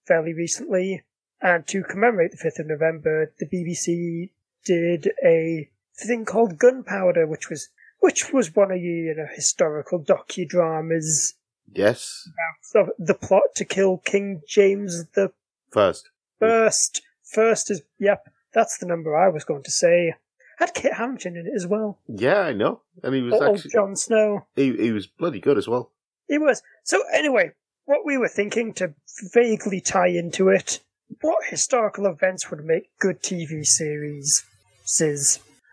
fairly, 0.07 0.33
recently, 0.33 1.03
and 1.41 1.67
to 1.67 1.83
commemorate 1.83 2.31
the 2.33 2.37
5th 2.37 2.61
of 2.61 2.67
November, 2.67 3.33
the 3.39 3.47
BBC 3.47 4.31
did 4.65 5.11
a 5.25 5.69
thing 5.97 6.25
called 6.25 6.59
Gunpowder, 6.59 7.27
which 7.27 7.49
was 7.51 7.69
which 8.01 8.33
was 8.33 8.55
one 8.57 8.73
of 8.73 8.79
your 8.79 8.95
you 8.95 9.15
know, 9.15 9.27
historical 9.33 10.01
docudramas 10.01 11.35
Yes. 11.73 12.29
of 12.75 12.91
the 12.99 13.15
plot 13.15 13.55
to 13.57 13.65
kill 13.65 13.99
King 13.99 14.43
James 14.47 15.05
the 15.15 15.33
First. 15.71 16.11
First. 16.39 17.03
First 17.25 17.71
is 17.71 17.83
yep, 17.99 18.29
that's 18.53 18.79
the 18.79 18.87
number 18.87 19.17
I 19.17 19.29
was 19.29 19.45
going 19.45 19.63
to 19.65 19.71
say. 19.71 20.15
Had 20.59 20.75
Kit 20.75 20.95
Harington 20.95 21.37
in 21.37 21.47
it 21.47 21.53
as 21.57 21.67
well. 21.67 21.99
Yeah, 22.07 22.41
I 22.41 22.53
know. 22.53 22.83
And 23.03 23.15
he 23.15 23.23
was 23.23 23.35
Old 23.35 23.57
actually. 23.57 23.71
Jon 23.71 23.97
Snow. 23.97 24.47
He, 24.55 24.77
he 24.77 24.93
was 24.93 25.07
bloody 25.07 25.41
good 25.41 25.57
as 25.59 25.67
well. 25.67 25.91
He 26.29 26.39
was. 26.39 26.63
So 26.85 27.03
anyway, 27.13 27.53
what 27.93 28.07
we 28.07 28.17
were 28.17 28.29
thinking 28.29 28.73
to 28.73 28.95
vaguely 29.35 29.81
tie 29.81 30.09
into 30.09 30.49
it, 30.49 30.81
what 31.21 31.45
historical 31.45 32.07
events 32.07 32.51
would 32.51 32.65
make 32.65 32.85
good 32.99 33.23
TV 33.23 33.67
series? 33.67 34.45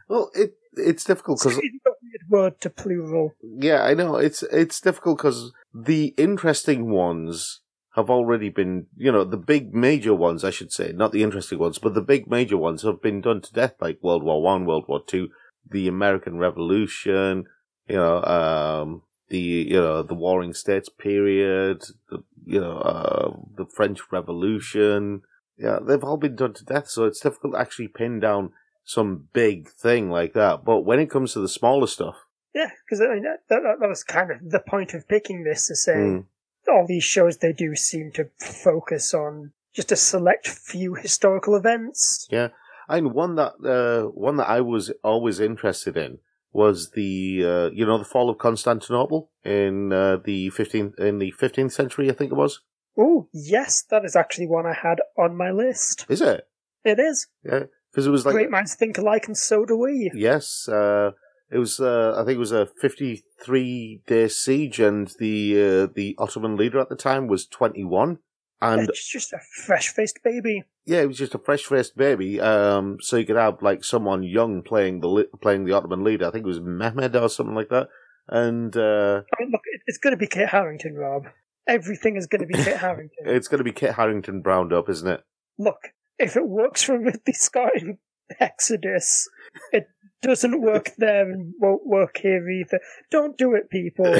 Well, 0.10 0.30
it 0.36 0.56
it's 0.74 1.06
difficult 1.06 1.40
because 1.40 1.58
It's 1.58 1.86
a 1.88 1.92
weird 2.02 2.30
word 2.30 2.62
to 2.62 2.70
plural. 2.70 3.36
yeah, 3.42 3.84
I 3.84 3.94
know 3.94 4.18
it's 4.18 4.44
it's 4.44 4.82
difficult 4.82 5.18
because 5.20 5.54
the 5.74 6.14
interesting 6.18 6.92
ones 6.92 7.62
have 7.96 8.10
already 8.10 8.50
been, 8.50 8.88
you 8.96 9.12
know, 9.12 9.24
the 9.24 9.38
big 9.38 9.74
major 9.74 10.14
ones, 10.14 10.44
I 10.44 10.52
should 10.52 10.72
say, 10.72 10.92
not 10.92 11.12
the 11.12 11.24
interesting 11.24 11.58
ones, 11.58 11.80
but 11.80 11.94
the 11.94 12.02
big 12.02 12.30
major 12.30 12.58
ones 12.58 12.84
have 12.84 13.02
been 13.02 13.22
done 13.22 13.42
to 13.42 13.54
death, 13.54 13.76
like 13.82 14.04
World 14.04 14.24
War 14.24 14.42
One, 14.42 14.66
World 14.66 14.86
War 14.88 15.02
Two, 15.06 15.30
the 15.70 15.88
American 15.88 16.38
Revolution, 16.38 17.46
you 17.88 17.96
know, 17.96 18.24
um, 18.24 19.02
the 19.30 19.40
you 19.40 19.80
know 19.82 20.04
the 20.04 20.16
Warring 20.16 20.54
States 20.54 20.90
period, 20.90 21.84
the 22.10 22.24
you 22.46 22.60
know 22.60 22.78
uh, 22.78 23.34
the 23.56 23.66
French 23.66 24.00
Revolution. 24.12 25.22
Yeah, 25.58 25.80
they've 25.82 26.04
all 26.04 26.18
been 26.18 26.36
done 26.36 26.54
to 26.54 26.64
death, 26.66 26.88
so 26.90 27.04
it's 27.06 27.20
difficult 27.20 27.54
to 27.54 27.60
actually 27.60 27.90
pin 27.90 28.20
down 28.20 28.54
some 28.86 29.28
big 29.34 29.70
thing 29.70 30.10
like 30.10 30.34
that. 30.34 30.64
But 30.64 30.82
when 30.82 31.00
it 31.00 31.10
comes 31.10 31.34
to 31.34 31.42
the 31.42 31.50
smaller 31.50 31.86
stuff, 31.88 32.16
Yeah, 32.56 32.72
because 32.86 33.02
I 33.02 33.14
mean, 33.14 33.24
that, 33.24 33.40
that, 33.50 33.78
that 33.80 33.90
was 33.90 34.04
kind 34.04 34.32
of 34.32 34.50
the 34.50 34.60
point 34.62 34.94
of 34.94 35.08
picking 35.08 35.44
this, 35.44 35.70
is 35.70 35.84
saying 35.84 36.26
mm, 36.68 36.74
all 36.74 36.88
these 36.88 37.04
shows 37.04 37.38
they 37.38 37.52
do 37.54 37.76
seem 37.76 38.12
to 38.14 38.30
focus 38.40 39.14
on 39.14 39.52
just 39.74 39.92
a 39.92 39.96
select 39.98 40.48
few 40.48 40.96
historical 40.96 41.56
events. 41.56 42.28
yeah, 42.32 42.48
and 42.88 43.14
one 43.14 43.36
that 43.36 43.54
uh, 43.64 44.10
one 44.10 44.38
that 44.38 44.50
I 44.50 44.62
was 44.62 44.92
always 45.04 45.40
interested 45.42 45.98
in 45.98 46.20
was 46.52 46.92
the 46.92 47.44
uh, 47.46 47.70
you 47.74 47.86
know 47.86 47.98
the 47.98 48.06
fall 48.06 48.30
of 48.30 48.38
Constantinople 48.38 49.32
in 49.44 49.94
uh, 49.94 50.18
the 50.24 50.50
fifteenth 50.50 50.98
in 51.00 51.20
the 51.20 51.32
fifteenth 51.32 51.74
century, 51.74 52.10
I 52.10 52.14
think 52.14 52.32
it 52.32 52.36
was. 52.36 52.62
Oh, 52.98 53.30
yes, 53.32 53.84
that 53.90 54.04
is 54.04 54.16
actually 54.16 54.48
one 54.48 54.66
I 54.66 54.74
had 54.74 55.00
on 55.18 55.38
my 55.38 55.52
list. 55.52 56.06
Is 56.10 56.22
it? 56.22 56.48
It 56.84 57.00
is. 57.00 57.28
Yeah, 57.44 57.64
because 57.92 58.08
it 58.08 58.12
was 58.12 58.26
like 58.26 58.34
Great 58.34 58.50
minds 58.50 58.76
think 58.76 58.98
alike, 58.98 59.28
and 59.28 59.38
so 59.38 59.66
do 59.66 59.78
we. 59.78 60.12
Yes, 60.14 60.68
uh, 60.68 61.12
it 61.52 61.58
was. 61.58 61.80
Uh, 61.80 62.14
I 62.18 62.26
think 62.26 62.36
it 62.36 62.40
was 62.40 62.52
a 62.52 62.66
fifty-three 62.66 64.02
day 64.08 64.28
siege, 64.28 64.80
and 64.80 65.12
the 65.20 65.54
uh, 65.88 65.94
the 65.94 66.16
Ottoman 66.18 66.58
leader 66.58 66.80
at 66.80 66.90
the 66.90 66.96
time 66.96 67.28
was 67.28 67.46
twenty-one, 67.46 68.20
and 68.62 68.90
It's 68.90 69.08
just 69.10 69.34
a 69.34 69.40
fresh 69.66 69.88
faced 69.90 70.20
baby. 70.24 70.64
yeah, 70.86 71.00
it 71.02 71.08
was 71.08 71.18
just 71.18 71.36
a 71.36 71.40
fresh-faced 71.40 71.96
baby. 71.96 72.42
Um, 72.42 72.98
so 73.00 73.16
you 73.18 73.26
could 73.26 73.36
have 73.38 73.62
like 73.62 73.84
someone 73.84 74.24
young 74.24 74.64
playing 74.64 75.00
the 75.02 75.28
playing 75.42 75.66
the 75.66 75.74
Ottoman 75.74 76.04
leader. 76.04 76.28
I 76.28 76.32
think 76.32 76.44
it 76.46 76.48
was 76.48 76.60
Mehmed 76.62 77.16
or 77.16 77.30
something 77.30 77.56
like 77.56 77.70
that. 77.70 77.88
And 78.28 78.76
uh, 78.76 79.22
I 79.34 79.42
mean, 79.42 79.52
look, 79.52 79.62
it's 79.88 79.98
going 79.98 80.12
to 80.12 80.18
be 80.18 80.28
Kit 80.28 80.50
Harington, 80.50 80.96
Rob. 80.96 81.28
Everything 81.68 82.16
is 82.18 82.28
going 82.28 82.42
to 82.42 82.48
be 82.48 82.56
Kit 82.64 82.78
Harington. 82.86 83.26
it's 83.26 83.48
going 83.48 83.60
to 83.60 83.64
be 83.64 83.72
Kit 83.72 83.94
Harington 83.96 84.42
browned 84.42 84.74
up, 84.74 84.90
isn't 84.90 85.08
it? 85.08 85.24
Look, 85.58 85.94
if 86.18 86.36
it 86.36 86.48
works 86.48 86.84
for 86.84 86.98
Ridley 87.00 87.34
Scott 87.34 87.72
in 87.76 87.98
Exodus, 88.40 89.28
it 89.72 89.88
doesn't 90.22 90.62
work 90.62 90.92
there 90.98 91.30
and 91.32 91.54
won't 91.60 91.86
work 91.86 92.18
here 92.18 92.50
either. 92.50 92.80
Don't 93.12 93.38
do 93.38 93.54
it, 93.56 93.70
people. 93.70 94.16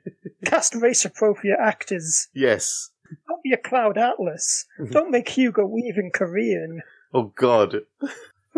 Cast 0.44 0.74
race 0.74 1.04
appropriate 1.04 1.58
actors. 1.60 2.28
Yes. 2.34 2.90
Be 3.44 3.52
a 3.52 3.56
Cloud 3.58 3.98
Atlas. 3.98 4.64
Don't 4.90 5.10
make 5.10 5.28
Hugo 5.28 5.66
Weaving 5.66 6.10
Korean. 6.14 6.82
Oh 7.12 7.32
God, 7.36 7.82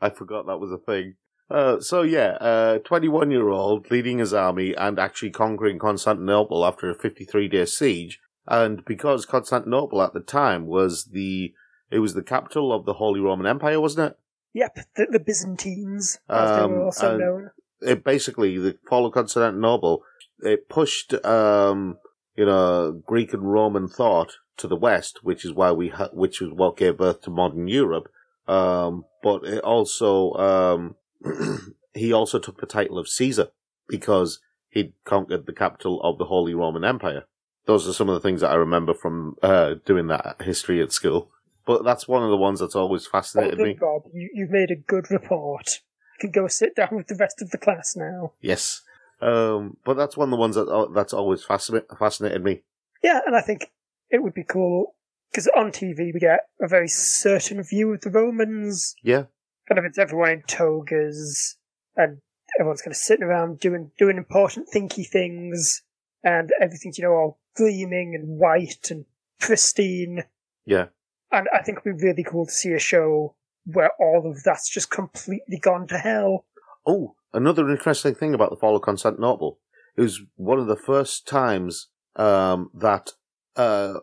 I 0.00 0.10
forgot 0.10 0.46
that 0.46 0.60
was 0.60 0.70
a 0.70 0.78
thing. 0.78 1.16
Uh, 1.50 1.80
so 1.80 2.02
yeah, 2.02 2.36
uh, 2.40 2.78
21 2.78 3.30
year 3.32 3.48
old 3.48 3.90
leading 3.90 4.18
his 4.18 4.32
army 4.32 4.74
and 4.74 4.98
actually 4.98 5.30
conquering 5.30 5.78
Constantinople 5.78 6.64
after 6.64 6.88
a 6.88 6.94
53 6.94 7.48
day 7.48 7.64
siege. 7.66 8.20
And 8.46 8.84
because 8.84 9.26
Constantinople 9.26 10.00
at 10.02 10.14
the 10.14 10.20
time 10.20 10.66
was 10.66 11.06
the, 11.06 11.52
it 11.90 11.98
was 11.98 12.14
the 12.14 12.22
capital 12.22 12.72
of 12.72 12.86
the 12.86 12.94
Holy 12.94 13.20
Roman 13.20 13.46
Empire, 13.46 13.80
wasn't 13.80 14.12
it? 14.12 14.18
Yep, 14.54 14.78
the, 14.96 15.06
the 15.10 15.20
Byzantines, 15.20 16.18
as 16.28 16.56
they 16.56 16.62
Um, 16.62 16.72
were 16.72 16.84
also 16.84 17.16
known. 17.16 17.50
It 17.80 18.04
basically, 18.04 18.58
the 18.58 18.78
fall 18.88 19.06
of 19.06 19.12
Constantinople, 19.12 20.04
it 20.40 20.68
pushed, 20.68 21.12
um, 21.24 21.98
you 22.36 22.46
know, 22.46 23.02
Greek 23.06 23.32
and 23.32 23.52
Roman 23.52 23.88
thought 23.88 24.36
to 24.56 24.68
the 24.68 24.76
west, 24.76 25.20
which 25.22 25.44
is 25.44 25.52
why 25.52 25.72
we, 25.72 25.88
ha- 25.88 26.10
which 26.12 26.40
is 26.40 26.50
what 26.52 26.76
gave 26.76 26.98
birth 26.98 27.22
to 27.22 27.30
modern 27.30 27.68
Europe. 27.68 28.08
Um, 28.48 29.04
but 29.22 29.44
it 29.44 29.62
also, 29.62 30.32
um, 30.34 30.96
he 31.94 32.12
also 32.12 32.38
took 32.38 32.60
the 32.60 32.66
title 32.66 32.98
of 32.98 33.08
Caesar 33.08 33.48
because 33.88 34.40
he'd 34.70 34.92
conquered 35.04 35.46
the 35.46 35.52
capital 35.52 36.00
of 36.02 36.18
the 36.18 36.24
Holy 36.26 36.54
Roman 36.54 36.84
Empire. 36.84 37.24
Those 37.66 37.86
are 37.86 37.92
some 37.92 38.08
of 38.08 38.14
the 38.14 38.20
things 38.20 38.40
that 38.40 38.50
I 38.50 38.56
remember 38.56 38.94
from 38.94 39.36
uh, 39.42 39.74
doing 39.84 40.08
that 40.08 40.42
history 40.42 40.82
at 40.82 40.92
school. 40.92 41.30
But 41.64 41.84
that's 41.84 42.08
one 42.08 42.24
of 42.24 42.30
the 42.30 42.36
ones 42.36 42.58
that's 42.58 42.74
always 42.74 43.08
Well 43.12 43.22
fascinated 43.22 43.58
done, 43.58 43.66
me. 43.68 43.76
Bob. 43.78 44.02
You, 44.12 44.30
you've 44.34 44.50
made 44.50 44.70
a 44.70 44.76
good 44.76 45.10
report. 45.10 45.80
You 46.20 46.28
can 46.28 46.42
go 46.42 46.48
sit 46.48 46.74
down 46.74 46.88
with 46.92 47.06
the 47.06 47.14
rest 47.14 47.40
of 47.40 47.50
the 47.50 47.58
class 47.58 47.94
now. 47.96 48.32
Yes. 48.40 48.82
Um, 49.22 49.76
but 49.84 49.94
that's 49.94 50.16
one 50.16 50.28
of 50.28 50.30
the 50.30 50.36
ones 50.36 50.56
that 50.56 50.68
uh, 50.68 50.88
that's 50.92 51.12
always 51.12 51.44
fascinated 51.44 51.88
fascinated 51.98 52.42
me. 52.42 52.62
Yeah, 53.02 53.20
and 53.24 53.36
I 53.36 53.40
think 53.40 53.70
it 54.10 54.22
would 54.22 54.34
be 54.34 54.44
cool 54.44 54.96
because 55.30 55.48
on 55.56 55.70
TV 55.70 56.12
we 56.12 56.18
get 56.20 56.40
a 56.60 56.66
very 56.66 56.88
certain 56.88 57.62
view 57.62 57.92
of 57.94 58.00
the 58.00 58.10
Romans. 58.10 58.96
Yeah. 59.02 59.24
Kind 59.68 59.78
of 59.78 59.84
it's 59.84 59.98
everyone 59.98 60.30
in 60.30 60.42
togas 60.42 61.56
and 61.96 62.18
everyone's 62.58 62.82
kind 62.82 62.92
of 62.92 62.96
sitting 62.96 63.24
around 63.24 63.60
doing 63.60 63.92
doing 63.96 64.16
important 64.16 64.68
thinky 64.74 65.06
things, 65.06 65.82
and 66.24 66.50
everything's 66.60 66.98
you 66.98 67.04
know 67.04 67.12
all 67.12 67.38
gleaming 67.56 68.14
and 68.14 68.38
white 68.40 68.90
and 68.90 69.04
pristine. 69.38 70.24
Yeah. 70.66 70.86
And 71.30 71.48
I 71.54 71.62
think 71.62 71.78
it'd 71.78 71.98
be 71.98 72.06
really 72.06 72.24
cool 72.24 72.46
to 72.46 72.52
see 72.52 72.72
a 72.72 72.78
show 72.78 73.36
where 73.64 73.90
all 73.98 74.28
of 74.28 74.42
that's 74.42 74.68
just 74.68 74.90
completely 74.90 75.58
gone 75.58 75.86
to 75.86 75.98
hell. 75.98 76.44
Oh, 76.86 77.14
another 77.32 77.68
interesting 77.70 78.14
thing 78.14 78.34
about 78.34 78.50
the 78.50 78.56
fall 78.56 78.76
of 78.76 78.82
Constantinople. 78.82 79.58
It 79.96 80.02
was 80.02 80.22
one 80.36 80.58
of 80.58 80.66
the 80.66 80.76
first 80.76 81.26
times 81.26 81.88
um, 82.16 82.70
that 82.74 83.12
uh, 83.56 83.94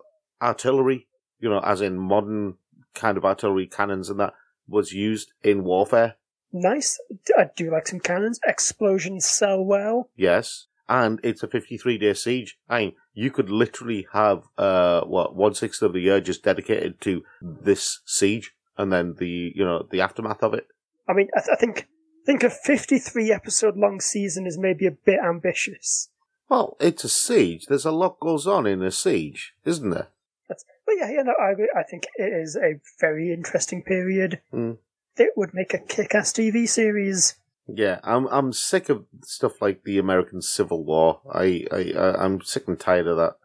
artillery, 0.41 1.07
you 1.39 1.49
know, 1.49 1.59
as 1.59 1.81
in 1.81 1.97
modern 1.97 2.55
kind 2.93 3.17
of 3.17 3.25
artillery 3.25 3.67
cannons 3.67 4.09
and 4.09 4.19
that, 4.19 4.33
was 4.67 4.93
used 4.93 5.31
in 5.43 5.63
warfare. 5.63 6.15
Nice. 6.51 6.99
I 7.37 7.49
do 7.55 7.71
like 7.71 7.87
some 7.87 7.99
cannons. 7.99 8.39
Explosions 8.45 9.25
sell 9.25 9.63
well. 9.63 10.09
Yes. 10.15 10.67
And 10.87 11.19
it's 11.23 11.43
a 11.43 11.47
53 11.47 11.97
day 11.97 12.13
siege. 12.13 12.57
I 12.67 12.79
mean, 12.79 12.93
you 13.13 13.29
could 13.31 13.49
literally 13.49 14.07
have, 14.13 14.43
uh, 14.57 15.01
what, 15.01 15.35
one 15.35 15.53
sixth 15.53 15.81
of 15.81 15.93
the 15.93 15.99
year 15.99 16.19
just 16.19 16.43
dedicated 16.43 16.99
to 17.01 17.23
this 17.41 17.99
siege 18.05 18.53
and 18.77 18.91
then 18.91 19.15
the, 19.19 19.51
you 19.55 19.63
know, 19.63 19.87
the 19.89 20.01
aftermath 20.01 20.41
of 20.41 20.53
it. 20.53 20.67
I 21.07 21.13
mean, 21.13 21.27
I, 21.35 21.41
th- 21.41 21.49
I 21.51 21.55
think 21.55 21.87
think 22.25 22.43
a 22.43 22.49
53 22.49 23.31
episode 23.31 23.77
long 23.77 23.99
season 23.99 24.45
is 24.47 24.57
maybe 24.57 24.85
a 24.85 24.91
bit 24.91 25.19
ambitious. 25.23 26.09
Well, 26.49 26.77
it's 26.79 27.03
a 27.03 27.09
siege. 27.09 27.65
There's 27.67 27.85
a 27.85 27.91
lot 27.91 28.19
goes 28.19 28.47
on 28.47 28.65
in 28.65 28.81
a 28.81 28.91
siege, 28.91 29.53
isn't 29.65 29.89
there? 29.89 30.07
That's, 30.47 30.65
but 30.85 30.95
yeah, 30.97 31.11
yeah, 31.11 31.21
no, 31.21 31.33
I. 31.39 31.79
I 31.79 31.83
think 31.83 32.07
it 32.15 32.33
is 32.33 32.55
a 32.55 32.79
very 32.99 33.31
interesting 33.31 33.83
period. 33.83 34.41
Mm. 34.51 34.77
It 35.17 35.33
would 35.35 35.53
make 35.53 35.73
a 35.73 35.79
kick-ass 35.79 36.33
TV 36.33 36.67
series. 36.67 37.35
Yeah, 37.67 37.99
I'm 38.03 38.25
I'm 38.27 38.51
sick 38.51 38.89
of 38.89 39.05
stuff 39.23 39.61
like 39.61 39.83
the 39.83 39.99
American 39.99 40.41
Civil 40.41 40.83
War. 40.83 41.21
I 41.31 41.65
I 41.71 41.93
I- 41.95 42.23
I'm 42.25 42.41
sick 42.41 42.67
and 42.67 42.79
tired 42.79 43.05
of 43.05 43.17
that. 43.17 43.35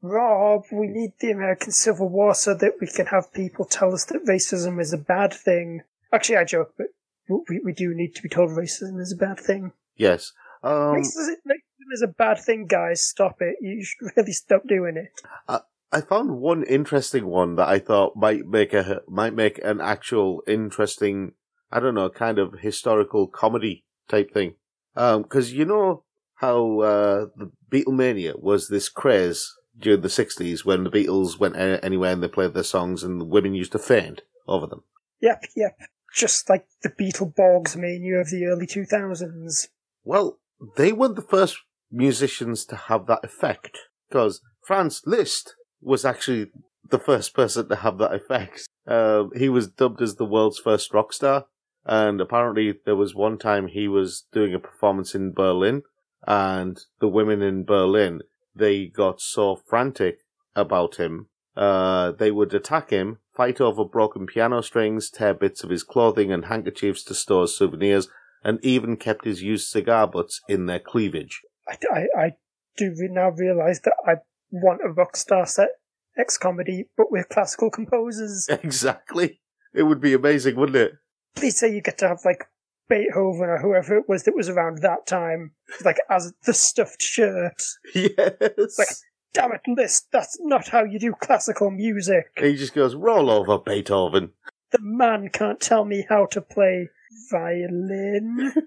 Rob, 0.00 0.62
we 0.72 0.86
need 0.86 1.12
the 1.20 1.32
American 1.32 1.72
Civil 1.72 2.08
War 2.08 2.32
so 2.34 2.54
that 2.54 2.74
we 2.80 2.86
can 2.86 3.06
have 3.06 3.32
people 3.32 3.64
tell 3.64 3.92
us 3.92 4.04
that 4.06 4.24
racism 4.24 4.80
is 4.80 4.92
a 4.92 4.98
bad 4.98 5.34
thing. 5.34 5.82
Actually, 6.12 6.38
I 6.38 6.44
joke, 6.44 6.72
but 6.78 6.86
we, 7.28 7.60
we 7.64 7.72
do 7.72 7.94
need 7.94 8.14
to 8.14 8.22
be 8.22 8.28
told 8.28 8.50
racism 8.50 9.00
is 9.00 9.12
a 9.12 9.16
bad 9.16 9.38
thing. 9.38 9.72
Yes. 9.96 10.32
Um, 10.62 10.96
racism, 10.96 11.34
racism 11.46 11.92
is 11.92 12.02
a 12.02 12.08
bad 12.08 12.38
thing, 12.38 12.66
guys. 12.66 13.02
Stop 13.02 13.36
it. 13.40 13.56
You 13.60 13.84
should 13.84 14.10
really 14.16 14.32
stop 14.32 14.66
doing 14.66 14.96
it. 14.96 15.20
I, 15.48 15.60
I 15.92 16.00
found 16.00 16.38
one 16.38 16.64
interesting 16.64 17.26
one 17.26 17.56
that 17.56 17.68
I 17.68 17.78
thought 17.78 18.16
might 18.16 18.46
make 18.46 18.74
a 18.74 19.02
might 19.08 19.34
make 19.34 19.58
an 19.64 19.80
actual 19.80 20.42
interesting, 20.46 21.32
I 21.70 21.80
don't 21.80 21.94
know, 21.94 22.10
kind 22.10 22.38
of 22.38 22.60
historical 22.60 23.26
comedy 23.26 23.84
type 24.08 24.32
thing. 24.32 24.54
Um, 24.96 25.22
because 25.22 25.52
you 25.52 25.64
know 25.64 26.04
how 26.36 26.80
uh, 26.80 27.26
the 27.36 27.50
Beatlemania 27.70 28.40
was 28.40 28.68
this 28.68 28.88
craze 28.88 29.54
during 29.78 30.00
the 30.02 30.08
'60s 30.08 30.64
when 30.64 30.84
the 30.84 30.90
Beatles 30.90 31.38
went 31.38 31.56
anywhere 31.56 32.12
and 32.12 32.22
they 32.22 32.28
played 32.28 32.54
their 32.54 32.62
songs 32.64 33.02
and 33.02 33.20
the 33.20 33.24
women 33.24 33.54
used 33.54 33.72
to 33.72 33.78
faint 33.78 34.22
over 34.46 34.66
them. 34.66 34.82
Yep, 35.20 35.44
yep. 35.56 35.78
Just 36.18 36.50
like 36.50 36.66
the 36.82 36.90
Beetleborgs 36.90 37.76
mania 37.76 38.16
of 38.16 38.30
the 38.30 38.46
early 38.46 38.66
2000s. 38.66 39.68
Well, 40.02 40.40
they 40.76 40.92
weren't 40.92 41.14
the 41.14 41.22
first 41.22 41.58
musicians 41.92 42.64
to 42.66 42.74
have 42.74 43.06
that 43.06 43.24
effect 43.24 43.78
because 44.08 44.40
Franz 44.66 45.02
Liszt 45.06 45.54
was 45.80 46.04
actually 46.04 46.50
the 46.90 46.98
first 46.98 47.34
person 47.34 47.68
to 47.68 47.76
have 47.76 47.98
that 47.98 48.12
effect. 48.12 48.66
Um, 48.84 49.30
he 49.36 49.48
was 49.48 49.68
dubbed 49.68 50.02
as 50.02 50.16
the 50.16 50.24
world's 50.24 50.58
first 50.58 50.92
rock 50.92 51.12
star, 51.12 51.46
and 51.84 52.20
apparently 52.20 52.74
there 52.84 52.96
was 52.96 53.14
one 53.14 53.38
time 53.38 53.68
he 53.68 53.86
was 53.86 54.24
doing 54.32 54.54
a 54.54 54.58
performance 54.58 55.14
in 55.14 55.32
Berlin, 55.32 55.82
and 56.26 56.80
the 57.00 57.08
women 57.08 57.42
in 57.42 57.64
Berlin 57.64 58.22
they 58.56 58.86
got 58.86 59.20
so 59.20 59.54
frantic 59.54 60.18
about 60.56 60.96
him 60.96 61.28
Uh, 61.58 62.12
they 62.12 62.30
would 62.30 62.54
attack 62.54 62.90
him, 62.90 63.18
fight 63.36 63.60
over 63.60 63.84
broken 63.84 64.26
piano 64.26 64.62
strings, 64.62 65.10
tear 65.10 65.34
bits 65.34 65.64
of 65.64 65.70
his 65.70 65.82
clothing 65.82 66.32
and 66.32 66.44
handkerchiefs 66.44 67.02
to 67.02 67.14
store 67.14 67.42
as 67.42 67.56
souvenirs, 67.56 68.08
and 68.44 68.64
even 68.64 68.96
kept 68.96 69.24
his 69.24 69.42
used 69.42 69.66
cigar 69.66 70.06
butts 70.06 70.40
in 70.48 70.66
their 70.66 70.78
cleavage. 70.78 71.42
I, 71.68 71.76
I, 71.92 72.06
I 72.16 72.30
do 72.76 72.94
now 73.10 73.30
realise 73.30 73.80
that 73.80 73.96
I 74.06 74.14
want 74.52 74.82
a 74.84 74.88
Rockstar 74.88 75.48
set 75.48 75.70
X 76.16 76.38
comedy, 76.38 76.90
but 76.96 77.10
with 77.10 77.28
classical 77.28 77.70
composers. 77.70 78.48
Exactly. 78.62 79.40
It 79.74 79.82
would 79.82 80.00
be 80.00 80.14
amazing, 80.14 80.54
wouldn't 80.54 80.76
it? 80.76 80.92
Please 81.34 81.58
say 81.58 81.74
you 81.74 81.82
get 81.82 81.98
to 81.98 82.08
have 82.08 82.20
like 82.24 82.44
Beethoven 82.88 83.48
or 83.48 83.58
whoever 83.58 83.96
it 83.96 84.08
was 84.08 84.22
that 84.24 84.36
was 84.36 84.48
around 84.48 84.78
that 84.78 85.06
time, 85.08 85.52
like 85.84 85.98
as 86.08 86.32
the 86.46 86.54
stuffed 86.54 87.02
shirt. 87.02 87.62
Yes. 87.94 88.78
Like, 88.78 88.88
damn 89.32 89.52
it, 89.52 89.60
this 89.76 90.06
that's 90.12 90.38
not 90.40 90.68
how 90.68 90.84
you 90.84 90.98
do 90.98 91.12
classical 91.12 91.70
music. 91.70 92.26
he 92.38 92.56
just 92.56 92.74
goes, 92.74 92.94
roll 92.94 93.30
over, 93.30 93.58
Beethoven. 93.58 94.30
The 94.72 94.78
man 94.82 95.28
can't 95.32 95.60
tell 95.60 95.84
me 95.84 96.04
how 96.08 96.26
to 96.26 96.40
play 96.40 96.90
violin. 97.30 98.52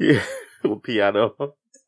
Yeah. 0.00 0.22
or 0.64 0.80
piano. 0.80 1.34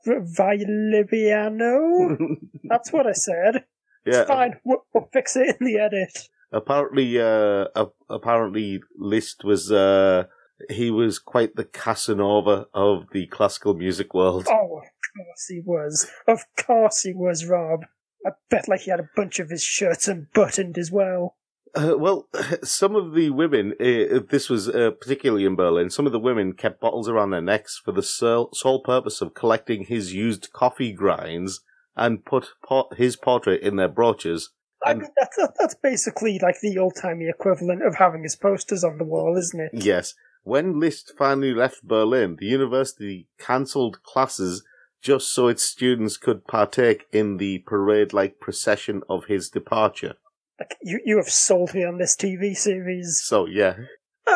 Violipiano? 0.07 2.17
That's 2.65 2.93
what 2.93 3.07
I 3.07 3.13
said. 3.13 3.65
Yeah. 4.05 4.21
It's 4.21 4.29
fine. 4.29 4.59
We'll, 4.65 4.85
we'll 4.93 5.09
fix 5.13 5.35
it 5.37 5.57
in 5.59 5.67
the 5.67 5.79
edit. 5.79 6.29
Apparently, 6.53 7.19
uh, 7.19 7.69
apparently, 8.11 8.83
Liszt 8.99 9.45
was, 9.45 9.73
uh, 9.73 10.25
he 10.69 10.91
was 10.91 11.19
quite 11.19 11.57
the 11.57 11.65
Casanova 11.65 12.67
of 12.75 13.07
the 13.13 13.27
classical 13.29 13.73
music 13.73 14.13
world. 14.13 14.47
Oh, 14.51 14.83
course 15.17 15.47
he 15.49 15.61
was. 15.65 16.11
Of 16.27 16.45
course 16.57 17.03
he 17.03 17.13
was, 17.13 17.47
Rob. 17.47 17.85
I 18.27 18.31
bet 18.51 18.69
like 18.69 18.83
he 18.83 18.91
had 18.91 19.01
a 19.01 19.09
bunch 19.17 19.39
of 19.39 19.51
his 19.51 19.63
shirts 19.63 20.09
unbuttoned 20.09 20.79
as 20.79 20.91
well. 20.91 21.37
Uh, 21.75 21.95
well, 21.97 22.29
some 22.63 22.95
of 22.95 23.15
the 23.15 23.31
women, 23.31 23.73
uh, 23.81 24.21
this 24.29 24.49
was 24.49 24.69
uh, 24.69 24.91
particularly 25.01 25.45
in 25.45 25.57
Berlin, 25.57 25.91
some 25.91 26.07
of 26.07 26.13
the 26.13 26.19
women 26.19 26.53
kept 26.53 26.81
bottles 26.81 27.09
around 27.09 27.31
their 27.31 27.41
necks 27.41 27.81
for 27.83 27.93
the 27.93 28.03
sole, 28.03 28.51
sole 28.53 28.81
purpose 28.83 29.21
of 29.21 29.35
collecting 29.35 29.85
his 29.85 30.13
used 30.13 30.53
coffee 30.53 30.93
grinds 30.93 31.61
and 31.97 32.25
put 32.25 32.49
his 32.97 33.17
portrait 33.17 33.63
in 33.63 33.77
their 33.77 33.89
brooches. 33.89 34.51
I 34.85 34.95
mean, 34.95 35.09
that's, 35.17 35.39
that's 35.59 35.75
basically 35.77 36.39
like 36.43 36.61
the 36.61 36.79
old 36.79 36.97
timey 37.01 37.29
equivalent 37.29 37.87
of 37.87 37.97
having 37.97 38.25
his 38.25 38.37
posters 38.37 38.83
on 38.83 38.99
the 38.99 39.05
wall, 39.05 39.37
isn't 39.37 39.61
it? 39.61 39.71
Yes. 39.73 40.15
When 40.43 40.81
Liszt 40.81 41.13
finally 41.17 41.55
left 41.55 41.85
Berlin, 41.85 42.37
the 42.41 42.47
university 42.47 43.29
cancelled 43.39 44.03
classes 44.03 44.65
just 45.03 45.35
so 45.35 45.49
its 45.49 45.65
students 45.65 46.17
could 46.17 46.47
partake 46.47 47.07
in 47.13 47.37
the 47.37 47.59
parade 47.61 48.13
like 48.13 48.41
procession 48.41 49.03
of 49.09 49.27
his 49.27 49.51
departure. 49.51 50.15
Like, 50.59 50.77
you, 50.81 51.01
you 51.05 51.17
have 51.17 51.29
sold 51.29 51.75
me 51.75 51.85
on 51.85 51.99
this 51.99 52.17
TV 52.17 52.57
series. 52.57 53.21
So, 53.23 53.47
yeah. 53.47 53.75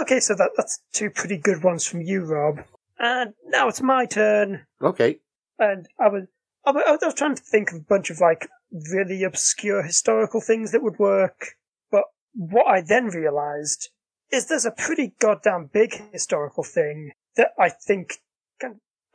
Okay, 0.03 0.19
so 0.19 0.35
that, 0.35 0.51
that's 0.57 0.81
two 0.93 1.09
pretty 1.09 1.37
good 1.37 1.63
ones 1.63 1.87
from 1.87 2.03
you, 2.03 2.25
Rob. 2.25 2.65
And 2.99 3.35
now 3.47 3.69
it's 3.69 3.81
my 3.81 4.07
turn. 4.07 4.67
Okay. 4.83 5.21
And 5.59 5.87
I 6.01 6.09
was, 6.09 6.25
I 6.65 6.73
was, 6.73 6.99
I 7.03 7.07
was 7.07 7.15
trying 7.15 7.37
to 7.37 7.43
think 7.43 7.71
of 7.71 7.79
a 7.79 7.85
bunch 7.89 8.11
of 8.11 8.21
like 8.21 8.49
really 8.91 9.23
obscure 9.23 9.83
historical 9.83 10.41
things 10.41 10.73
that 10.73 10.83
would 10.83 10.99
work. 10.99 11.55
But 11.93 12.05
what 12.35 12.67
I 12.67 12.81
then 12.81 13.07
realized 13.07 13.91
is 14.33 14.47
there's 14.47 14.67
a 14.67 14.73
pretty 14.73 15.15
goddamn 15.21 15.71
big 15.73 16.03
historical 16.13 16.65
thing 16.65 17.13
that 17.37 17.51
I 17.59 17.69
think 17.69 18.19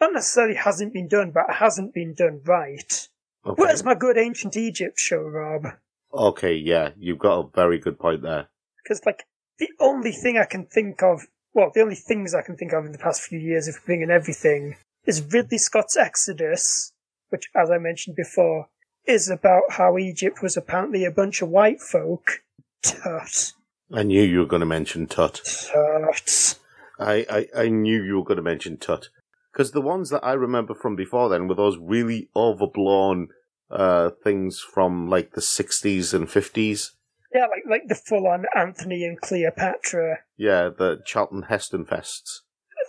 not 0.01 0.13
necessarily 0.13 0.55
hasn't 0.55 0.93
been 0.93 1.07
done, 1.07 1.31
but 1.31 1.45
hasn't 1.49 1.93
been 1.93 2.13
done 2.13 2.41
right. 2.43 3.07
Okay. 3.45 3.61
Where's 3.61 3.83
my 3.83 3.95
good 3.95 4.17
ancient 4.17 4.57
Egypt 4.57 4.99
show, 4.99 5.21
Rob? 5.21 5.67
Okay, 6.13 6.55
yeah, 6.55 6.89
you've 6.97 7.19
got 7.19 7.39
a 7.39 7.49
very 7.55 7.79
good 7.79 7.97
point 7.97 8.21
there. 8.21 8.49
Because, 8.83 9.01
like, 9.05 9.25
the 9.59 9.69
only 9.79 10.11
thing 10.11 10.37
I 10.37 10.45
can 10.45 10.65
think 10.65 11.01
of, 11.01 11.27
well, 11.53 11.71
the 11.73 11.81
only 11.81 11.95
things 11.95 12.33
I 12.33 12.41
can 12.41 12.57
think 12.57 12.73
of 12.73 12.85
in 12.85 12.91
the 12.91 12.97
past 12.97 13.21
few 13.21 13.39
years, 13.39 13.67
if 13.67 13.75
we're 13.75 13.85
bringing 13.85 14.11
everything, 14.11 14.75
is 15.05 15.33
Ridley 15.33 15.57
Scott's 15.57 15.95
Exodus, 15.95 16.91
which, 17.29 17.49
as 17.55 17.71
I 17.71 17.77
mentioned 17.77 18.15
before, 18.15 18.67
is 19.05 19.29
about 19.29 19.63
how 19.71 19.97
Egypt 19.97 20.41
was 20.41 20.57
apparently 20.57 21.05
a 21.05 21.11
bunch 21.11 21.41
of 21.41 21.49
white 21.49 21.81
folk. 21.81 22.43
Tut. 22.83 23.53
I 23.93 24.03
knew 24.03 24.21
you 24.21 24.39
were 24.39 24.45
going 24.45 24.61
to 24.61 24.65
mention 24.65 25.07
Tut. 25.07 25.41
Tut. 25.71 26.59
I, 26.99 27.25
I, 27.29 27.47
I 27.63 27.69
knew 27.69 28.03
you 28.03 28.17
were 28.17 28.25
going 28.25 28.37
to 28.37 28.43
mention 28.43 28.77
Tut. 28.77 29.09
Because 29.51 29.71
the 29.71 29.81
ones 29.81 30.09
that 30.09 30.23
I 30.23 30.33
remember 30.33 30.73
from 30.73 30.95
before 30.95 31.29
then 31.29 31.47
were 31.47 31.55
those 31.55 31.77
really 31.77 32.29
overblown 32.35 33.29
uh, 33.69 34.11
things 34.23 34.59
from 34.59 35.09
like 35.09 35.33
the 35.33 35.41
60s 35.41 36.13
and 36.13 36.27
50s. 36.27 36.91
Yeah, 37.33 37.41
like, 37.47 37.63
like 37.69 37.87
the 37.87 37.95
full 37.95 38.27
on 38.27 38.45
Antony 38.55 39.05
and 39.05 39.19
Cleopatra. 39.19 40.19
Yeah, 40.37 40.69
the 40.69 41.01
Charlton 41.05 41.43
Heston 41.43 41.85
fests. 41.85 42.39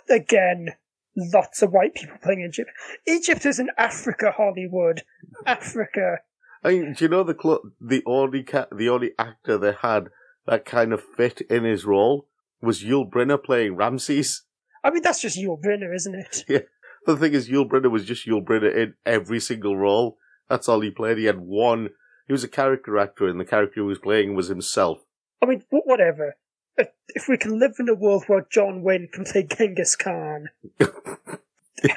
Again, 0.09 0.69
lots 1.15 1.61
of 1.61 1.71
white 1.71 1.95
people 1.95 2.17
playing 2.21 2.41
Egypt. 2.41 2.69
Egypt 3.07 3.45
is 3.45 3.59
in 3.59 3.69
Africa, 3.77 4.33
Hollywood. 4.35 5.03
Africa. 5.45 6.19
I 6.63 6.71
mean, 6.71 6.93
do 6.93 7.05
you 7.05 7.09
know 7.09 7.23
the 7.23 7.37
cl- 7.41 7.71
the 7.79 8.03
only 8.05 8.43
ca- 8.43 8.67
the 8.75 8.89
only 8.89 9.11
actor 9.17 9.57
they 9.57 9.73
had 9.81 10.09
that 10.45 10.65
kind 10.65 10.93
of 10.93 11.03
fit 11.03 11.41
in 11.41 11.63
his 11.63 11.85
role 11.85 12.27
was 12.61 12.83
Yul 12.83 13.09
Brynner 13.09 13.41
playing 13.41 13.75
Ramses. 13.75 14.43
I 14.83 14.91
mean, 14.91 15.01
that's 15.03 15.21
just 15.21 15.37
Yul 15.37 15.61
Brynner, 15.61 15.93
isn't 15.95 16.15
it? 16.15 16.43
Yeah. 16.49 16.59
The 17.05 17.17
thing 17.17 17.33
is, 17.33 17.49
Yul 17.49 17.69
Brynner 17.69 17.91
was 17.91 18.05
just 18.05 18.25
Yul 18.25 18.43
Brynner 18.45 18.73
in 18.73 18.93
every 19.05 19.39
single 19.41 19.75
role. 19.75 20.17
That's 20.49 20.69
all 20.69 20.79
he 20.79 20.89
played. 20.89 21.17
He 21.17 21.25
had 21.25 21.39
one. 21.41 21.89
He 22.27 22.31
was 22.33 22.45
a 22.45 22.47
character 22.47 22.97
actor, 22.97 23.27
and 23.27 23.39
the 23.39 23.45
character 23.45 23.81
he 23.81 23.87
was 23.87 23.99
playing 23.99 24.35
was 24.35 24.47
himself. 24.47 24.99
I 25.41 25.45
mean, 25.47 25.63
whatever. 25.69 26.37
If- 26.77 27.27
we 27.27 27.37
can 27.37 27.59
live 27.59 27.73
in 27.79 27.89
a 27.89 27.93
world 27.93 28.23
where 28.27 28.47
John 28.49 28.81
Wayne 28.81 29.07
can 29.11 29.25
play 29.25 29.43
Genghis 29.43 29.95
Khan, 29.95 30.49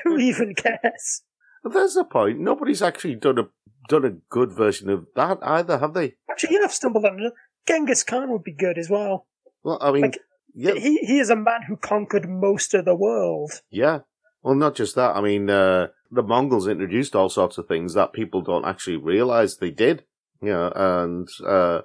who 0.05 0.19
even 0.19 0.55
cares? 0.55 1.23
There's 1.65 1.95
the 1.95 2.05
point. 2.05 2.39
Nobody's 2.41 2.83
actually 2.83 3.15
done 3.15 3.39
a 3.39 3.49
done 3.89 4.05
a 4.05 4.11
good 4.29 4.53
version 4.53 4.91
of 4.91 5.07
that 5.15 5.39
either, 5.43 5.79
have 5.79 5.95
they? 5.95 6.15
Actually, 6.31 6.55
you 6.55 6.63
have 6.63 6.73
stumbled 6.73 7.05
on 7.05 7.21
it. 7.21 7.33
Genghis 7.67 8.03
Khan 8.05 8.31
would 8.33 8.45
be 8.45 8.53
good 8.53 8.79
as 8.79 8.91
well. 8.91 9.27
Well, 9.63 9.79
I 9.81 9.91
mean, 9.93 10.03
Like, 10.03 10.19
yeah, 10.57 10.75
He 10.75 10.99
he 10.99 11.19
is 11.19 11.31
a 11.31 11.37
man 11.37 11.63
who 11.69 11.77
conquered 11.77 12.29
most 12.29 12.75
of 12.75 12.85
the 12.85 12.95
world. 12.97 13.53
yeah. 13.71 14.01
Well, 14.43 14.55
not 14.55 14.75
just 14.77 14.95
that. 14.95 15.17
I 15.17 15.21
mean, 15.21 15.51
uh, 15.51 15.89
the 16.11 16.23
Mongols 16.23 16.69
introduced 16.69 17.17
all 17.17 17.29
sorts 17.29 17.59
of 17.59 17.67
things 17.67 17.95
that 17.95 18.13
people 18.13 18.43
don't 18.43 18.65
actually 18.65 18.97
realize 18.97 19.57
they 19.57 19.73
did. 19.73 20.05
You 20.41 20.51
know, 20.51 20.73
and 20.77 21.29
uh, 21.45 21.81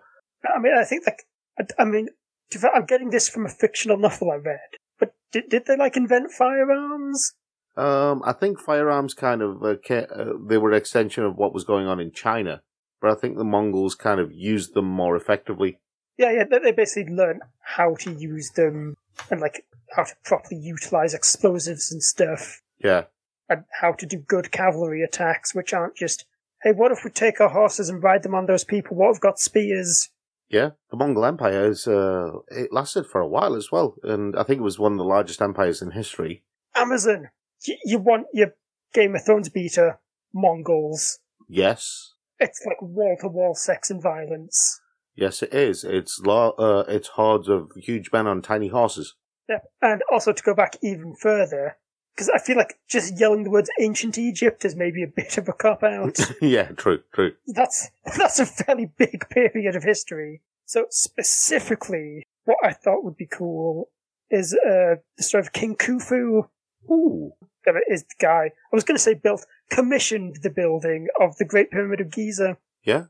I 0.46 0.60
mean, 0.60 0.74
I 0.78 0.84
think 0.84 1.04
like, 1.08 1.24
I, 1.60 1.64
I 1.82 1.86
mean, 1.86 2.08
to 2.52 2.58
be 2.58 2.62
fair, 2.62 2.76
I'm 2.76 2.86
getting 2.86 3.10
this 3.10 3.28
from 3.30 3.46
a 3.46 3.50
fictional 3.50 3.98
novel 3.98 4.30
I 4.32 4.36
read. 4.36 4.60
But 5.00 5.14
did 5.32 5.50
did 5.50 5.66
they 5.66 5.76
like 5.76 5.98
invent 5.98 6.32
firearms? 6.32 7.34
Um, 7.78 8.22
I 8.26 8.34
think 8.34 8.60
firearms 8.60 9.14
kind 9.16 9.42
of 9.42 9.64
uh, 9.64 9.76
ca- 9.88 10.08
uh, 10.14 10.34
they 10.48 10.58
were 10.60 10.72
an 10.72 10.78
extension 10.78 11.24
of 11.24 11.38
what 11.38 11.54
was 11.54 11.64
going 11.64 11.88
on 11.88 12.00
in 12.00 12.12
China, 12.12 12.62
but 13.02 13.10
I 13.10 13.16
think 13.16 13.38
the 13.38 13.44
Mongols 13.46 13.96
kind 13.96 14.20
of 14.20 14.32
used 14.34 14.74
them 14.76 14.86
more 14.86 15.16
effectively. 15.16 15.80
Yeah, 16.18 16.32
yeah. 16.32 16.44
They, 16.50 16.60
they 16.60 16.72
basically 16.72 17.14
learn 17.14 17.40
how 17.62 17.96
to 18.00 18.12
use 18.14 18.52
them 18.52 18.98
and 19.30 19.40
like 19.42 19.66
how 19.96 20.04
to 20.04 20.14
properly 20.24 20.60
utilize 20.60 21.14
explosives 21.14 21.92
and 21.92 22.02
stuff, 22.04 22.62
Yeah, 22.84 23.06
and 23.50 23.64
how 23.82 23.92
to 23.94 24.06
do 24.06 24.18
good 24.18 24.52
cavalry 24.52 25.02
attacks, 25.04 25.54
which 25.54 25.74
aren't 25.74 25.96
just, 25.96 26.26
hey, 26.64 26.72
what 26.72 26.92
if 26.92 27.04
we 27.04 27.10
take 27.12 27.42
our 27.42 27.50
horses 27.50 27.90
and 27.90 28.02
ride 28.02 28.24
them 28.24 28.34
on 28.36 28.46
those 28.46 28.64
people? 28.64 28.96
What 28.98 29.10
if 29.10 29.16
we've 29.16 29.22
got 29.22 29.40
spears? 29.40 30.10
yeah. 30.50 30.72
The 30.90 30.98
Mongol 30.98 31.26
Empire 31.26 31.70
is 31.72 31.88
uh, 31.88 32.40
it 32.50 32.74
lasted 32.74 33.06
for 33.08 33.22
a 33.22 33.28
while 33.28 33.56
as 33.56 33.72
well, 33.72 33.96
and 34.04 34.36
I 34.36 34.44
think 34.44 34.60
it 34.60 34.64
was 34.64 34.78
one 34.80 34.92
of 34.94 34.98
the 34.98 35.04
largest 35.06 35.42
empires 35.42 35.82
in 35.82 35.92
history. 35.92 36.44
Amazon, 36.76 37.30
you, 37.66 37.78
you 37.86 38.00
want 38.00 38.28
your 38.34 38.54
Game 38.94 39.16
of 39.16 39.24
Thrones 39.26 39.48
beater, 39.50 40.00
Mongols. 40.34 41.20
Yes, 41.48 42.14
It's 42.40 42.62
like 42.66 42.82
wall 42.82 43.16
to 43.22 43.28
wall 43.28 43.56
sex 43.56 43.90
and 43.90 44.02
violence. 44.02 44.81
Yes, 45.16 45.42
it 45.44 45.54
is. 45.54 45.84
It's 45.84 46.20
lo- 46.24 46.56
uh, 46.58 46.86
it's 46.88 47.10
hordes 47.10 47.48
of 47.50 47.72
huge 47.76 48.12
men 48.12 48.28
on 48.28 48.42
tiny 48.42 48.68
horses. 48.70 49.16
Yeah, 49.50 49.60
and 49.82 50.02
also 50.12 50.32
to 50.34 50.44
go 50.44 50.54
back 50.54 50.78
even 50.82 51.16
further, 51.16 51.78
because 52.16 52.30
I 52.30 52.38
feel 52.38 52.58
like 52.58 52.76
just 52.90 53.20
yelling 53.20 53.44
the 53.44 53.50
words 53.50 53.70
ancient 53.80 54.18
Egypt 54.18 54.64
is 54.66 54.76
maybe 54.76 55.04
a 55.04 55.08
bit 55.08 55.38
of 55.38 55.50
a 55.50 55.54
cop 55.54 55.84
out. 55.84 56.18
yeah, 56.42 56.70
true, 56.72 57.00
true. 57.14 57.34
that's 57.48 57.90
that's 58.18 58.40
a 58.40 58.46
fairly 58.46 58.92
big 58.98 59.28
period 59.30 59.76
of 59.76 59.84
history. 59.84 60.42
So 60.66 60.86
specifically, 60.90 62.24
what 62.46 62.58
I 62.64 62.72
thought 62.74 63.04
would 63.04 63.18
be 63.18 63.28
cool 63.28 63.90
is 64.30 64.54
uh, 64.54 64.96
the 65.18 65.24
story 65.24 65.42
of 65.42 65.54
King 65.54 65.76
Khufu. 65.76 66.48
Ooh, 66.90 67.34
That 67.66 67.76
is 67.90 68.04
the 68.04 68.16
guy 68.20 68.46
I 68.46 68.76
was 68.76 68.84
going 68.84 68.96
to 68.96 69.02
say 69.04 69.14
built 69.14 69.46
commissioned 69.70 70.38
the 70.42 70.50
building 70.50 71.08
of 71.20 71.38
the 71.38 71.46
Great 71.46 71.70
Pyramid 71.72 72.02
of 72.02 72.10
Giza, 72.12 72.58
yeah, 72.84 73.06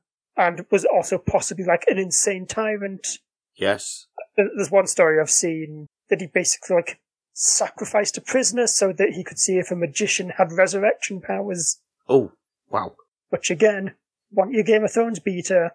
and 0.47 0.65
was 0.71 0.85
also 0.85 1.17
possibly 1.17 1.63
like 1.65 1.83
an 1.87 1.97
insane 1.97 2.45
tyrant. 2.47 3.19
yes, 3.55 4.07
There's 4.37 4.71
one 4.71 4.87
story 4.87 5.19
I've 5.19 5.29
seen 5.29 5.87
that 6.09 6.21
he 6.21 6.27
basically 6.27 6.75
like 6.75 6.99
sacrificed 7.33 8.17
a 8.17 8.21
prisoner 8.21 8.67
so 8.67 8.91
that 8.93 9.11
he 9.11 9.23
could 9.23 9.39
see 9.39 9.57
if 9.57 9.71
a 9.71 9.75
magician 9.75 10.29
had 10.37 10.51
resurrection 10.51 11.21
powers. 11.21 11.79
oh, 12.09 12.31
wow. 12.69 12.95
Which 13.29 13.49
again, 13.49 13.93
want 14.31 14.51
your 14.51 14.63
Game 14.63 14.83
of 14.83 14.91
Thrones 14.91 15.19
beater, 15.19 15.71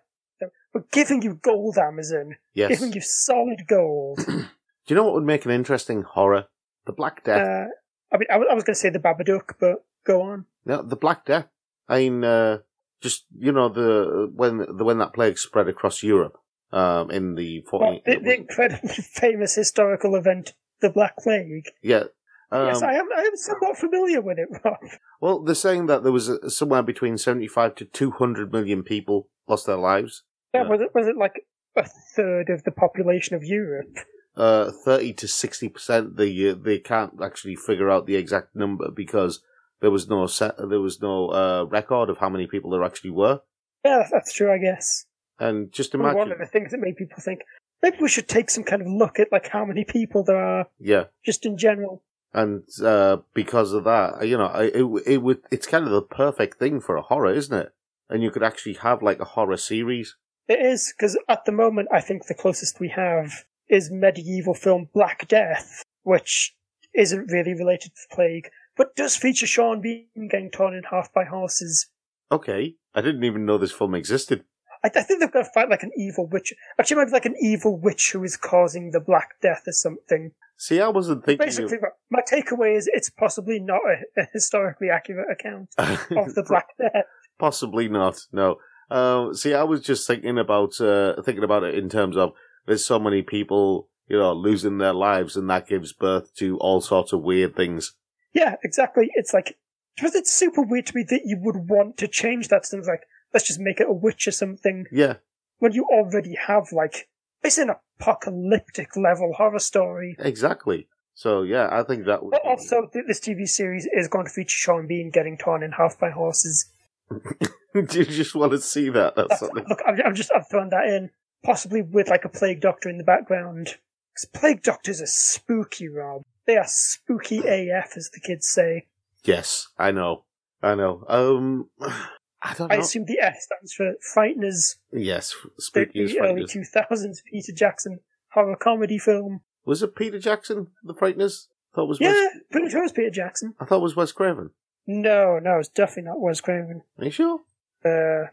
But 0.73 0.91
giving 0.91 1.23
you 1.23 1.35
gold, 1.43 1.79
Amazon. 1.79 2.37
Yes. 2.55 2.69
Giving 2.69 2.93
you 2.93 3.01
solid 3.01 3.67
gold. 3.67 4.19
Do 4.27 4.45
you 4.89 4.97
know 4.97 5.05
what 5.05 5.15
would 5.15 5.25
make 5.25 5.45
an 5.47 5.51
interesting 5.51 6.03
horror? 6.03 6.47
The 6.85 6.93
Black 6.93 7.25
Death. 7.25 7.41
uh, 7.47 7.67
I 8.13 8.19
mean, 8.19 8.27
I 8.31 8.37
was, 8.37 8.47
was 8.55 8.65
going 8.65 8.75
to 8.75 8.81
say 8.81 8.91
the 8.91 8.99
Babadook, 9.01 9.55
but 9.59 9.85
go 10.05 10.23
on. 10.23 10.45
No, 10.67 10.83
the 10.83 10.97
Black 10.97 11.25
Death. 11.25 11.47
I 11.89 11.99
mean, 12.01 12.23
uh, 12.25 12.59
just 13.03 13.25
you 13.37 13.53
know 13.53 13.69
the 13.69 14.31
when 14.35 14.59
the 14.59 14.85
when 14.85 14.99
that 14.99 15.13
plague 15.15 15.39
spread 15.39 15.69
across 15.69 16.03
Europe 16.03 16.39
um, 16.73 17.11
in 17.11 17.35
the 17.35 17.65
Well, 17.73 18.01
the, 18.05 18.17
the 18.19 18.35
incredibly 18.37 18.89
famous 18.95 19.55
historical 19.55 20.15
event, 20.15 20.55
the 20.81 20.91
Black 20.91 21.17
Plague. 21.19 21.69
yeah. 21.83 22.05
Um, 22.53 22.67
yes, 22.69 22.81
I 22.83 22.93
am. 22.95 23.09
I 23.17 23.23
am 23.23 23.37
somewhat 23.37 23.77
familiar 23.77 24.21
with 24.21 24.39
it, 24.39 24.49
Rob. 24.65 24.77
well, 25.21 25.43
they're 25.43 25.55
saying 25.57 25.87
that 25.87 26.05
there 26.05 26.13
was 26.13 26.31
uh 26.31 26.49
somewhere 26.49 26.83
between 26.83 27.19
seventy-five 27.19 27.75
to 27.75 27.85
two 27.85 28.13
hundred 28.13 28.53
million 28.53 28.85
people 28.85 29.29
lost 29.49 29.67
their 29.67 29.77
lives. 29.77 30.23
Yeah, 30.55 30.63
was 30.69 30.81
it 30.81 30.91
was 30.95 31.09
it 31.09 31.17
like 31.17 31.43
a 31.77 31.85
third 32.15 32.49
of 32.49 32.63
the 32.63 32.71
population 32.71 33.35
of 33.35 33.43
Europe? 33.43 33.89
Uh, 34.37 34.71
thirty 34.71 35.13
to 35.15 35.27
sixty 35.27 35.69
percent. 35.69 36.17
They 36.17 36.51
uh, 36.51 36.55
they 36.55 36.79
can't 36.79 37.15
actually 37.21 37.57
figure 37.57 37.91
out 37.91 38.07
the 38.07 38.15
exact 38.15 38.55
number 38.55 38.93
because 38.93 39.43
there 39.81 39.91
was 39.91 40.09
no 40.09 40.27
set. 40.27 40.57
There 40.59 40.81
was 40.81 41.01
no 41.01 41.29
uh, 41.29 41.65
record 41.65 42.11
of 42.11 42.19
how 42.19 42.29
many 42.29 42.47
people 42.47 42.71
there 42.71 42.85
actually 42.85 43.11
were. 43.11 43.41
Yeah, 43.85 44.07
that's, 44.11 44.33
true, 44.33 44.53
I 44.53 44.59
guess. 44.59 45.07
And 45.39 45.71
just 45.71 45.95
imagine, 45.95 46.19
One 46.19 46.33
of 46.33 46.39
the 46.39 46.47
things 46.47 46.73
that 46.73 46.81
made 46.81 46.97
people 46.97 47.21
think 47.21 47.41
maybe 47.83 47.99
we 48.01 48.09
should 48.09 48.29
take 48.29 48.51
some 48.51 48.65
kind 48.65 48.83
of 48.83 48.89
look 48.89 49.21
at 49.21 49.31
like 49.31 49.49
how 49.49 49.65
many 49.65 49.85
people 49.85 50.25
there 50.25 50.43
are 50.43 50.67
yeah. 50.79 51.05
just 51.25 51.45
in 51.45 51.57
general. 51.59 52.03
and 52.33 52.65
uh, 52.83 53.19
because 53.35 53.73
of 53.73 53.85
that, 53.85 54.27
you 54.27 54.37
know, 54.37 54.53
it 54.55 54.83
it 55.07 55.19
would 55.19 55.41
it's 55.51 55.67
kind 55.67 55.85
of 55.85 55.91
the 55.91 56.03
perfect 56.03 56.59
thing 56.59 56.81
for 56.81 56.97
a 56.97 57.03
horror, 57.03 57.33
isn't 57.33 57.57
it? 57.57 57.73
And 58.09 58.23
you 58.23 58.31
could 58.31 58.43
actually 58.43 58.75
have 58.75 59.03
like 59.03 59.21
a 59.21 59.25
horror 59.25 59.57
series. 59.57 60.17
It 60.49 60.61
is 60.61 60.93
because 60.97 61.19
at 61.29 61.45
the 61.45 61.53
moment, 61.53 61.89
I 61.93 62.01
think 62.01 62.27
the 62.27 62.35
closest 62.35 62.81
we 62.81 62.89
have 62.91 63.45
is 63.69 63.91
medieval 63.91 64.55
film 64.55 64.89
Black 64.95 65.27
Death, 65.29 65.83
which 66.03 66.55
isn't 66.95 67.31
really 67.31 67.55
related 67.55 67.93
to 67.95 68.01
the 68.09 68.15
plague, 68.15 68.51
but 68.77 68.95
does 68.97 69.17
feature 69.17 69.47
Sean 69.47 69.81
Bean 69.81 70.29
getting 70.31 70.51
torn 70.51 70.75
in 70.75 70.85
half 70.91 71.13
by 71.13 71.25
horses. 71.25 71.89
Okay, 72.31 72.75
I 72.95 73.01
didn't 73.01 73.25
even 73.25 73.47
know 73.47 73.59
this 73.59 73.73
film 73.73 73.95
existed. 73.95 74.45
I, 74.85 74.89
I 74.95 75.03
think 75.03 75.21
they've 75.21 75.31
got 75.31 75.45
to 75.45 75.51
fight 75.53 75.71
like 75.71 75.83
an 75.83 75.93
evil 75.97 76.27
witch. 76.27 76.53
Actually, 76.79 76.97
it 76.97 76.99
might 76.99 77.07
be 77.07 77.13
like 77.13 77.27
an 77.27 77.37
evil 77.41 77.79
witch 77.79 78.11
who 78.13 78.23
is 78.25 78.37
causing 78.37 78.91
the 78.91 79.01
Black 79.01 79.41
Death 79.41 79.63
or 79.67 79.73
something. 79.73 80.33
See, 80.59 80.81
I 80.81 80.89
wasn't 80.89 81.25
thinking 81.25 81.47
Basically, 81.47 81.79
my 82.11 82.21
takeaway 82.21 82.77
is 82.77 82.89
it's 82.93 83.11
possibly 83.11 83.61
not 83.61 83.81
a, 83.87 84.21
a 84.21 84.27
historically 84.33 84.89
accurate 84.91 85.31
account 85.31 85.69
of 85.77 85.89
of 86.17 86.35
the 86.35 86.45
Black 86.47 86.69
Death. 86.79 87.05
Possibly 87.39 87.89
not. 87.89 88.21
No. 88.33 88.57
Um, 88.91 89.35
see, 89.35 89.53
I 89.53 89.65
was 89.65 89.83
just 89.83 90.07
thinking 90.07 90.39
about 90.39 90.81
uh, 90.81 91.21
thinking 91.23 91.45
about 91.45 91.65
it 91.65 91.75
in 91.75 91.89
terms 91.89 92.17
of 92.17 92.33
there's 92.67 92.85
so 92.85 92.99
many 92.99 93.23
people, 93.23 93.89
you 94.09 94.19
know, 94.19 94.33
losing 94.33 94.79
their 94.79 94.95
lives, 94.95 95.37
and 95.37 95.51
that 95.51 95.69
gives 95.69 95.93
birth 95.93 96.35
to 96.37 96.57
all 96.59 96.81
sorts 96.81 97.13
of 97.13 97.23
weird 97.23 97.55
things. 97.55 97.95
Yeah, 98.33 98.57
exactly. 98.65 99.11
It's 99.15 99.33
like, 99.33 99.57
but 100.01 100.15
it's 100.15 100.33
super 100.33 100.63
weird 100.63 100.87
to 100.87 100.97
me 100.97 101.05
that 101.09 101.23
you 101.25 101.39
would 101.41 101.69
want 101.71 101.97
to 101.99 102.09
change 102.09 102.49
that 102.49 102.65
to 102.65 102.77
like, 102.79 103.07
let's 103.33 103.47
just 103.47 103.61
make 103.61 103.81
it 103.81 103.89
a 103.89 103.93
witch 103.93 104.27
or 104.29 104.33
something 104.33 104.85
Yeah, 104.93 105.15
when 105.59 105.73
you 105.73 105.85
already 105.91 106.37
have 106.47 106.73
like, 106.73 107.09
it's 107.43 107.59
an 107.59 107.71
apocalyptic 108.01 108.97
level 108.97 109.33
horror 109.37 109.59
story. 109.59 110.17
exactly. 110.19 110.89
So 111.15 111.43
yeah, 111.43 111.69
I 111.73 111.83
think 111.83 112.05
that 112.07 112.23
would. 112.23 112.33
But 112.33 112.45
also, 112.45 112.89
th- 112.93 113.07
this 113.09 113.21
TV 113.21 113.49
series 113.49 113.89
is 113.91 114.07
going 114.09 114.27
to 114.27 114.31
feature 114.31 114.51
Sean 114.57 114.87
Bean 114.87 115.11
getting 115.11 115.39
torn 115.39 115.63
in 115.63 115.73
half 115.73 115.99
by 115.99 116.11
horses. 116.11 116.67
Do 117.11 117.99
you 117.99 118.05
just 118.05 118.35
want 118.35 118.53
to 118.53 118.59
see 118.59 118.91
that? 118.91 119.17
That's 119.17 119.29
That's, 119.29 119.41
something. 119.41 119.65
look, 119.69 119.81
I'm, 119.87 119.99
I'm 120.05 120.15
just 120.15 120.31
I've 120.35 120.49
thrown 120.49 120.69
that 120.71 120.87
in, 120.87 121.11
possibly 121.43 121.81
with 121.83 122.09
like 122.09 122.25
a 122.25 122.29
plague 122.29 122.61
doctor 122.61 122.89
in 122.91 122.99
the 122.99 123.05
background. 123.05 123.77
Because 124.13 124.29
plague 124.35 124.63
doctors 124.63 125.01
are 125.01 125.07
spooky, 125.07 125.89
Rob. 125.89 126.23
They 126.47 126.57
are 126.57 126.67
spooky 126.67 127.39
AF, 127.39 127.97
as 127.97 128.11
the 128.13 128.21
kids 128.21 128.49
say. 128.49 128.87
Yes, 129.25 129.69
I 129.79 129.91
know. 129.91 130.25
I 130.63 130.75
know. 130.75 131.05
Um, 131.09 131.71
I 131.81 132.55
don't 132.55 132.69
know. 132.71 132.77
I 132.77 132.79
assume 132.79 133.07
the 133.07 133.19
F 133.21 133.37
stands 133.41 133.73
for 133.73 133.95
Frighteners. 134.15 134.77
yes, 134.93 135.35
spooky 135.59 136.07
the 136.07 136.21
early 136.21 136.45
2000s 136.45 137.25
Peter 137.25 137.53
Jackson 137.53 137.99
horror 138.33 138.57
comedy 138.57 138.99
film. 138.99 139.41
Was 139.65 139.83
it 139.83 139.97
Peter 139.97 140.19
Jackson, 140.21 140.69
The 140.85 140.95
Frighteners? 140.95 141.47
I 141.73 141.75
thought 141.75 141.85
it 141.85 141.89
was 141.89 142.01
Yeah, 142.01 142.13
Wes. 142.13 142.37
pretty 142.53 142.69
sure 142.71 142.85
it's 142.85 142.93
Peter 142.93 143.11
Jackson. 143.11 143.55
I 143.59 143.65
thought 143.65 143.79
it 143.79 143.83
was 143.83 143.97
Wes 143.97 144.13
Craven. 144.13 144.51
No, 144.87 145.41
no, 145.41 145.59
it's 145.59 145.69
definitely 145.69 146.05
not 146.11 146.21
Wes 146.21 146.41
Craven. 146.41 146.83
Are 146.99 147.05
you 147.05 147.11
sure? 147.11 147.41
Uh, 147.85 148.29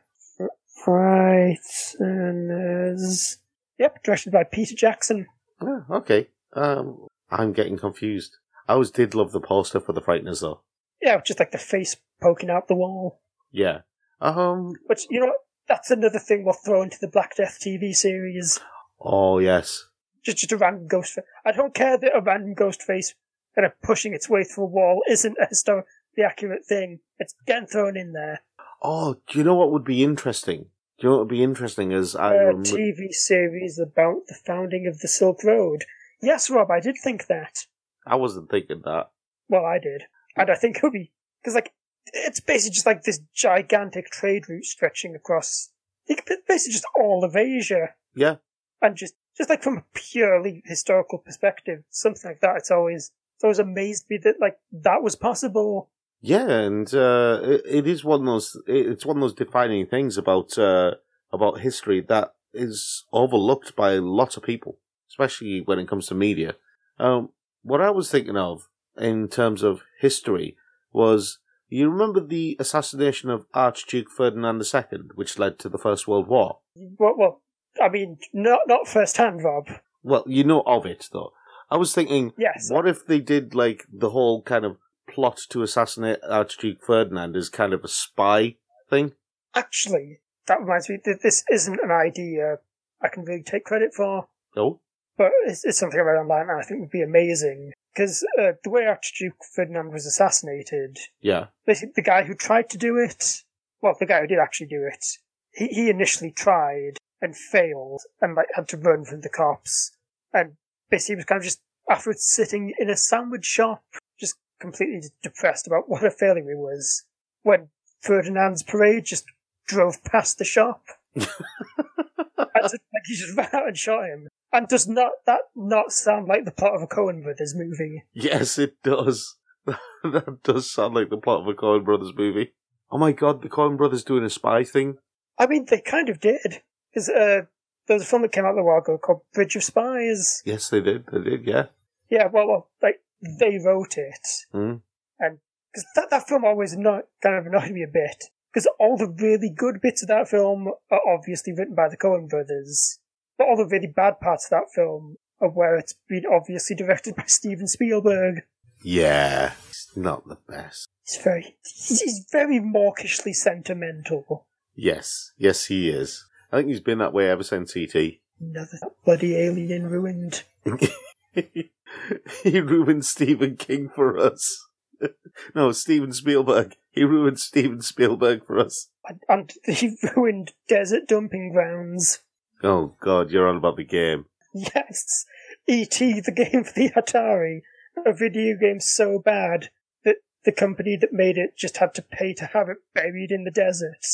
Frighteners. 0.85 3.37
Yep, 3.79 4.03
directed 4.03 4.31
by 4.33 4.43
Peter 4.43 4.75
Jackson. 4.75 5.25
Yeah, 5.61 5.79
okay. 5.89 6.27
Um, 6.53 7.07
I'm 7.33 7.53
getting 7.53 7.77
confused. 7.77 8.37
I 8.67 8.73
always 8.73 8.91
did 8.91 9.13
love 9.15 9.31
the 9.31 9.41
poster 9.41 9.79
for 9.79 9.93
The 9.93 10.01
Frighteners, 10.01 10.41
though. 10.41 10.61
Yeah, 11.01 11.19
just 11.21 11.39
like 11.39 11.51
the 11.51 11.57
face 11.57 11.97
poking 12.21 12.49
out 12.49 12.67
the 12.67 12.75
wall. 12.75 13.19
Yeah. 13.51 13.81
Um. 14.21 14.73
Which, 14.85 15.05
you 15.09 15.19
know 15.19 15.27
what? 15.27 15.35
That's 15.67 15.91
another 15.91 16.19
thing 16.19 16.43
we'll 16.43 16.53
throw 16.53 16.81
into 16.81 16.97
the 16.99 17.07
Black 17.07 17.35
Death 17.35 17.59
TV 17.61 17.93
series. 17.93 18.59
Oh 18.99 19.39
yes. 19.39 19.85
Just, 20.23 20.37
just 20.37 20.51
a 20.51 20.57
random 20.57 20.87
ghost 20.87 21.13
face. 21.13 21.25
I 21.45 21.51
don't 21.51 21.73
care 21.73 21.97
that 21.97 22.15
a 22.15 22.21
random 22.21 22.53
ghost 22.53 22.81
face 22.81 23.15
kind 23.55 23.65
of 23.65 23.79
pushing 23.81 24.13
its 24.13 24.29
way 24.29 24.43
through 24.43 24.65
a 24.65 24.67
wall 24.67 25.01
isn't 25.09 25.37
a 25.41 25.47
historically 25.47 26.23
accurate 26.25 26.65
thing. 26.65 26.99
It's 27.19 27.35
getting 27.45 27.67
thrown 27.67 27.97
in 27.97 28.13
there. 28.13 28.41
Oh, 28.81 29.15
do 29.27 29.37
you 29.37 29.43
know 29.43 29.55
what 29.55 29.71
would 29.71 29.83
be 29.85 30.03
interesting? 30.03 30.67
Do 30.99 31.07
you 31.07 31.09
know 31.09 31.17
what 31.17 31.19
would 31.27 31.35
be 31.35 31.43
interesting? 31.43 31.91
Is 31.91 32.15
I 32.15 32.35
A 32.35 32.47
rem- 32.47 32.63
TV 32.63 33.11
series 33.11 33.79
about 33.79 34.27
the 34.27 34.35
founding 34.45 34.87
of 34.87 34.99
the 34.99 35.07
Silk 35.07 35.43
Road. 35.43 35.83
Yes, 36.23 36.49
Rob, 36.49 36.71
I 36.71 36.79
did 36.79 36.95
think 37.03 37.27
that. 37.27 37.67
I 38.07 38.15
wasn't 38.15 38.49
thinking 38.49 38.81
that. 38.85 39.11
Well, 39.49 39.65
I 39.65 39.77
did. 39.77 40.03
And 40.37 40.49
I 40.49 40.55
think 40.55 40.77
it 40.77 40.83
would 40.83 40.93
be. 40.93 41.11
Because, 41.41 41.53
like, 41.53 41.73
it's 42.13 42.39
basically 42.39 42.73
just 42.73 42.85
like 42.85 43.03
this 43.03 43.19
gigantic 43.35 44.09
trade 44.09 44.47
route 44.47 44.65
stretching 44.65 45.15
across. 45.15 45.69
like, 46.09 46.25
Basically, 46.47 46.73
just 46.73 46.87
all 46.97 47.23
of 47.23 47.35
Asia. 47.35 47.89
Yeah. 48.15 48.35
And 48.81 48.95
just, 48.95 49.15
just 49.37 49.49
like 49.49 49.61
from 49.61 49.77
a 49.77 49.85
purely 49.93 50.63
historical 50.65 51.19
perspective, 51.19 51.83
something 51.89 52.31
like 52.31 52.41
that, 52.41 52.57
it's 52.57 52.71
always, 52.71 53.11
it's 53.35 53.43
always 53.43 53.59
amazed 53.59 54.05
me 54.09 54.17
that, 54.23 54.35
like, 54.39 54.57
that 54.71 55.03
was 55.03 55.15
possible. 55.15 55.89
Yeah, 56.25 56.47
and 56.47 56.93
uh, 56.93 57.41
it, 57.43 57.61
it 57.65 57.87
is 57.87 58.05
one 58.05 58.21
of 58.21 58.25
those. 58.25 58.57
It's 58.65 59.05
one 59.05 59.17
of 59.17 59.21
those 59.21 59.33
defining 59.33 59.87
things 59.87 60.17
about 60.17 60.57
uh, 60.57 60.91
about 61.33 61.59
history 61.59 61.99
that 62.07 62.33
is 62.53 63.03
overlooked 63.11 63.75
by 63.75 63.95
lots 63.95 64.37
of 64.37 64.43
people, 64.43 64.77
especially 65.13 65.61
when 65.61 65.77
it 65.77 65.87
comes 65.87 66.07
to 66.07 66.15
media. 66.15 66.55
Um, 66.99 67.29
what 67.61 67.81
I 67.81 67.91
was 67.91 68.09
thinking 68.09 68.35
of 68.35 68.67
in 68.97 69.27
terms 69.27 69.61
of 69.61 69.83
history 69.99 70.57
was, 70.91 71.39
you 71.69 71.89
remember 71.89 72.19
the 72.19 72.57
assassination 72.59 73.29
of 73.29 73.45
Archduke 73.53 74.09
Ferdinand 74.09 74.63
II, 74.73 74.99
which 75.13 75.37
led 75.37 75.59
to 75.59 75.69
the 75.69 75.77
First 75.77 76.07
World 76.07 76.27
War. 76.27 76.59
Well, 76.75 77.13
well 77.17 77.41
I 77.81 77.89
mean, 77.89 78.17
not, 78.33 78.61
not 78.67 78.87
firsthand, 78.87 79.43
Rob. 79.43 79.67
Well, 80.01 80.23
you 80.27 80.43
know 80.43 80.63
of 80.65 80.85
it 80.85 81.09
though. 81.11 81.33
I 81.69 81.77
was 81.77 81.93
thinking, 81.93 82.33
Yes. 82.37 82.69
what 82.71 82.87
if 82.87 83.05
they 83.05 83.19
did 83.19 83.55
like 83.55 83.85
the 83.91 84.09
whole 84.09 84.41
kind 84.41 84.65
of 84.65 84.77
plot 85.07 85.39
to 85.49 85.61
assassinate 85.61 86.19
Archduke 86.27 86.83
Ferdinand 86.83 87.35
as 87.35 87.49
kind 87.49 87.73
of 87.73 87.83
a 87.83 87.87
spy 87.87 88.55
thing? 88.89 89.13
Actually, 89.55 90.19
that 90.47 90.59
reminds 90.59 90.89
me 90.89 90.97
that 91.05 91.21
this 91.21 91.43
isn't 91.51 91.79
an 91.81 91.91
idea 91.91 92.57
I 93.01 93.09
can 93.09 93.25
really 93.25 93.43
take 93.43 93.63
credit 93.63 93.93
for. 93.93 94.27
No. 94.55 94.79
But 95.17 95.31
it's, 95.45 95.63
it's 95.65 95.79
something 95.79 95.99
I 95.99 96.03
read 96.03 96.19
online 96.19 96.49
and 96.49 96.59
I 96.59 96.63
think 96.63 96.81
would 96.81 96.89
be 96.89 97.01
amazing. 97.01 97.71
Because 97.93 98.25
uh, 98.39 98.53
the 98.63 98.69
way 98.71 98.85
Archduke 98.85 99.35
Ferdinand 99.55 99.93
was 99.93 100.05
assassinated, 100.07 100.97
Yeah. 101.21 101.47
basically 101.65 101.93
the 101.95 102.01
guy 102.01 102.23
who 102.23 102.33
tried 102.33 102.69
to 102.71 102.77
do 102.77 102.97
it, 102.97 103.43
well, 103.81 103.95
the 103.99 104.07
guy 104.07 104.21
who 104.21 104.27
did 104.27 104.39
actually 104.39 104.67
do 104.67 104.87
it, 104.91 105.05
he, 105.53 105.67
he 105.67 105.89
initially 105.89 106.31
tried 106.31 106.97
and 107.21 107.37
failed 107.37 108.01
and 108.21 108.35
like 108.35 108.47
had 108.55 108.67
to 108.69 108.77
run 108.77 109.05
from 109.05 109.21
the 109.21 109.29
cops. 109.29 109.91
And 110.33 110.53
basically 110.89 111.17
was 111.17 111.25
kind 111.25 111.37
of 111.39 111.43
just 111.45 111.61
afterwards 111.89 112.23
sitting 112.25 112.73
in 112.79 112.89
a 112.89 112.97
sandwich 112.97 113.45
shop, 113.45 113.83
just 114.19 114.35
completely 114.59 115.03
depressed 115.21 115.67
about 115.67 115.87
what 115.87 116.03
a 116.03 116.09
failure 116.09 116.49
he 116.49 116.55
was. 116.55 117.03
When 117.43 117.69
Ferdinand's 118.01 118.63
parade 118.63 119.05
just 119.05 119.25
drove 119.67 120.03
past 120.03 120.39
the 120.39 120.45
shop. 120.45 120.81
and 121.15 121.25
so, 121.27 122.77
like 122.93 123.03
he 123.05 123.15
just 123.15 123.37
ran 123.37 123.49
out 123.53 123.67
and 123.67 123.77
shot 123.77 124.05
him. 124.05 124.27
And 124.53 124.67
does 124.67 124.87
not 124.87 125.11
that 125.25 125.41
not 125.55 125.91
sound 125.91 126.27
like 126.27 126.45
the 126.45 126.51
plot 126.51 126.75
of 126.75 126.83
a 126.83 126.87
Coen 126.87 127.23
Brothers 127.23 127.55
movie? 127.55 128.03
Yes, 128.13 128.59
it 128.59 128.81
does. 128.83 129.35
that 129.65 130.39
does 130.43 130.69
sound 130.69 130.93
like 130.93 131.09
the 131.09 131.17
plot 131.17 131.41
of 131.41 131.47
a 131.47 131.53
Coen 131.53 131.83
Brothers 131.83 132.13
movie. 132.15 132.53
Oh 132.91 132.99
my 132.99 133.11
god, 133.11 133.41
the 133.41 133.49
Coen 133.49 133.77
Brothers 133.77 134.03
doing 134.03 134.23
a 134.23 134.29
spy 134.29 134.63
thing? 134.63 134.97
I 135.39 135.47
mean, 135.47 135.65
they 135.67 135.81
kind 135.81 136.07
of 136.09 136.19
did. 136.19 136.61
Because 136.93 137.09
uh, 137.09 137.41
there 137.87 137.95
was 137.95 138.03
a 138.03 138.05
film 138.05 138.21
that 138.21 138.31
came 138.31 138.45
out 138.45 138.57
a 138.57 138.63
while 138.63 138.77
ago 138.77 138.99
called 138.99 139.21
Bridge 139.33 139.55
of 139.55 139.63
Spies. 139.63 140.43
Yes, 140.45 140.69
they 140.69 140.81
did. 140.81 141.05
They 141.11 141.21
did, 141.21 141.47
yeah. 141.47 141.65
Yeah, 142.09 142.27
well, 142.31 142.47
well 142.47 142.69
like 142.81 143.01
they 143.39 143.57
wrote 143.57 143.97
it, 143.97 144.27
Hmm. 144.51 144.75
and 145.19 145.39
because 145.71 145.85
that 145.95 146.11
that 146.11 146.27
film 146.27 146.45
always 146.45 146.77
not 146.77 147.05
kind 147.23 147.35
of 147.35 147.47
annoyed 147.47 147.71
me 147.71 147.81
a 147.83 147.87
bit. 147.91 148.25
Because 148.53 148.67
all 148.79 148.97
the 148.97 149.09
really 149.09 149.49
good 149.49 149.81
bits 149.81 150.03
of 150.03 150.09
that 150.09 150.27
film 150.27 150.67
are 150.91 151.01
obviously 151.07 151.53
written 151.53 151.73
by 151.73 151.89
the 151.89 151.97
Coen 151.97 152.29
brothers, 152.29 152.99
but 153.37 153.47
all 153.47 153.57
the 153.57 153.65
really 153.65 153.87
bad 153.87 154.19
parts 154.19 154.45
of 154.45 154.51
that 154.51 154.73
film 154.73 155.17
are 155.39 155.49
where 155.49 155.75
it's 155.75 155.95
been 156.07 156.23
obviously 156.31 156.75
directed 156.75 157.15
by 157.15 157.25
Steven 157.25 157.67
Spielberg. 157.67 158.43
Yeah, 158.83 159.53
it's 159.69 159.95
not 159.95 160.27
the 160.27 160.37
best. 160.47 160.87
He's 161.05 161.21
very, 161.21 161.57
he's 161.63 162.25
very 162.31 162.59
mawkishly 162.59 163.33
sentimental. 163.33 164.45
Yes, 164.75 165.31
yes, 165.37 165.65
he 165.65 165.89
is. 165.89 166.25
I 166.51 166.57
think 166.57 166.69
he's 166.69 166.79
been 166.79 166.99
that 166.99 167.13
way 167.13 167.29
ever 167.29 167.43
since 167.43 167.75
E.T. 167.75 168.21
Another 168.39 168.79
bloody 169.05 169.35
alien 169.35 169.87
ruined. 169.89 170.43
he 171.33 172.59
ruined 172.59 173.05
Stephen 173.05 173.55
King 173.57 173.89
for 173.89 174.17
us. 174.17 174.67
no, 175.55 175.71
Steven 175.71 176.13
Spielberg. 176.13 176.75
He 176.91 177.03
ruined 177.03 177.39
Steven 177.39 177.81
Spielberg 177.81 178.45
for 178.45 178.59
us. 178.59 178.89
And, 179.07 179.21
and 179.29 179.53
he 179.77 179.95
ruined 180.15 180.53
Desert 180.67 181.07
Dumping 181.07 181.51
Grounds. 181.51 182.19
Oh 182.63 182.95
God, 183.01 183.31
you're 183.31 183.47
on 183.47 183.57
about 183.57 183.75
the 183.75 183.83
game. 183.83 184.25
Yes, 184.53 185.25
E.T., 185.67 186.21
the 186.21 186.31
game 186.31 186.63
for 186.63 186.73
the 186.73 186.91
Atari, 186.91 187.61
a 188.05 188.13
video 188.13 188.55
game 188.55 188.79
so 188.79 189.19
bad 189.19 189.69
that 190.05 190.17
the 190.45 190.51
company 190.51 190.97
that 190.99 191.11
made 191.11 191.37
it 191.37 191.57
just 191.57 191.77
had 191.77 191.93
to 191.95 192.01
pay 192.01 192.33
to 192.35 192.45
have 192.45 192.69
it 192.69 192.77
buried 192.93 193.31
in 193.31 193.43
the 193.43 193.51
desert. 193.51 194.05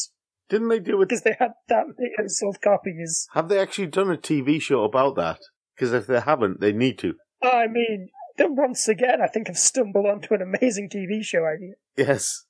Didn't 0.50 0.70
they 0.70 0.80
do 0.80 1.00
it? 1.02 1.10
Because 1.10 1.22
they 1.22 1.36
had 1.38 1.52
that 1.68 1.86
many 1.88 2.12
unsold 2.18 2.62
copies. 2.62 3.28
Have 3.34 3.50
they 3.50 3.60
actually 3.60 3.88
done 3.88 4.10
a 4.10 4.18
TV 4.18 4.60
show 4.60 4.84
about 4.84 5.16
that? 5.18 5.40
Because 5.76 5.94
if 5.94 6.08
they 6.08 6.20
haven't, 6.20 6.60
they 6.60 6.72
need 6.72 6.98
to. 7.00 7.14
I 7.44 7.68
mean, 7.68 8.10
then 8.38 8.56
once 8.56 8.88
again, 8.88 9.22
I 9.22 9.28
think 9.28 9.50
I've 9.50 9.60
stumbled 9.60 10.08
onto 10.08 10.34
an 10.34 10.42
amazing 10.42 10.90
TV 10.90 11.24
show 11.24 11.46
idea. 11.46 11.74
Yes. 11.96 12.46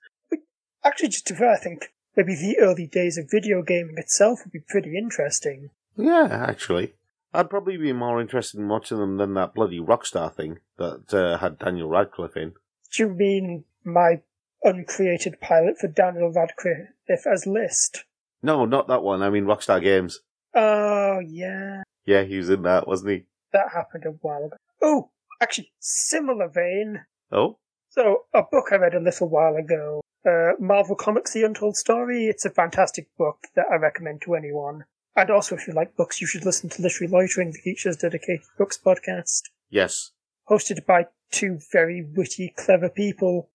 Actually, 0.86 1.10
just 1.10 1.28
to 1.28 1.34
be 1.34 1.40
fair, 1.40 1.52
I 1.52 1.58
think 1.58 1.92
maybe 2.16 2.36
the 2.36 2.58
early 2.60 2.88
days 2.88 3.18
of 3.18 3.30
video 3.30 3.62
gaming 3.62 3.96
itself 3.98 4.40
would 4.46 4.54
be 4.54 4.64
pretty 4.66 4.98
interesting. 4.98 5.72
Yeah, 6.00 6.28
actually. 6.32 6.94
I'd 7.34 7.50
probably 7.50 7.78
be 7.78 7.94
more 7.94 8.22
interested 8.22 8.60
in 8.60 8.70
watching 8.70 8.98
them 8.98 9.18
than 9.18 9.34
that 9.36 9.54
bloody 9.54 9.80
Rockstar 9.80 10.34
thing 10.34 10.60
that 10.78 11.14
uh, 11.14 11.38
had 11.38 11.60
Daniel 11.60 11.90
Radcliffe 11.90 12.38
in. 12.38 12.54
Do 12.92 13.04
you 13.04 13.10
mean 13.10 13.66
my 13.84 14.22
uncreated 14.64 15.40
pilot 15.42 15.78
for 15.78 15.88
Daniel 15.88 16.32
Radcliffe 16.32 17.28
as 17.32 17.46
Liszt? 17.46 18.06
No, 18.42 18.66
not 18.66 18.88
that 18.88 19.04
one. 19.04 19.22
I 19.22 19.30
mean 19.30 19.44
Rockstar 19.44 19.82
Games. 19.82 20.22
Oh, 20.56 21.20
yeah. 21.20 21.84
Yeah, 22.06 22.24
he 22.24 22.38
was 22.38 22.50
in 22.50 22.64
that, 22.64 22.88
wasn't 22.88 23.12
he? 23.12 23.26
That 23.54 23.74
happened 23.74 24.06
a 24.06 24.12
while 24.22 24.46
ago. 24.46 24.58
Oh, 24.82 25.12
actually, 25.42 25.72
similar 25.80 26.48
vein. 26.48 27.02
Oh? 27.32 27.60
So, 27.90 28.24
a 28.34 28.42
book 28.42 28.68
I 28.72 28.78
read 28.78 28.96
a 28.96 29.00
little 29.00 29.30
while 29.30 29.56
ago, 29.56 30.02
uh, 30.26 30.54
Marvel 30.60 30.96
Comics 30.96 31.34
The 31.34 31.44
Untold 31.44 31.76
Story. 31.76 32.28
It's 32.28 32.46
a 32.46 32.50
fantastic 32.50 33.10
book 33.18 33.48
that 33.56 33.66
I 33.72 33.76
recommend 33.76 34.22
to 34.24 34.36
anyone. 34.36 34.86
And 35.20 35.32
also, 35.32 35.56
if 35.56 35.68
you 35.68 35.74
like 35.74 35.98
books, 35.98 36.22
you 36.22 36.28
should 36.28 36.46
listen 36.46 36.70
to 36.70 36.82
Literary 36.82 37.12
Loitering, 37.12 37.52
the 37.52 37.60
Geek 37.62 37.78
Show's 37.78 37.98
dedicated 37.98 38.46
books 38.58 38.80
podcast. 38.84 39.42
Yes. 39.70 40.12
Hosted 40.50 40.86
by 40.86 41.08
two 41.30 41.60
very 41.74 42.02
witty, 42.02 42.54
clever 42.56 42.88
people. 42.88 43.50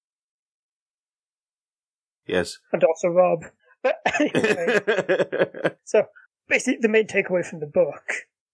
Yes. 2.26 2.58
And 2.70 2.84
also 2.84 3.08
Rob. 3.08 3.46
But 3.82 3.96
anyway, 4.20 4.80
so 5.84 6.04
basically 6.50 6.80
the 6.82 6.88
main 6.90 7.06
takeaway 7.06 7.44
from 7.46 7.60
the 7.60 7.66
book, 7.66 8.12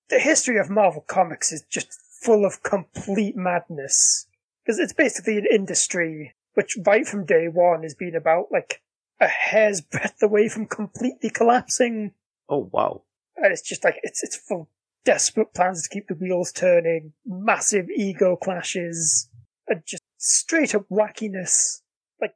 the 0.09 0.21
history 0.21 0.59
of 0.59 0.71
Marvel 0.71 1.05
Comics 1.05 1.51
is 1.51 1.63
just 1.63 1.93
full 2.23 2.45
of 2.45 2.63
complete 2.63 3.35
madness. 3.35 4.29
Because 4.65 4.79
it's 4.79 4.93
basically 4.93 5.37
an 5.37 5.47
industry 5.51 6.37
which 6.55 6.79
right 6.87 7.09
from 7.09 7.27
day 7.27 7.49
one 7.49 7.83
has 7.83 7.95
been 7.95 8.15
about 8.15 8.53
like 8.53 8.83
a 9.21 9.27
hair's 9.27 9.81
breadth 9.81 10.23
away 10.23 10.49
from 10.49 10.67
completely 10.67 11.29
collapsing. 11.29 12.13
Oh 12.51 12.69
wow. 12.73 13.03
And 13.37 13.53
it's 13.53 13.63
just 13.63 13.85
like 13.85 14.01
it's 14.03 14.23
it's 14.23 14.37
full 14.37 14.69
desperate 15.05 15.55
plans 15.55 15.83
to 15.83 15.89
keep 15.89 16.09
the 16.09 16.15
wheels 16.15 16.53
turning, 16.53 17.13
massive 17.25 17.89
ego 17.89 18.37
clashes, 18.37 19.29
and 19.69 19.83
just 19.87 20.03
straight 20.19 20.75
up 20.75 20.87
wackiness. 20.91 21.81
Like 22.21 22.35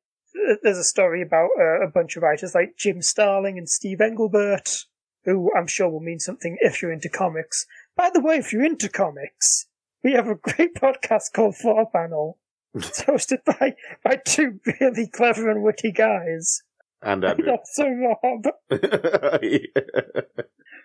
there's 0.63 0.79
a 0.79 0.85
story 0.85 1.21
about 1.21 1.51
uh, 1.59 1.83
a 1.83 1.89
bunch 1.89 2.17
of 2.17 2.23
writers 2.23 2.55
like 2.55 2.77
Jim 2.79 3.03
Starlin 3.03 3.59
and 3.59 3.69
Steve 3.69 4.01
Englehart, 4.01 4.85
who 5.25 5.51
I'm 5.55 5.67
sure 5.67 5.91
will 5.91 6.01
mean 6.01 6.21
something 6.21 6.57
if 6.61 6.81
you're 6.81 6.93
into 6.93 7.11
comics. 7.11 7.67
By 7.97 8.11
the 8.13 8.21
way, 8.21 8.37
if 8.37 8.53
you're 8.53 8.65
into 8.65 8.89
comics, 8.89 9.67
we 10.03 10.13
have 10.13 10.29
a 10.29 10.37
great 10.37 10.75
podcast 10.81 11.33
called 11.33 11.57
4Panel. 11.57 12.35
It's 12.75 13.03
hosted 13.05 13.45
by, 13.45 13.77
by 14.03 14.17
two 14.17 14.61
really 14.81 15.07
clever 15.07 15.49
and 15.49 15.63
witty 15.63 15.93
guys. 15.93 16.63
And 17.05 17.25
Andrew. 17.25 17.49
And 17.49 17.59
also 17.59 17.85
Rob. 17.89 18.45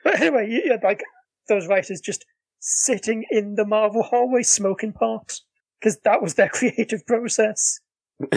But 0.03 0.21
anyway, 0.21 0.47
you, 0.49 0.61
you 0.65 0.71
had 0.71 0.83
like 0.83 1.03
those 1.47 1.67
writers 1.67 2.01
just 2.01 2.25
sitting 2.59 3.25
in 3.29 3.55
the 3.55 3.65
Marvel 3.65 4.03
hallway 4.03 4.43
smoking 4.43 4.93
pot. 4.93 5.39
Because 5.79 5.97
that 6.03 6.21
was 6.21 6.35
their 6.35 6.49
creative 6.53 7.05
process. 7.07 7.79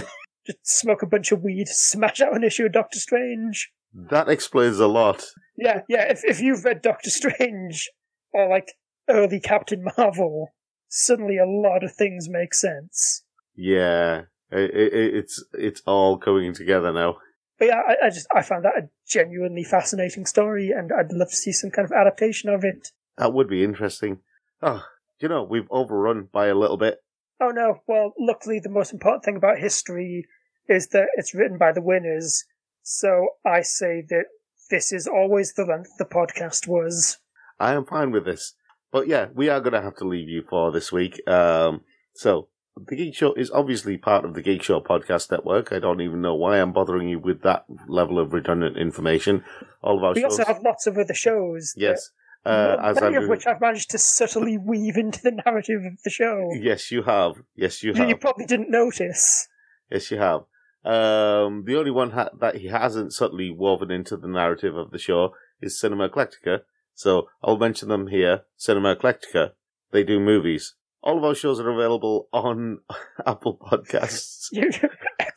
just 0.46 0.58
smoke 0.64 1.02
a 1.02 1.06
bunch 1.06 1.32
of 1.32 1.42
weed, 1.42 1.68
smash 1.68 2.20
out 2.20 2.36
an 2.36 2.44
issue 2.44 2.66
of 2.66 2.72
Doctor 2.72 3.00
Strange. 3.00 3.72
that 4.10 4.28
explains 4.28 4.78
a 4.78 4.86
lot. 4.86 5.24
Yeah, 5.56 5.80
yeah, 5.88 6.10
if, 6.10 6.24
if 6.24 6.40
you've 6.40 6.64
read 6.64 6.82
Doctor 6.82 7.10
Strange, 7.10 7.90
or 8.32 8.48
like 8.48 8.72
early 9.08 9.40
Captain 9.40 9.84
Marvel, 9.96 10.54
suddenly 10.88 11.36
a 11.36 11.46
lot 11.46 11.82
of 11.82 11.92
things 11.92 12.28
make 12.28 12.54
sense. 12.54 13.24
Yeah. 13.54 14.22
It, 14.50 14.70
it, 14.74 15.14
it's 15.14 15.44
it's 15.54 15.82
all 15.86 16.18
coming 16.18 16.52
together 16.52 16.92
now. 16.92 17.16
But 17.62 17.68
yeah, 17.68 17.82
I, 17.86 18.06
I 18.06 18.10
just 18.10 18.26
I 18.34 18.42
found 18.42 18.64
that 18.64 18.76
a 18.76 18.88
genuinely 19.06 19.62
fascinating 19.62 20.26
story, 20.26 20.72
and 20.76 20.90
I'd 20.92 21.12
love 21.12 21.30
to 21.30 21.36
see 21.36 21.52
some 21.52 21.70
kind 21.70 21.86
of 21.86 21.92
adaptation 21.92 22.50
of 22.50 22.64
it. 22.64 22.88
That 23.18 23.32
would 23.32 23.48
be 23.48 23.62
interesting. 23.62 24.18
Oh, 24.60 24.82
you 25.20 25.28
know, 25.28 25.44
we've 25.44 25.70
overrun 25.70 26.28
by 26.32 26.48
a 26.48 26.56
little 26.56 26.76
bit. 26.76 27.04
Oh 27.40 27.50
no! 27.50 27.82
Well, 27.86 28.14
luckily, 28.18 28.58
the 28.58 28.68
most 28.68 28.92
important 28.92 29.22
thing 29.22 29.36
about 29.36 29.60
history 29.60 30.26
is 30.68 30.88
that 30.88 31.06
it's 31.14 31.36
written 31.36 31.56
by 31.56 31.70
the 31.70 31.80
winners. 31.80 32.44
So 32.82 33.28
I 33.46 33.60
say 33.60 34.02
that 34.08 34.24
this 34.68 34.92
is 34.92 35.06
always 35.06 35.52
the 35.52 35.64
length 35.64 35.90
the 35.98 36.04
podcast 36.04 36.66
was. 36.66 37.18
I 37.60 37.74
am 37.74 37.84
fine 37.84 38.10
with 38.10 38.24
this. 38.24 38.54
But 38.90 39.06
yeah, 39.06 39.28
we 39.32 39.48
are 39.50 39.60
going 39.60 39.74
to 39.74 39.82
have 39.82 39.94
to 39.98 40.08
leave 40.08 40.28
you 40.28 40.42
for 40.50 40.72
this 40.72 40.90
week. 40.90 41.22
Um, 41.28 41.82
so, 42.12 42.48
the 42.76 42.96
Geek 42.96 43.14
Show 43.14 43.34
is 43.34 43.50
obviously 43.50 43.96
part 43.98 44.24
of 44.24 44.34
the 44.34 44.42
Geek 44.42 44.62
Show 44.62 44.80
podcast 44.80 45.30
network. 45.30 45.72
I 45.72 45.78
don't 45.78 46.00
even 46.00 46.20
know 46.22 46.34
why 46.34 46.58
I'm 46.60 46.72
bothering 46.72 47.08
you 47.08 47.18
with 47.18 47.42
that 47.42 47.64
level 47.88 48.18
of 48.18 48.32
redundant 48.32 48.76
information. 48.76 49.44
All 49.82 49.98
of 49.98 50.04
our 50.04 50.14
We 50.14 50.22
shows. 50.22 50.38
also 50.38 50.44
have 50.52 50.62
lots 50.62 50.86
of 50.86 50.96
other 50.98 51.14
shows. 51.14 51.74
yes. 51.76 52.10
Uh, 52.44 52.76
as 52.82 53.00
many 53.00 53.14
of 53.16 53.28
which 53.28 53.46
I've 53.46 53.60
managed 53.60 53.90
to 53.92 53.98
subtly 53.98 54.58
weave 54.58 54.96
into 54.96 55.22
the 55.22 55.30
narrative 55.46 55.84
of 55.84 56.02
the 56.02 56.10
show. 56.10 56.50
yes, 56.60 56.90
you 56.90 57.02
have. 57.04 57.34
Yes, 57.54 57.84
you 57.84 57.92
You, 57.94 58.08
you 58.08 58.16
probably 58.16 58.46
didn't 58.46 58.68
notice. 58.70 59.46
Yes, 59.90 60.10
you 60.10 60.18
have. 60.18 60.40
Um, 60.84 61.62
the 61.66 61.76
only 61.78 61.92
one 61.92 62.10
ha- 62.10 62.30
that 62.40 62.56
he 62.56 62.66
hasn't 62.66 63.12
subtly 63.12 63.50
woven 63.50 63.92
into 63.92 64.16
the 64.16 64.26
narrative 64.26 64.76
of 64.76 64.90
the 64.90 64.98
show 64.98 65.34
is 65.60 65.78
Cinema 65.78 66.08
Eclectica. 66.08 66.62
So 66.94 67.28
I'll 67.44 67.58
mention 67.58 67.88
them 67.88 68.08
here. 68.08 68.42
Cinema 68.56 68.96
Eclectica. 68.96 69.50
They 69.92 70.02
do 70.02 70.18
movies. 70.18 70.74
All 71.02 71.18
of 71.18 71.24
our 71.24 71.34
shows 71.34 71.58
are 71.58 71.70
available 71.70 72.28
on 72.32 72.78
Apple 73.26 73.58
Podcasts. 73.58 74.46
You, 74.52 74.70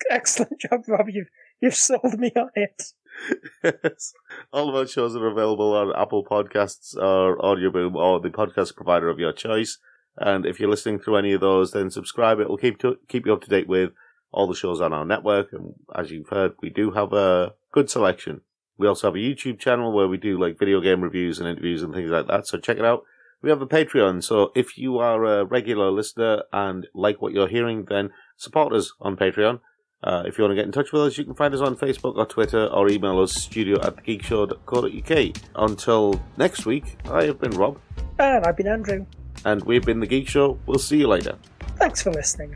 excellent 0.10 0.60
job, 0.60 0.82
Rob. 0.88 1.08
You've, 1.10 1.30
you've 1.60 1.76
sold 1.76 2.20
me 2.20 2.32
on 2.36 2.50
it. 2.56 2.84
All 4.54 4.70
of 4.70 4.76
our 4.76 4.88
shows 4.88 5.16
are 5.16 5.28
available 5.28 5.74
on 5.74 5.94
Apple 5.96 6.24
Podcasts 6.24 6.96
or 6.96 7.38
Audioboom 7.40 7.96
or 7.96 8.20
the 8.20 8.30
podcast 8.30 8.76
provider 8.76 9.10
of 9.10 9.20
your 9.20 9.34
choice. 9.34 9.80
And 10.18 10.46
if 10.46 10.60
you're 10.60 10.70
listening 10.70 11.00
through 11.00 11.18
any 11.18 11.34
of 11.34 11.42
those, 11.42 11.72
then 11.72 11.90
subscribe. 11.90 12.40
It 12.40 12.50
will 12.50 12.58
keep 12.58 12.78
to, 12.80 12.98
keep 13.08 13.26
you 13.26 13.34
up 13.34 13.42
to 13.42 13.50
date 13.50 13.68
with 13.68 13.92
all 14.32 14.48
the 14.48 14.56
shows 14.56 14.82
on 14.82 14.94
our 14.94 15.06
network. 15.06 15.52
And 15.52 15.74
as 15.96 16.12
you've 16.12 16.30
heard, 16.30 16.54
we 16.62 16.70
do 16.70 16.92
have 16.92 17.12
a 17.14 17.54
good 17.72 17.90
selection. 17.90 18.42
We 18.78 18.88
also 18.88 19.08
have 19.08 19.16
a 19.16 19.20
YouTube 19.20 19.60
channel 19.60 19.94
where 19.94 20.08
we 20.08 20.18
do 20.18 20.40
like 20.40 20.60
video 20.60 20.82
game 20.82 21.02
reviews 21.02 21.40
and 21.40 21.48
interviews 21.48 21.82
and 21.82 21.94
things 21.94 22.12
like 22.12 22.28
that. 22.28 22.48
So 22.48 22.58
check 22.58 22.78
it 22.78 22.86
out. 22.86 23.04
We 23.46 23.52
have 23.52 23.62
a 23.62 23.68
Patreon. 23.68 24.24
So 24.24 24.52
if 24.56 24.76
you 24.76 24.98
are 24.98 25.24
a 25.24 25.46
regular 25.46 25.92
listener 25.92 26.42
and 26.52 26.88
like 26.96 27.22
what 27.22 27.32
you're 27.32 27.48
hearing, 27.48 27.86
then 27.88 28.10
support 28.38 28.74
us 28.74 28.92
on 29.00 29.16
Patreon. 29.18 29.60
Uh, 30.04 30.24
if 30.26 30.40
you 30.40 30.44
want 30.44 30.54
to 30.54 30.56
get 30.56 30.66
in 30.66 30.72
touch 30.72 30.92
with 30.92 31.04
us, 31.04 31.18
you 31.20 31.26
can 31.26 31.36
find 31.36 31.54
us 31.54 31.62
on 31.62 31.76
Facebook 31.76 32.16
or 32.16 32.26
Twitter 32.26 32.66
or 32.66 32.90
email 32.90 33.20
us 33.20 33.34
studio 33.36 33.80
at 33.84 33.98
thegeekshow.co.uk. 33.98 35.36
Until 35.58 36.20
next 36.38 36.66
week, 36.66 36.98
I 37.08 37.26
have 37.26 37.40
been 37.40 37.52
Rob, 37.52 37.78
And 38.18 38.44
I've 38.44 38.58
been 38.58 38.68
Andrew. 38.68 39.06
and 39.46 39.64
we've 39.64 39.86
been 39.86 40.00
The 40.00 40.08
Geek 40.08 40.28
Show. 40.28 40.58
We'll 40.66 40.80
see 40.80 40.98
you 40.98 41.08
later. 41.08 41.38
Thanks 41.78 42.02
for 42.02 42.12
listening. 42.12 42.56